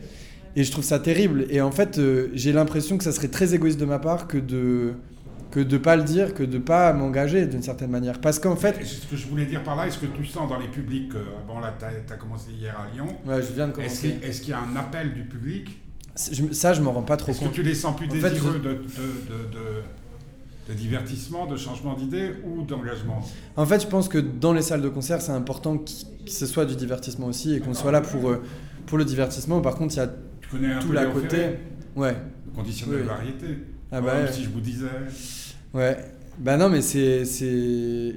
Et 0.55 0.63
je 0.63 0.71
trouve 0.71 0.83
ça 0.83 0.99
terrible. 0.99 1.45
Et 1.49 1.61
en 1.61 1.71
fait, 1.71 1.99
j'ai 2.33 2.53
l'impression 2.53 2.97
que 2.97 3.03
ça 3.03 3.11
serait 3.11 3.29
très 3.29 3.55
égoïste 3.55 3.79
de 3.79 3.85
ma 3.85 3.99
part 3.99 4.27
que 4.27 4.37
de 4.37 4.93
que 5.53 5.59
de 5.59 5.77
pas 5.77 5.95
le 5.95 6.01
dire, 6.01 6.33
que 6.33 6.41
de 6.41 6.57
pas 6.57 6.91
m'engager 6.93 7.45
d'une 7.45 7.61
certaine 7.61 7.91
manière. 7.91 8.19
Parce 8.19 8.39
qu'en 8.39 8.55
fait... 8.55 8.83
Ce 8.83 9.05
que 9.05 9.15
je 9.15 9.27
voulais 9.27 9.45
dire 9.45 9.61
par 9.61 9.75
là, 9.75 9.85
est-ce 9.85 9.99
que 9.99 10.07
tu 10.07 10.25
sens 10.25 10.49
dans 10.49 10.57
les 10.57 10.67
publics, 10.67 11.11
bon 11.47 11.59
là 11.59 11.75
tu 11.77 11.85
as, 11.85 12.17
commencé 12.17 12.49
hier 12.59 12.75
à 12.75 12.91
Lyon, 12.91 13.05
ouais, 13.27 13.39
je 13.39 13.53
viens 13.53 13.67
de 13.67 13.73
commencer. 13.73 14.15
Est-ce 14.23 14.41
qu'il 14.41 14.49
y 14.49 14.53
a 14.53 14.59
un 14.59 14.75
appel 14.75 15.13
du 15.13 15.25
public 15.25 15.79
Ça, 16.15 16.73
je 16.73 16.81
m'en 16.81 16.91
rends 16.91 17.01
pas 17.01 17.17
trop 17.17 17.31
compte. 17.31 17.41
Est-ce 17.41 17.49
que 17.49 17.55
tu 17.55 17.63
les 17.63 17.73
sens 17.73 17.95
plus 17.95 18.07
désireux 18.07 18.59
de, 18.59 18.69
de, 18.69 18.77
de, 20.69 20.73
divertissement, 20.73 21.47
de 21.47 21.57
changement 21.57 21.95
d'idée 21.95 22.33
ou 22.45 22.63
d'engagement 22.63 23.21
En 23.57 23.65
fait, 23.65 23.81
je 23.81 23.87
pense 23.87 24.07
que 24.07 24.19
dans 24.19 24.53
les 24.53 24.61
salles 24.61 24.81
de 24.81 24.89
concert, 24.89 25.21
c'est 25.21 25.31
important 25.31 25.77
que 25.77 25.89
ce 26.27 26.45
soit 26.45 26.65
du 26.65 26.75
divertissement 26.75 27.27
aussi 27.27 27.55
et 27.55 27.59
qu'on 27.59 27.73
soit 27.73 27.91
là 27.91 28.01
pour, 28.01 28.29
euh, 28.29 28.43
pour 28.85 28.97
le 28.97 29.05
divertissement. 29.05 29.59
Par 29.61 29.75
contre, 29.75 29.95
il 29.95 29.97
y 29.97 30.01
a 30.01 30.09
tout 30.79 30.91
l'à 30.91 31.05
côté. 31.07 31.37
Ouais. 31.95 32.15
Le 32.45 32.51
conditionnel 32.55 32.99
de 32.99 33.03
variété. 33.05 33.47
Ah 33.91 34.01
bah, 34.01 34.31
si 34.31 34.43
je 34.43 34.49
vous 34.49 34.61
disais. 34.61 34.87
Ouais. 35.73 35.97
Bah 36.39 36.57
non, 36.57 36.69
mais 36.69 36.81
c'est. 36.81 37.23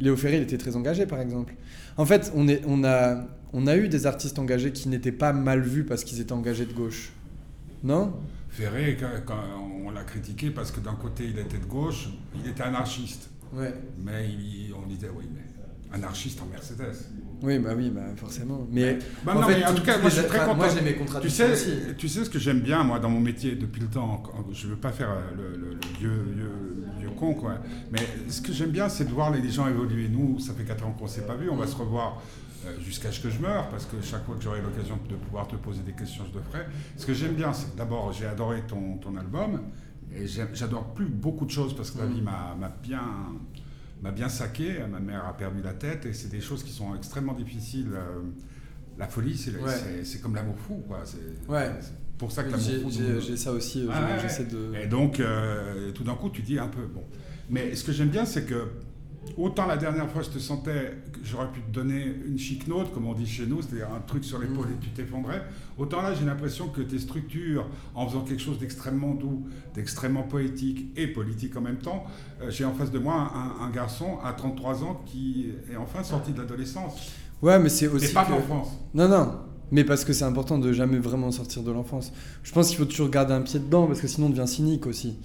Léo 0.01 0.17
Ferré, 0.17 0.37
il 0.37 0.43
était 0.43 0.59
très 0.59 0.77
engagé, 0.77 1.07
par 1.07 1.21
exemple. 1.21 1.55
En 1.97 2.05
fait, 2.05 2.33
on, 2.35 2.47
est, 2.49 2.63
on, 2.67 2.85
a, 2.85 3.27
on 3.53 3.67
a 3.67 3.77
eu 3.77 3.89
des 3.89 4.07
artistes 4.07 4.39
engagés 4.39 4.73
qui 4.73 4.89
n'étaient 4.89 5.13
pas 5.13 5.33
mal 5.33 5.63
vus 5.63 5.85
parce 5.85 6.05
qu'ils 6.05 6.21
étaient 6.21 6.33
engagés 6.33 6.67
de 6.67 6.73
gauche. 6.73 7.13
Non 7.83 8.15
Ferré, 8.49 8.97
quand, 9.27 9.35
on 9.85 9.91
l'a 9.91 10.05
critiqué 10.05 10.51
parce 10.51 10.71
que 10.71 10.81
d'un 10.81 10.95
côté, 10.95 11.25
il 11.25 11.39
était 11.39 11.59
de 11.59 11.67
gauche, 11.67 12.09
il 12.35 12.49
était 12.49 12.63
anarchiste. 12.63 13.29
Ouais. 13.53 13.75
Mais 13.99 14.29
on 14.75 14.87
disait, 14.87 15.11
oui, 15.15 15.25
mais 15.33 15.47
anarchiste 15.93 16.41
en 16.43 16.47
Mercedes. 16.47 16.97
Oui, 17.43 17.59
bah 17.59 17.71
oui, 17.77 17.91
bah 17.91 18.01
forcément. 18.17 18.67
Mais, 18.71 18.99
bah 19.25 19.37
en, 19.37 19.43
fait, 19.43 19.65
en 19.65 19.75
tout 19.75 19.83
cas, 19.83 19.99
moi, 19.99 20.09
je 20.09 20.21
suis 20.21 20.27
très 20.27 20.39
content. 20.39 20.55
Moi, 20.55 20.69
j'ai 20.75 20.81
mes 20.81 20.95
contradictions 20.95 21.47
tu 21.47 21.57
sais, 21.57 21.71
aussi. 21.71 21.97
Tu 21.99 22.09
sais 22.09 22.25
ce 22.25 22.31
que 22.31 22.39
j'aime 22.39 22.61
bien, 22.61 22.83
moi, 22.83 22.99
dans 22.99 23.11
mon 23.11 23.21
métier 23.21 23.55
depuis 23.57 23.83
le 23.83 23.89
temps. 23.89 24.23
Je 24.53 24.67
ne 24.67 24.73
veux 24.73 24.79
pas 24.79 24.93
faire 24.93 25.11
euh, 25.11 25.37
le, 25.37 25.79
vieux, 25.99 26.35
vieux, 26.99 27.11
con, 27.11 27.35
quoi. 27.35 27.59
Mais 27.93 28.01
ce 28.29 28.41
que 28.41 28.53
j'aime 28.53 28.71
bien, 28.71 28.89
c'est 28.89 29.05
de 29.05 29.11
voir 29.11 29.31
les 29.31 29.51
gens 29.51 29.69
évoluer. 29.69 30.09
Nous, 30.09 30.39
ça 30.41 30.55
fait 30.55 30.65
4 30.65 30.87
ans 30.87 30.97
qu'on 30.99 31.05
ne 31.05 31.11
s'est 31.11 31.27
pas 31.27 31.37
vu. 31.37 31.51
On 31.51 31.57
va 31.57 31.67
se 31.67 31.77
revoir 31.77 32.23
jusqu'à 32.81 33.13
ce 33.13 33.21
que 33.21 33.31
je 33.31 33.41
meure, 33.41 33.69
parce 33.69 33.87
que 33.87 34.01
chaque 34.03 34.25
fois 34.25 34.37
que 34.37 34.43
j'aurai 34.43 34.61
l'occasion 34.61 34.99
de 35.09 35.17
pouvoir 35.17 35.49
te 35.49 35.57
poser 35.57 35.83
des 35.83 35.93
questions, 35.93 36.25
je 36.31 36.39
le 36.39 36.45
ferai. 36.45 36.67
Ce 36.97 37.07
que 37.07 37.15
j'aime 37.15 37.35
bien, 37.35 37.53
c'est 37.53 37.75
d'abord, 37.77 38.13
j'ai 38.13 38.27
adoré 38.27 38.63
ton, 38.67 38.99
ton 38.99 39.17
album. 39.17 39.61
Et 40.15 40.27
j'adore 40.27 40.95
plus 40.95 41.07
beaucoup 41.07 41.45
de 41.45 41.51
choses 41.51 41.75
parce 41.75 41.91
que 41.91 41.99
la 41.99 42.07
mm. 42.07 42.13
vie 42.13 42.23
m'a 42.23 42.73
bien 42.83 43.03
m'a 44.03 44.11
bien 44.11 44.29
saqué, 44.29 44.79
ma 44.91 45.01
mère 45.01 45.25
a 45.27 45.37
perdu 45.37 45.63
la 45.63 45.73
tête, 45.73 46.07
et 46.07 46.13
c'est 46.13 46.29
des 46.29 46.41
choses 46.41 46.63
qui 46.63 46.73
sont 46.73 46.95
extrêmement 46.95 47.33
difficiles. 47.33 47.91
Euh, 47.95 48.21
la 48.99 49.09
folie, 49.09 49.37
c'est 49.37 50.21
comme 50.21 50.35
l'amour 50.35 50.57
fou, 50.59 50.83
quoi. 50.87 51.01
C'est 51.05 51.51
ouais. 51.51 51.71
pour 52.19 52.33
ça 52.33 52.45
que 52.45 52.51
l'amour 52.51 52.91
fou. 52.91 53.21
J'ai 53.21 53.37
ça 53.37 53.53
aussi, 53.53 53.87
euh, 53.87 53.91
ah 53.93 54.43
de... 54.43 54.75
Et 54.83 54.87
donc, 54.87 55.21
euh, 55.21 55.93
tout 55.93 56.05
d'un 56.05 56.15
coup, 56.15 56.31
tu 56.31 56.43
dis 56.43 56.59
un 56.59 56.69
peu, 56.69 56.87
bon. 56.87 57.05
Mais 57.51 57.75
ce 57.75 57.85
que 57.85 57.93
j'aime 57.93 58.09
bien, 58.09 58.25
c'est 58.25 58.45
que 58.45 58.69
Autant 59.37 59.67
la 59.67 59.77
dernière 59.77 60.11
fois, 60.11 60.23
je 60.23 60.31
te 60.31 60.39
sentais 60.39 60.97
que 61.13 61.19
j'aurais 61.23 61.51
pu 61.53 61.61
te 61.61 61.71
donner 61.71 62.15
une 62.27 62.39
chic 62.39 62.67
note, 62.69 62.93
comme 62.93 63.07
on 63.07 63.13
dit 63.13 63.27
chez 63.27 63.47
nous, 63.47 63.61
c'est-à-dire 63.63 63.89
un 63.95 64.01
truc 64.01 64.25
sur 64.25 64.39
l'épaule 64.39 64.67
et 64.67 64.85
tu 64.85 64.91
t'effondrais. 64.91 65.43
Autant 65.79 66.03
là, 66.03 66.15
j'ai 66.15 66.25
l'impression 66.25 66.69
que 66.69 66.81
tes 66.81 66.99
structures, 66.99 67.67
en 67.95 68.07
faisant 68.09 68.23
quelque 68.23 68.43
chose 68.43 68.59
d'extrêmement 68.59 69.15
doux, 69.15 69.47
d'extrêmement 69.75 70.23
poétique 70.23 70.87
et 70.97 71.07
politique 71.07 71.57
en 71.57 71.61
même 71.61 71.79
temps, 71.79 72.05
euh, 72.41 72.51
j'ai 72.51 72.65
en 72.65 72.73
face 72.73 72.91
de 72.91 72.99
moi 72.99 73.33
un, 73.61 73.71
garçon 73.71 74.19
à 74.25 74.33
33 74.33 74.85
ans 74.85 75.03
qui 75.05 75.51
est 75.71 75.77
enfin 75.77 76.03
sorti 76.03 76.33
de 76.33 76.39
l'adolescence. 76.39 77.13
Ouais, 77.43 77.59
mais 77.59 77.69
c'est 77.69 77.89
aussi. 77.89 78.07
Et 78.07 78.15
pas 78.15 78.27
l'enfance. 78.29 78.69
Non, 78.95 79.09
non. 79.09 79.33
Mais 79.71 79.85
parce 79.85 80.05
que 80.05 80.13
c'est 80.13 80.25
important 80.25 80.59
de 80.59 80.73
jamais 80.73 80.99
vraiment 80.99 81.31
sortir 81.33 81.63
de 81.63 81.73
l'enfance. 81.73 82.13
Je 82.43 82.53
pense 82.53 82.69
qu'il 82.69 82.79
faut 82.79 82.85
toujours 82.85 83.11
garder 83.11 83.35
un 83.35 83.43
pied 83.43 83.59
dedans 83.59 83.87
parce 83.87 84.01
que 84.01 84.07
sinon 84.07 84.29
on 84.29 84.31
devient 84.31 84.47
cynique 84.47 84.87
aussi. 84.87 85.19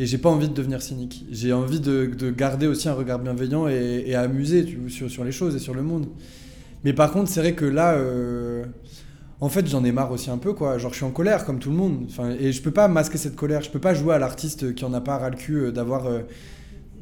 Et 0.00 0.06
j'ai 0.06 0.16
pas 0.16 0.30
envie 0.30 0.48
de 0.48 0.54
devenir 0.54 0.80
cynique. 0.80 1.26
J'ai 1.30 1.52
envie 1.52 1.78
de, 1.78 2.06
de, 2.06 2.30
garder 2.30 2.66
aussi 2.66 2.88
un 2.88 2.94
regard 2.94 3.18
bienveillant 3.18 3.68
et, 3.68 4.04
et 4.06 4.14
amusé 4.14 4.64
tu, 4.64 4.88
sur, 4.88 5.10
sur, 5.10 5.24
les 5.24 5.30
choses 5.30 5.54
et 5.54 5.58
sur 5.58 5.74
le 5.74 5.82
monde. 5.82 6.06
Mais 6.84 6.94
par 6.94 7.12
contre, 7.12 7.28
c'est 7.28 7.40
vrai 7.40 7.52
que 7.52 7.66
là, 7.66 7.92
euh, 7.92 8.64
en 9.42 9.50
fait, 9.50 9.68
j'en 9.68 9.84
ai 9.84 9.92
marre 9.92 10.10
aussi 10.10 10.30
un 10.30 10.38
peu, 10.38 10.54
quoi. 10.54 10.78
Genre, 10.78 10.90
je 10.92 10.96
suis 10.96 11.04
en 11.04 11.10
colère, 11.10 11.44
comme 11.44 11.58
tout 11.58 11.68
le 11.68 11.76
monde. 11.76 12.06
Enfin, 12.08 12.30
et 12.30 12.50
je 12.50 12.62
peux 12.62 12.70
pas 12.70 12.88
masquer 12.88 13.18
cette 13.18 13.36
colère. 13.36 13.60
Je 13.60 13.68
peux 13.68 13.78
pas 13.78 13.92
jouer 13.92 14.14
à 14.14 14.18
l'artiste 14.18 14.74
qui 14.74 14.86
en 14.86 14.94
a 14.94 15.02
pas 15.02 15.18
ras 15.18 15.28
le 15.28 15.36
cul 15.36 15.56
euh, 15.66 15.70
d'avoir. 15.70 16.06
Euh, 16.06 16.20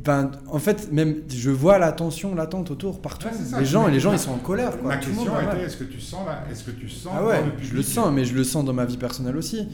ben, 0.08 0.30
en 0.46 0.58
fait, 0.58 0.90
même 0.90 1.16
je 1.28 1.50
vois 1.50 1.78
la 1.78 1.92
tension, 1.92 2.34
l'attente 2.34 2.70
autour 2.70 3.02
partout. 3.02 3.28
les 3.58 3.66
gens, 3.66 3.88
les 3.88 4.00
gens, 4.00 4.14
ils 4.14 4.18
sont 4.18 4.30
en 4.30 4.38
colère. 4.38 4.78
Quoi. 4.78 4.88
Ma 4.88 4.96
question 4.96 5.38
était 5.38 5.64
est-ce 5.64 5.76
que 5.76 5.84
tu 5.84 6.00
sens 6.00 6.26
là, 6.26 6.46
est-ce 6.50 6.64
que 6.64 6.70
tu 6.70 6.88
sens 6.88 7.12
ah 7.14 7.22
ouais, 7.22 7.44
Je 7.60 7.74
le 7.74 7.82
sens, 7.82 8.10
mais 8.10 8.24
je 8.24 8.34
le 8.34 8.42
sens 8.42 8.64
dans 8.64 8.72
ma 8.72 8.86
vie 8.86 8.96
personnelle 8.96 9.36
aussi. 9.36 9.68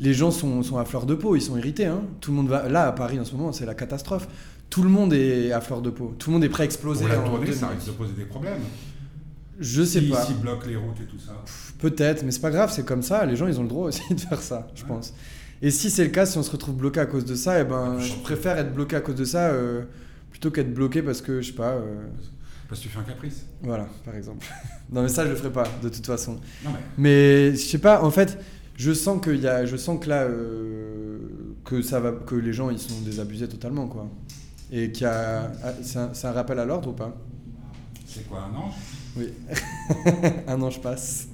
Les 0.00 0.14
gens 0.14 0.30
sont, 0.30 0.62
sont 0.62 0.78
à 0.78 0.86
fleur 0.86 1.04
de 1.04 1.14
peau, 1.14 1.36
ils 1.36 1.42
sont 1.42 1.58
irrités. 1.58 1.84
Hein. 1.84 2.00
Tout 2.22 2.30
le 2.30 2.38
monde 2.38 2.48
va 2.48 2.66
là 2.66 2.86
à 2.86 2.92
Paris 2.92 3.20
en 3.20 3.26
ce 3.26 3.34
moment, 3.34 3.52
c'est 3.52 3.66
la 3.66 3.74
catastrophe. 3.74 4.26
Tout 4.70 4.82
le 4.82 4.88
monde 4.88 5.12
est 5.12 5.52
à 5.52 5.60
fleur 5.60 5.82
de 5.82 5.90
peau. 5.90 6.14
Tout 6.18 6.30
le 6.30 6.34
monde 6.34 6.44
est 6.44 6.48
prêt 6.48 6.62
à 6.62 6.64
exploser. 6.64 7.04
Pour 7.04 7.14
la 7.14 7.28
tournée, 7.28 7.52
ça 7.52 7.68
risque 7.68 7.88
de 7.88 7.92
poser 7.92 8.14
des 8.14 8.24
problèmes. 8.24 8.62
Je 9.60 9.82
sais 9.82 10.00
pas. 10.00 10.24
S'ils 10.24 10.40
bloquent 10.40 10.66
les 10.66 10.76
routes 10.76 11.00
et 11.02 11.06
tout 11.06 11.18
ça? 11.18 11.32
Peut-être, 11.78 12.22
mais 12.22 12.30
c'est 12.30 12.40
pas 12.40 12.50
grave, 12.50 12.72
c'est 12.72 12.86
comme 12.86 13.02
ça. 13.02 13.26
Les 13.26 13.36
gens, 13.36 13.46
ils 13.48 13.60
ont 13.60 13.64
le 13.64 13.68
droit 13.68 13.88
aussi 13.88 14.02
de 14.14 14.18
faire 14.18 14.40
ça, 14.40 14.66
je 14.74 14.84
pense. 14.86 15.12
Et 15.62 15.70
si 15.70 15.90
c'est 15.90 16.04
le 16.04 16.10
cas, 16.10 16.26
si 16.26 16.36
on 16.38 16.42
se 16.42 16.50
retrouve 16.50 16.76
bloqué 16.76 17.00
à 17.00 17.06
cause 17.06 17.24
de 17.24 17.34
ça, 17.34 17.60
eh 17.60 17.64
ben, 17.64 17.98
je 17.98 18.14
préfère 18.22 18.58
être 18.58 18.74
bloqué 18.74 18.96
à 18.96 19.00
cause 19.00 19.14
de 19.14 19.24
ça. 19.24 19.48
Euh, 19.48 19.84
plutôt 20.30 20.50
qu'être 20.50 20.74
bloqué 20.74 21.00
parce 21.00 21.22
que, 21.22 21.40
je 21.40 21.48
sais 21.48 21.52
pas... 21.54 21.74
Euh, 21.74 22.06
parce 22.68 22.80
que 22.80 22.88
tu 22.88 22.90
fais 22.92 22.98
un 22.98 23.04
caprice. 23.04 23.46
Voilà, 23.62 23.86
par 24.04 24.16
exemple. 24.16 24.44
non, 24.90 25.02
mais 25.02 25.08
ça, 25.08 25.24
je 25.24 25.30
le 25.30 25.36
ferai 25.36 25.52
pas, 25.52 25.68
de 25.80 25.88
toute 25.88 26.04
façon. 26.04 26.40
Non, 26.64 26.70
mais... 26.72 26.80
mais 26.98 27.52
je 27.52 27.62
sais 27.64 27.78
pas, 27.78 28.02
en 28.02 28.10
fait, 28.10 28.36
je 28.76 28.92
sens, 28.92 29.22
qu'il 29.22 29.40
y 29.40 29.46
a, 29.46 29.64
je 29.64 29.76
sens 29.76 30.02
que 30.02 30.08
là, 30.08 30.22
euh, 30.22 31.18
que, 31.64 31.82
ça 31.82 32.00
va, 32.00 32.10
que 32.10 32.34
les 32.34 32.52
gens, 32.52 32.70
ils 32.70 32.80
sont 32.80 33.00
désabusés 33.02 33.48
totalement, 33.48 33.86
quoi. 33.86 34.10
Et 34.72 34.90
qu'il 34.90 35.04
y 35.04 35.06
a... 35.06 35.52
Ah, 35.62 35.72
c'est 35.82 36.26
un, 36.26 36.32
rappel 36.32 36.58
à 36.58 36.64
l'ordre 36.64 36.90
ou 36.90 36.94
pas? 36.94 37.16
C'est 38.04 38.28
quoi, 38.28 38.40
un 38.40 38.56
ange? 38.56 38.74
Oui. 39.16 39.32
un 40.48 40.60
ange 40.60 40.80
passe. 40.80 41.28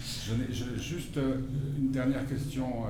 Je, 0.00 0.80
juste 0.80 1.16
une 1.16 1.90
dernière 1.90 2.24
question 2.26 2.84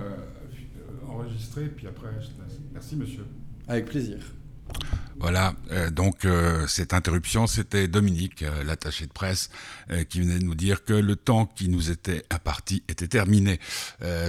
enregistrée, 1.14 1.66
puis 1.66 1.86
après, 1.86 2.08
je 2.20 2.26
te 2.28 2.42
laisse. 2.42 2.58
Merci, 2.72 2.96
monsieur. 2.96 3.26
Avec 3.68 3.86
plaisir. 3.86 4.18
Voilà, 5.16 5.54
euh, 5.70 5.90
donc 5.90 6.24
euh, 6.24 6.66
cette 6.66 6.92
interruption, 6.92 7.46
c'était 7.46 7.86
Dominique, 7.86 8.42
euh, 8.42 8.64
l'attaché 8.64 9.06
de 9.06 9.12
presse, 9.12 9.50
qui 10.08 10.20
venait 10.20 10.38
de 10.38 10.44
nous 10.44 10.54
dire 10.54 10.84
que 10.84 10.92
le 10.92 11.16
temps 11.16 11.46
qui 11.46 11.68
nous 11.68 11.90
était 11.90 12.24
imparti 12.30 12.82
était 12.88 13.06
terminé. 13.06 13.60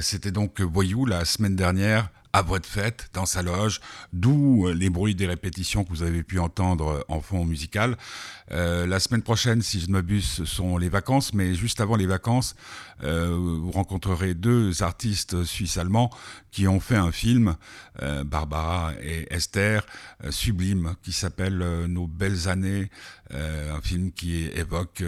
c'était 0.02 0.32
donc 0.32 0.62
Voyou 0.62 1.06
la 1.06 1.26
semaine 1.26 1.56
dernière 1.56 2.10
à 2.36 2.42
voix 2.42 2.60
de 2.60 2.66
fête 2.66 3.10
dans 3.14 3.26
sa 3.26 3.42
loge, 3.42 3.80
d'où 4.12 4.68
les 4.68 4.90
bruits 4.90 5.16
des 5.16 5.26
répétitions 5.26 5.86
que 5.86 5.90
vous 5.90 6.04
avez 6.04 6.22
pu 6.22 6.38
entendre 6.38 7.06
en 7.08 7.22
fond 7.22 7.46
musical. 7.46 7.96
Euh, 8.52 8.86
la 8.86 9.00
semaine 9.00 9.22
prochaine, 9.22 9.62
si 9.62 9.80
je 9.80 9.88
ne 9.88 9.94
m'abuse, 9.94 10.26
ce 10.26 10.46
sont 10.46 10.78
les 10.78 10.90
vacances, 10.90 11.34
mais 11.34 11.56
juste 11.56 11.80
avant 11.80 11.96
les 11.96 12.06
vacances, 12.06 12.56
euh, 13.04 13.36
vous 13.36 13.72
rencontrerez 13.72 14.34
deux 14.34 14.84
artistes 14.84 15.46
suisses-allemands 15.46 16.10
qui 16.52 16.68
ont 16.68 16.80
fait 16.80 16.96
un 16.96 17.12
film, 17.12 17.56
euh, 18.02 18.24
Barbara 18.24 18.94
et 19.02 19.34
Esther, 19.34 19.86
sublime, 20.30 20.96
qui 21.04 21.14
s'appelle 21.14 21.58
Nos 21.88 22.08
belles 22.08 22.48
années, 22.48 22.90
un 23.32 23.82
film 23.82 24.12
qui 24.12 24.46
évoque 24.46 25.04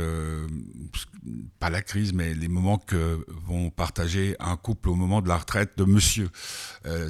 pas 1.59 1.69
la 1.69 1.81
crise, 1.81 2.13
mais 2.13 2.33
les 2.33 2.47
moments 2.47 2.77
que 2.77 3.25
vont 3.45 3.69
partager 3.69 4.35
un 4.39 4.57
couple 4.57 4.89
au 4.89 4.95
moment 4.95 5.21
de 5.21 5.29
la 5.29 5.37
retraite 5.37 5.77
de 5.77 5.83
monsieur. 5.83 6.29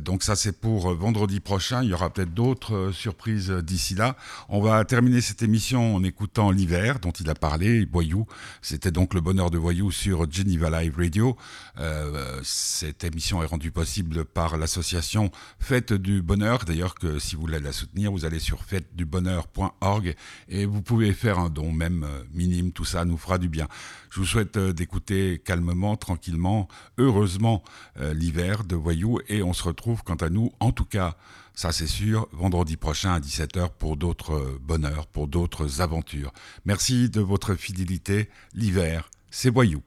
Donc 0.08 0.24
ça, 0.24 0.38
c'est 0.38 0.54
pour 0.54 0.94
vendredi 0.94 1.42
prochain. 1.42 1.84
Il 1.84 1.90
y 1.90 1.94
aura 1.94 2.10
peut-être 2.10 2.34
d'autres 2.34 2.92
surprises 2.94 3.52
d'ici 3.52 3.94
là. 3.94 4.16
On 4.48 4.62
va 4.62 4.86
terminer 4.86 5.20
cette 5.20 5.42
émission 5.42 5.96
en 5.96 6.04
écoutant 6.06 6.50
l'hiver 6.50 7.00
dont 7.02 7.12
il 7.12 7.30
a 7.30 7.36
parlé, 7.36 7.86
Voyou. 7.92 8.26
C'était 8.62 8.92
donc 8.92 9.14
le 9.14 9.20
bonheur 9.20 9.52
de 9.52 9.58
Voyou 9.58 9.92
sur 9.92 10.32
Geneva 10.32 10.70
Live 10.82 10.96
Radio. 10.98 11.36
Euh, 11.78 12.40
cette 12.42 13.04
émission 13.04 13.44
est 13.44 13.48
rendue 13.48 13.72
possible 13.72 14.24
par 14.24 14.56
l'association 14.56 15.30
Fête 15.60 15.92
du 15.92 16.22
Bonheur. 16.22 16.64
D'ailleurs, 16.64 16.96
que 16.96 17.20
si 17.20 17.36
vous 17.36 17.42
voulez 17.42 17.60
la 17.60 17.74
soutenir, 17.74 18.10
vous 18.14 18.24
allez 18.24 18.40
sur 18.40 18.64
fêtedubonheur.org 18.64 20.16
et 20.48 20.66
vous 20.66 20.82
pouvez 20.82 21.12
faire 21.12 21.38
un 21.38 21.50
don, 21.50 21.74
même 21.74 22.06
euh, 22.06 22.24
minime. 22.34 22.72
Tout 22.72 22.86
ça 22.86 23.04
nous 23.04 23.18
fera 23.18 23.38
du 23.38 23.50
bien. 23.50 23.68
Je 24.10 24.20
vous 24.20 24.26
souhaite 24.26 24.58
euh, 24.58 24.74
d'écouter 24.74 25.42
calmement, 25.44 25.96
tranquillement, 25.96 26.68
heureusement 26.98 27.64
l'hiver 28.00 28.64
de 28.64 28.76
Voyou 28.76 29.20
et 29.28 29.42
on 29.44 29.54
se 29.54 29.64
retrouve 29.64 30.04
quant 30.04 30.16
à 30.16 30.30
nous, 30.30 30.52
en 30.60 30.72
tout 30.72 30.86
cas 30.86 31.18
ça, 31.58 31.72
c'est 31.72 31.88
sûr, 31.88 32.28
vendredi 32.34 32.78
prochain 32.78 33.14
à 33.14 33.20
17h 33.20 33.72
pour 33.80 33.98
d'autres 33.98 34.36
euh, 34.36 34.60
bonheurs, 34.62 35.08
pour 35.08 35.28
d'autres 35.28 35.82
aventures. 35.82 36.32
Merci 36.66 37.10
de 37.10 37.20
votre 37.20 37.56
fidélité. 37.56 38.30
L'hiver, 38.54 39.10
c'est 39.32 39.50
Voyou. 39.50 39.82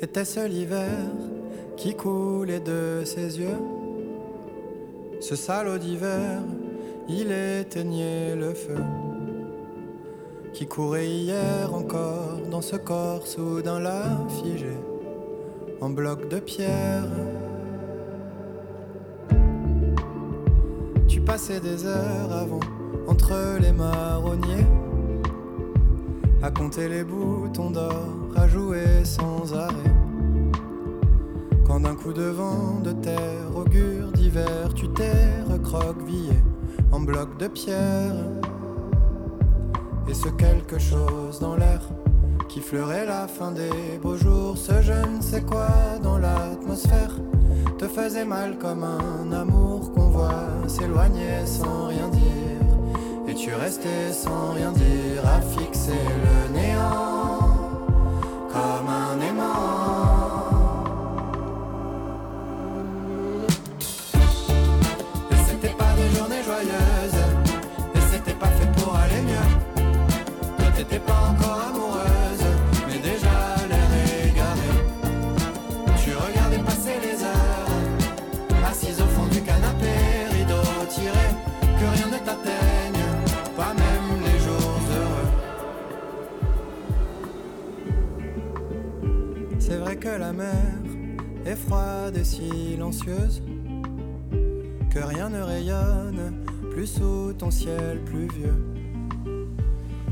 Était-ce 0.00 0.48
l'hiver 0.48 0.88
qui 1.76 1.94
coulait 1.94 2.60
de 2.60 3.02
ses 3.04 3.40
yeux? 3.40 3.87
Ce 5.20 5.34
salaud 5.34 5.78
d'hiver, 5.78 6.40
il 7.08 7.32
éteignait 7.32 8.36
le 8.36 8.54
feu 8.54 8.76
qui 10.52 10.66
courait 10.66 11.08
hier 11.08 11.74
encore 11.74 12.38
dans 12.50 12.60
ce 12.60 12.76
corps 12.76 13.26
soudain 13.26 13.80
là 13.80 14.04
figé 14.28 14.76
en 15.80 15.90
bloc 15.90 16.28
de 16.28 16.38
pierre. 16.38 17.06
Tu 21.08 21.20
passais 21.20 21.60
des 21.60 21.84
heures 21.84 22.32
avant 22.32 22.60
entre 23.06 23.58
les 23.60 23.72
marronniers 23.72 24.66
à 26.42 26.50
compter 26.50 26.88
les 26.88 27.02
boutons 27.02 27.70
d'or, 27.70 28.06
à 28.36 28.46
jouer 28.46 29.04
sans 29.04 29.52
arrêt. 29.52 29.97
Quand 31.68 31.80
d'un 31.80 31.94
coup 31.94 32.14
de 32.14 32.22
vent 32.22 32.80
de 32.82 32.92
terre 32.92 33.54
augure 33.54 34.10
d'hiver, 34.12 34.72
tu 34.74 34.88
t'es 34.88 35.42
recroquevillé 35.48 36.32
en 36.90 37.00
bloc 37.00 37.36
de 37.38 37.46
pierre 37.46 38.14
et 40.08 40.14
ce 40.14 40.28
quelque 40.30 40.78
chose 40.78 41.38
dans 41.40 41.54
l'air 41.56 41.82
qui 42.48 42.60
fleurait 42.60 43.04
la 43.04 43.28
fin 43.28 43.52
des 43.52 43.98
beaux 44.02 44.16
jours, 44.16 44.56
ce 44.56 44.80
je 44.80 44.94
ne 44.94 45.20
sais 45.20 45.42
quoi 45.42 45.68
dans 46.02 46.16
l'atmosphère 46.16 47.14
te 47.76 47.86
faisait 47.86 48.24
mal 48.24 48.56
comme 48.58 48.82
un 48.82 49.30
amour 49.32 49.92
qu'on 49.92 50.08
voit 50.08 50.48
s'éloigner 50.66 51.44
sans 51.44 51.88
rien 51.88 52.08
dire. 52.08 53.28
Et 53.28 53.34
tu 53.34 53.52
restais 53.52 54.12
sans 54.12 54.52
rien 54.52 54.72
dire 54.72 55.22
à 55.26 55.42
fixer 55.42 55.92
le 55.92 56.54
néant 56.54 57.38
comme 58.50 58.88
la 90.18 90.32
mer 90.32 90.54
est 91.46 91.54
froide 91.54 92.16
et 92.16 92.24
silencieuse, 92.24 93.42
que 94.90 94.98
rien 94.98 95.28
ne 95.28 95.40
rayonne 95.40 96.44
plus 96.70 96.86
sous 96.86 97.32
ton 97.34 97.50
ciel 97.50 98.00
pluvieux. 98.04 98.54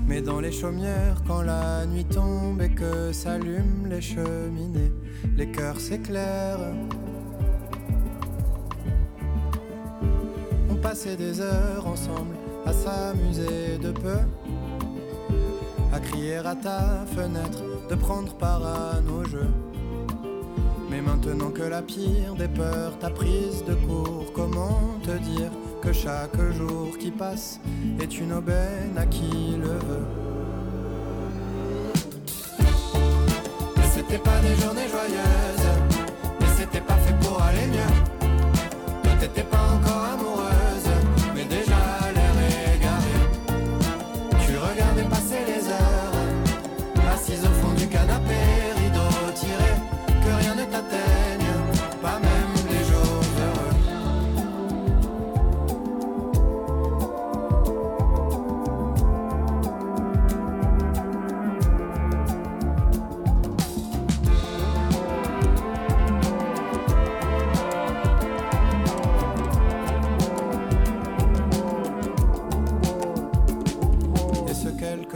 Mais 0.06 0.22
dans 0.22 0.40
les 0.40 0.52
chaumières, 0.52 1.22
quand 1.26 1.42
la 1.42 1.84
nuit 1.86 2.04
tombe 2.04 2.62
et 2.62 2.70
que 2.70 3.12
s'allument 3.12 3.86
les 3.88 4.00
cheminées, 4.00 4.92
les 5.36 5.50
cœurs 5.50 5.80
s'éclairent. 5.80 6.74
On 10.70 10.76
passait 10.76 11.16
des 11.16 11.40
heures 11.40 11.86
ensemble 11.86 12.36
à 12.64 12.72
s'amuser 12.72 13.78
de 13.82 13.90
peu, 13.90 14.18
à 15.92 15.98
crier 15.98 16.36
à 16.36 16.54
ta 16.54 17.04
fenêtre, 17.16 17.64
de 17.90 17.94
prendre 17.96 18.34
part 18.36 18.64
à 18.64 19.00
nos 19.00 19.24
jeux. 19.24 19.50
Mais 20.96 21.02
maintenant 21.02 21.50
que 21.50 21.62
la 21.62 21.82
pire 21.82 22.34
des 22.38 22.48
peurs 22.48 22.98
t'a 22.98 23.10
prise 23.10 23.62
de 23.66 23.74
court, 23.74 24.32
comment 24.34 24.98
te 25.02 25.10
dire 25.10 25.50
que 25.82 25.92
chaque 25.92 26.40
jour 26.52 26.96
qui 26.96 27.10
passe 27.10 27.60
est 28.00 28.18
une 28.18 28.32
aubaine 28.32 28.96
à 28.96 29.04
qui 29.04 29.56
le 29.60 29.76
veut? 29.88 30.06
C'était 33.92 34.16
pas 34.16 34.40
des 34.40 34.56
journées 34.62 34.88
joyeuses, 34.88 35.55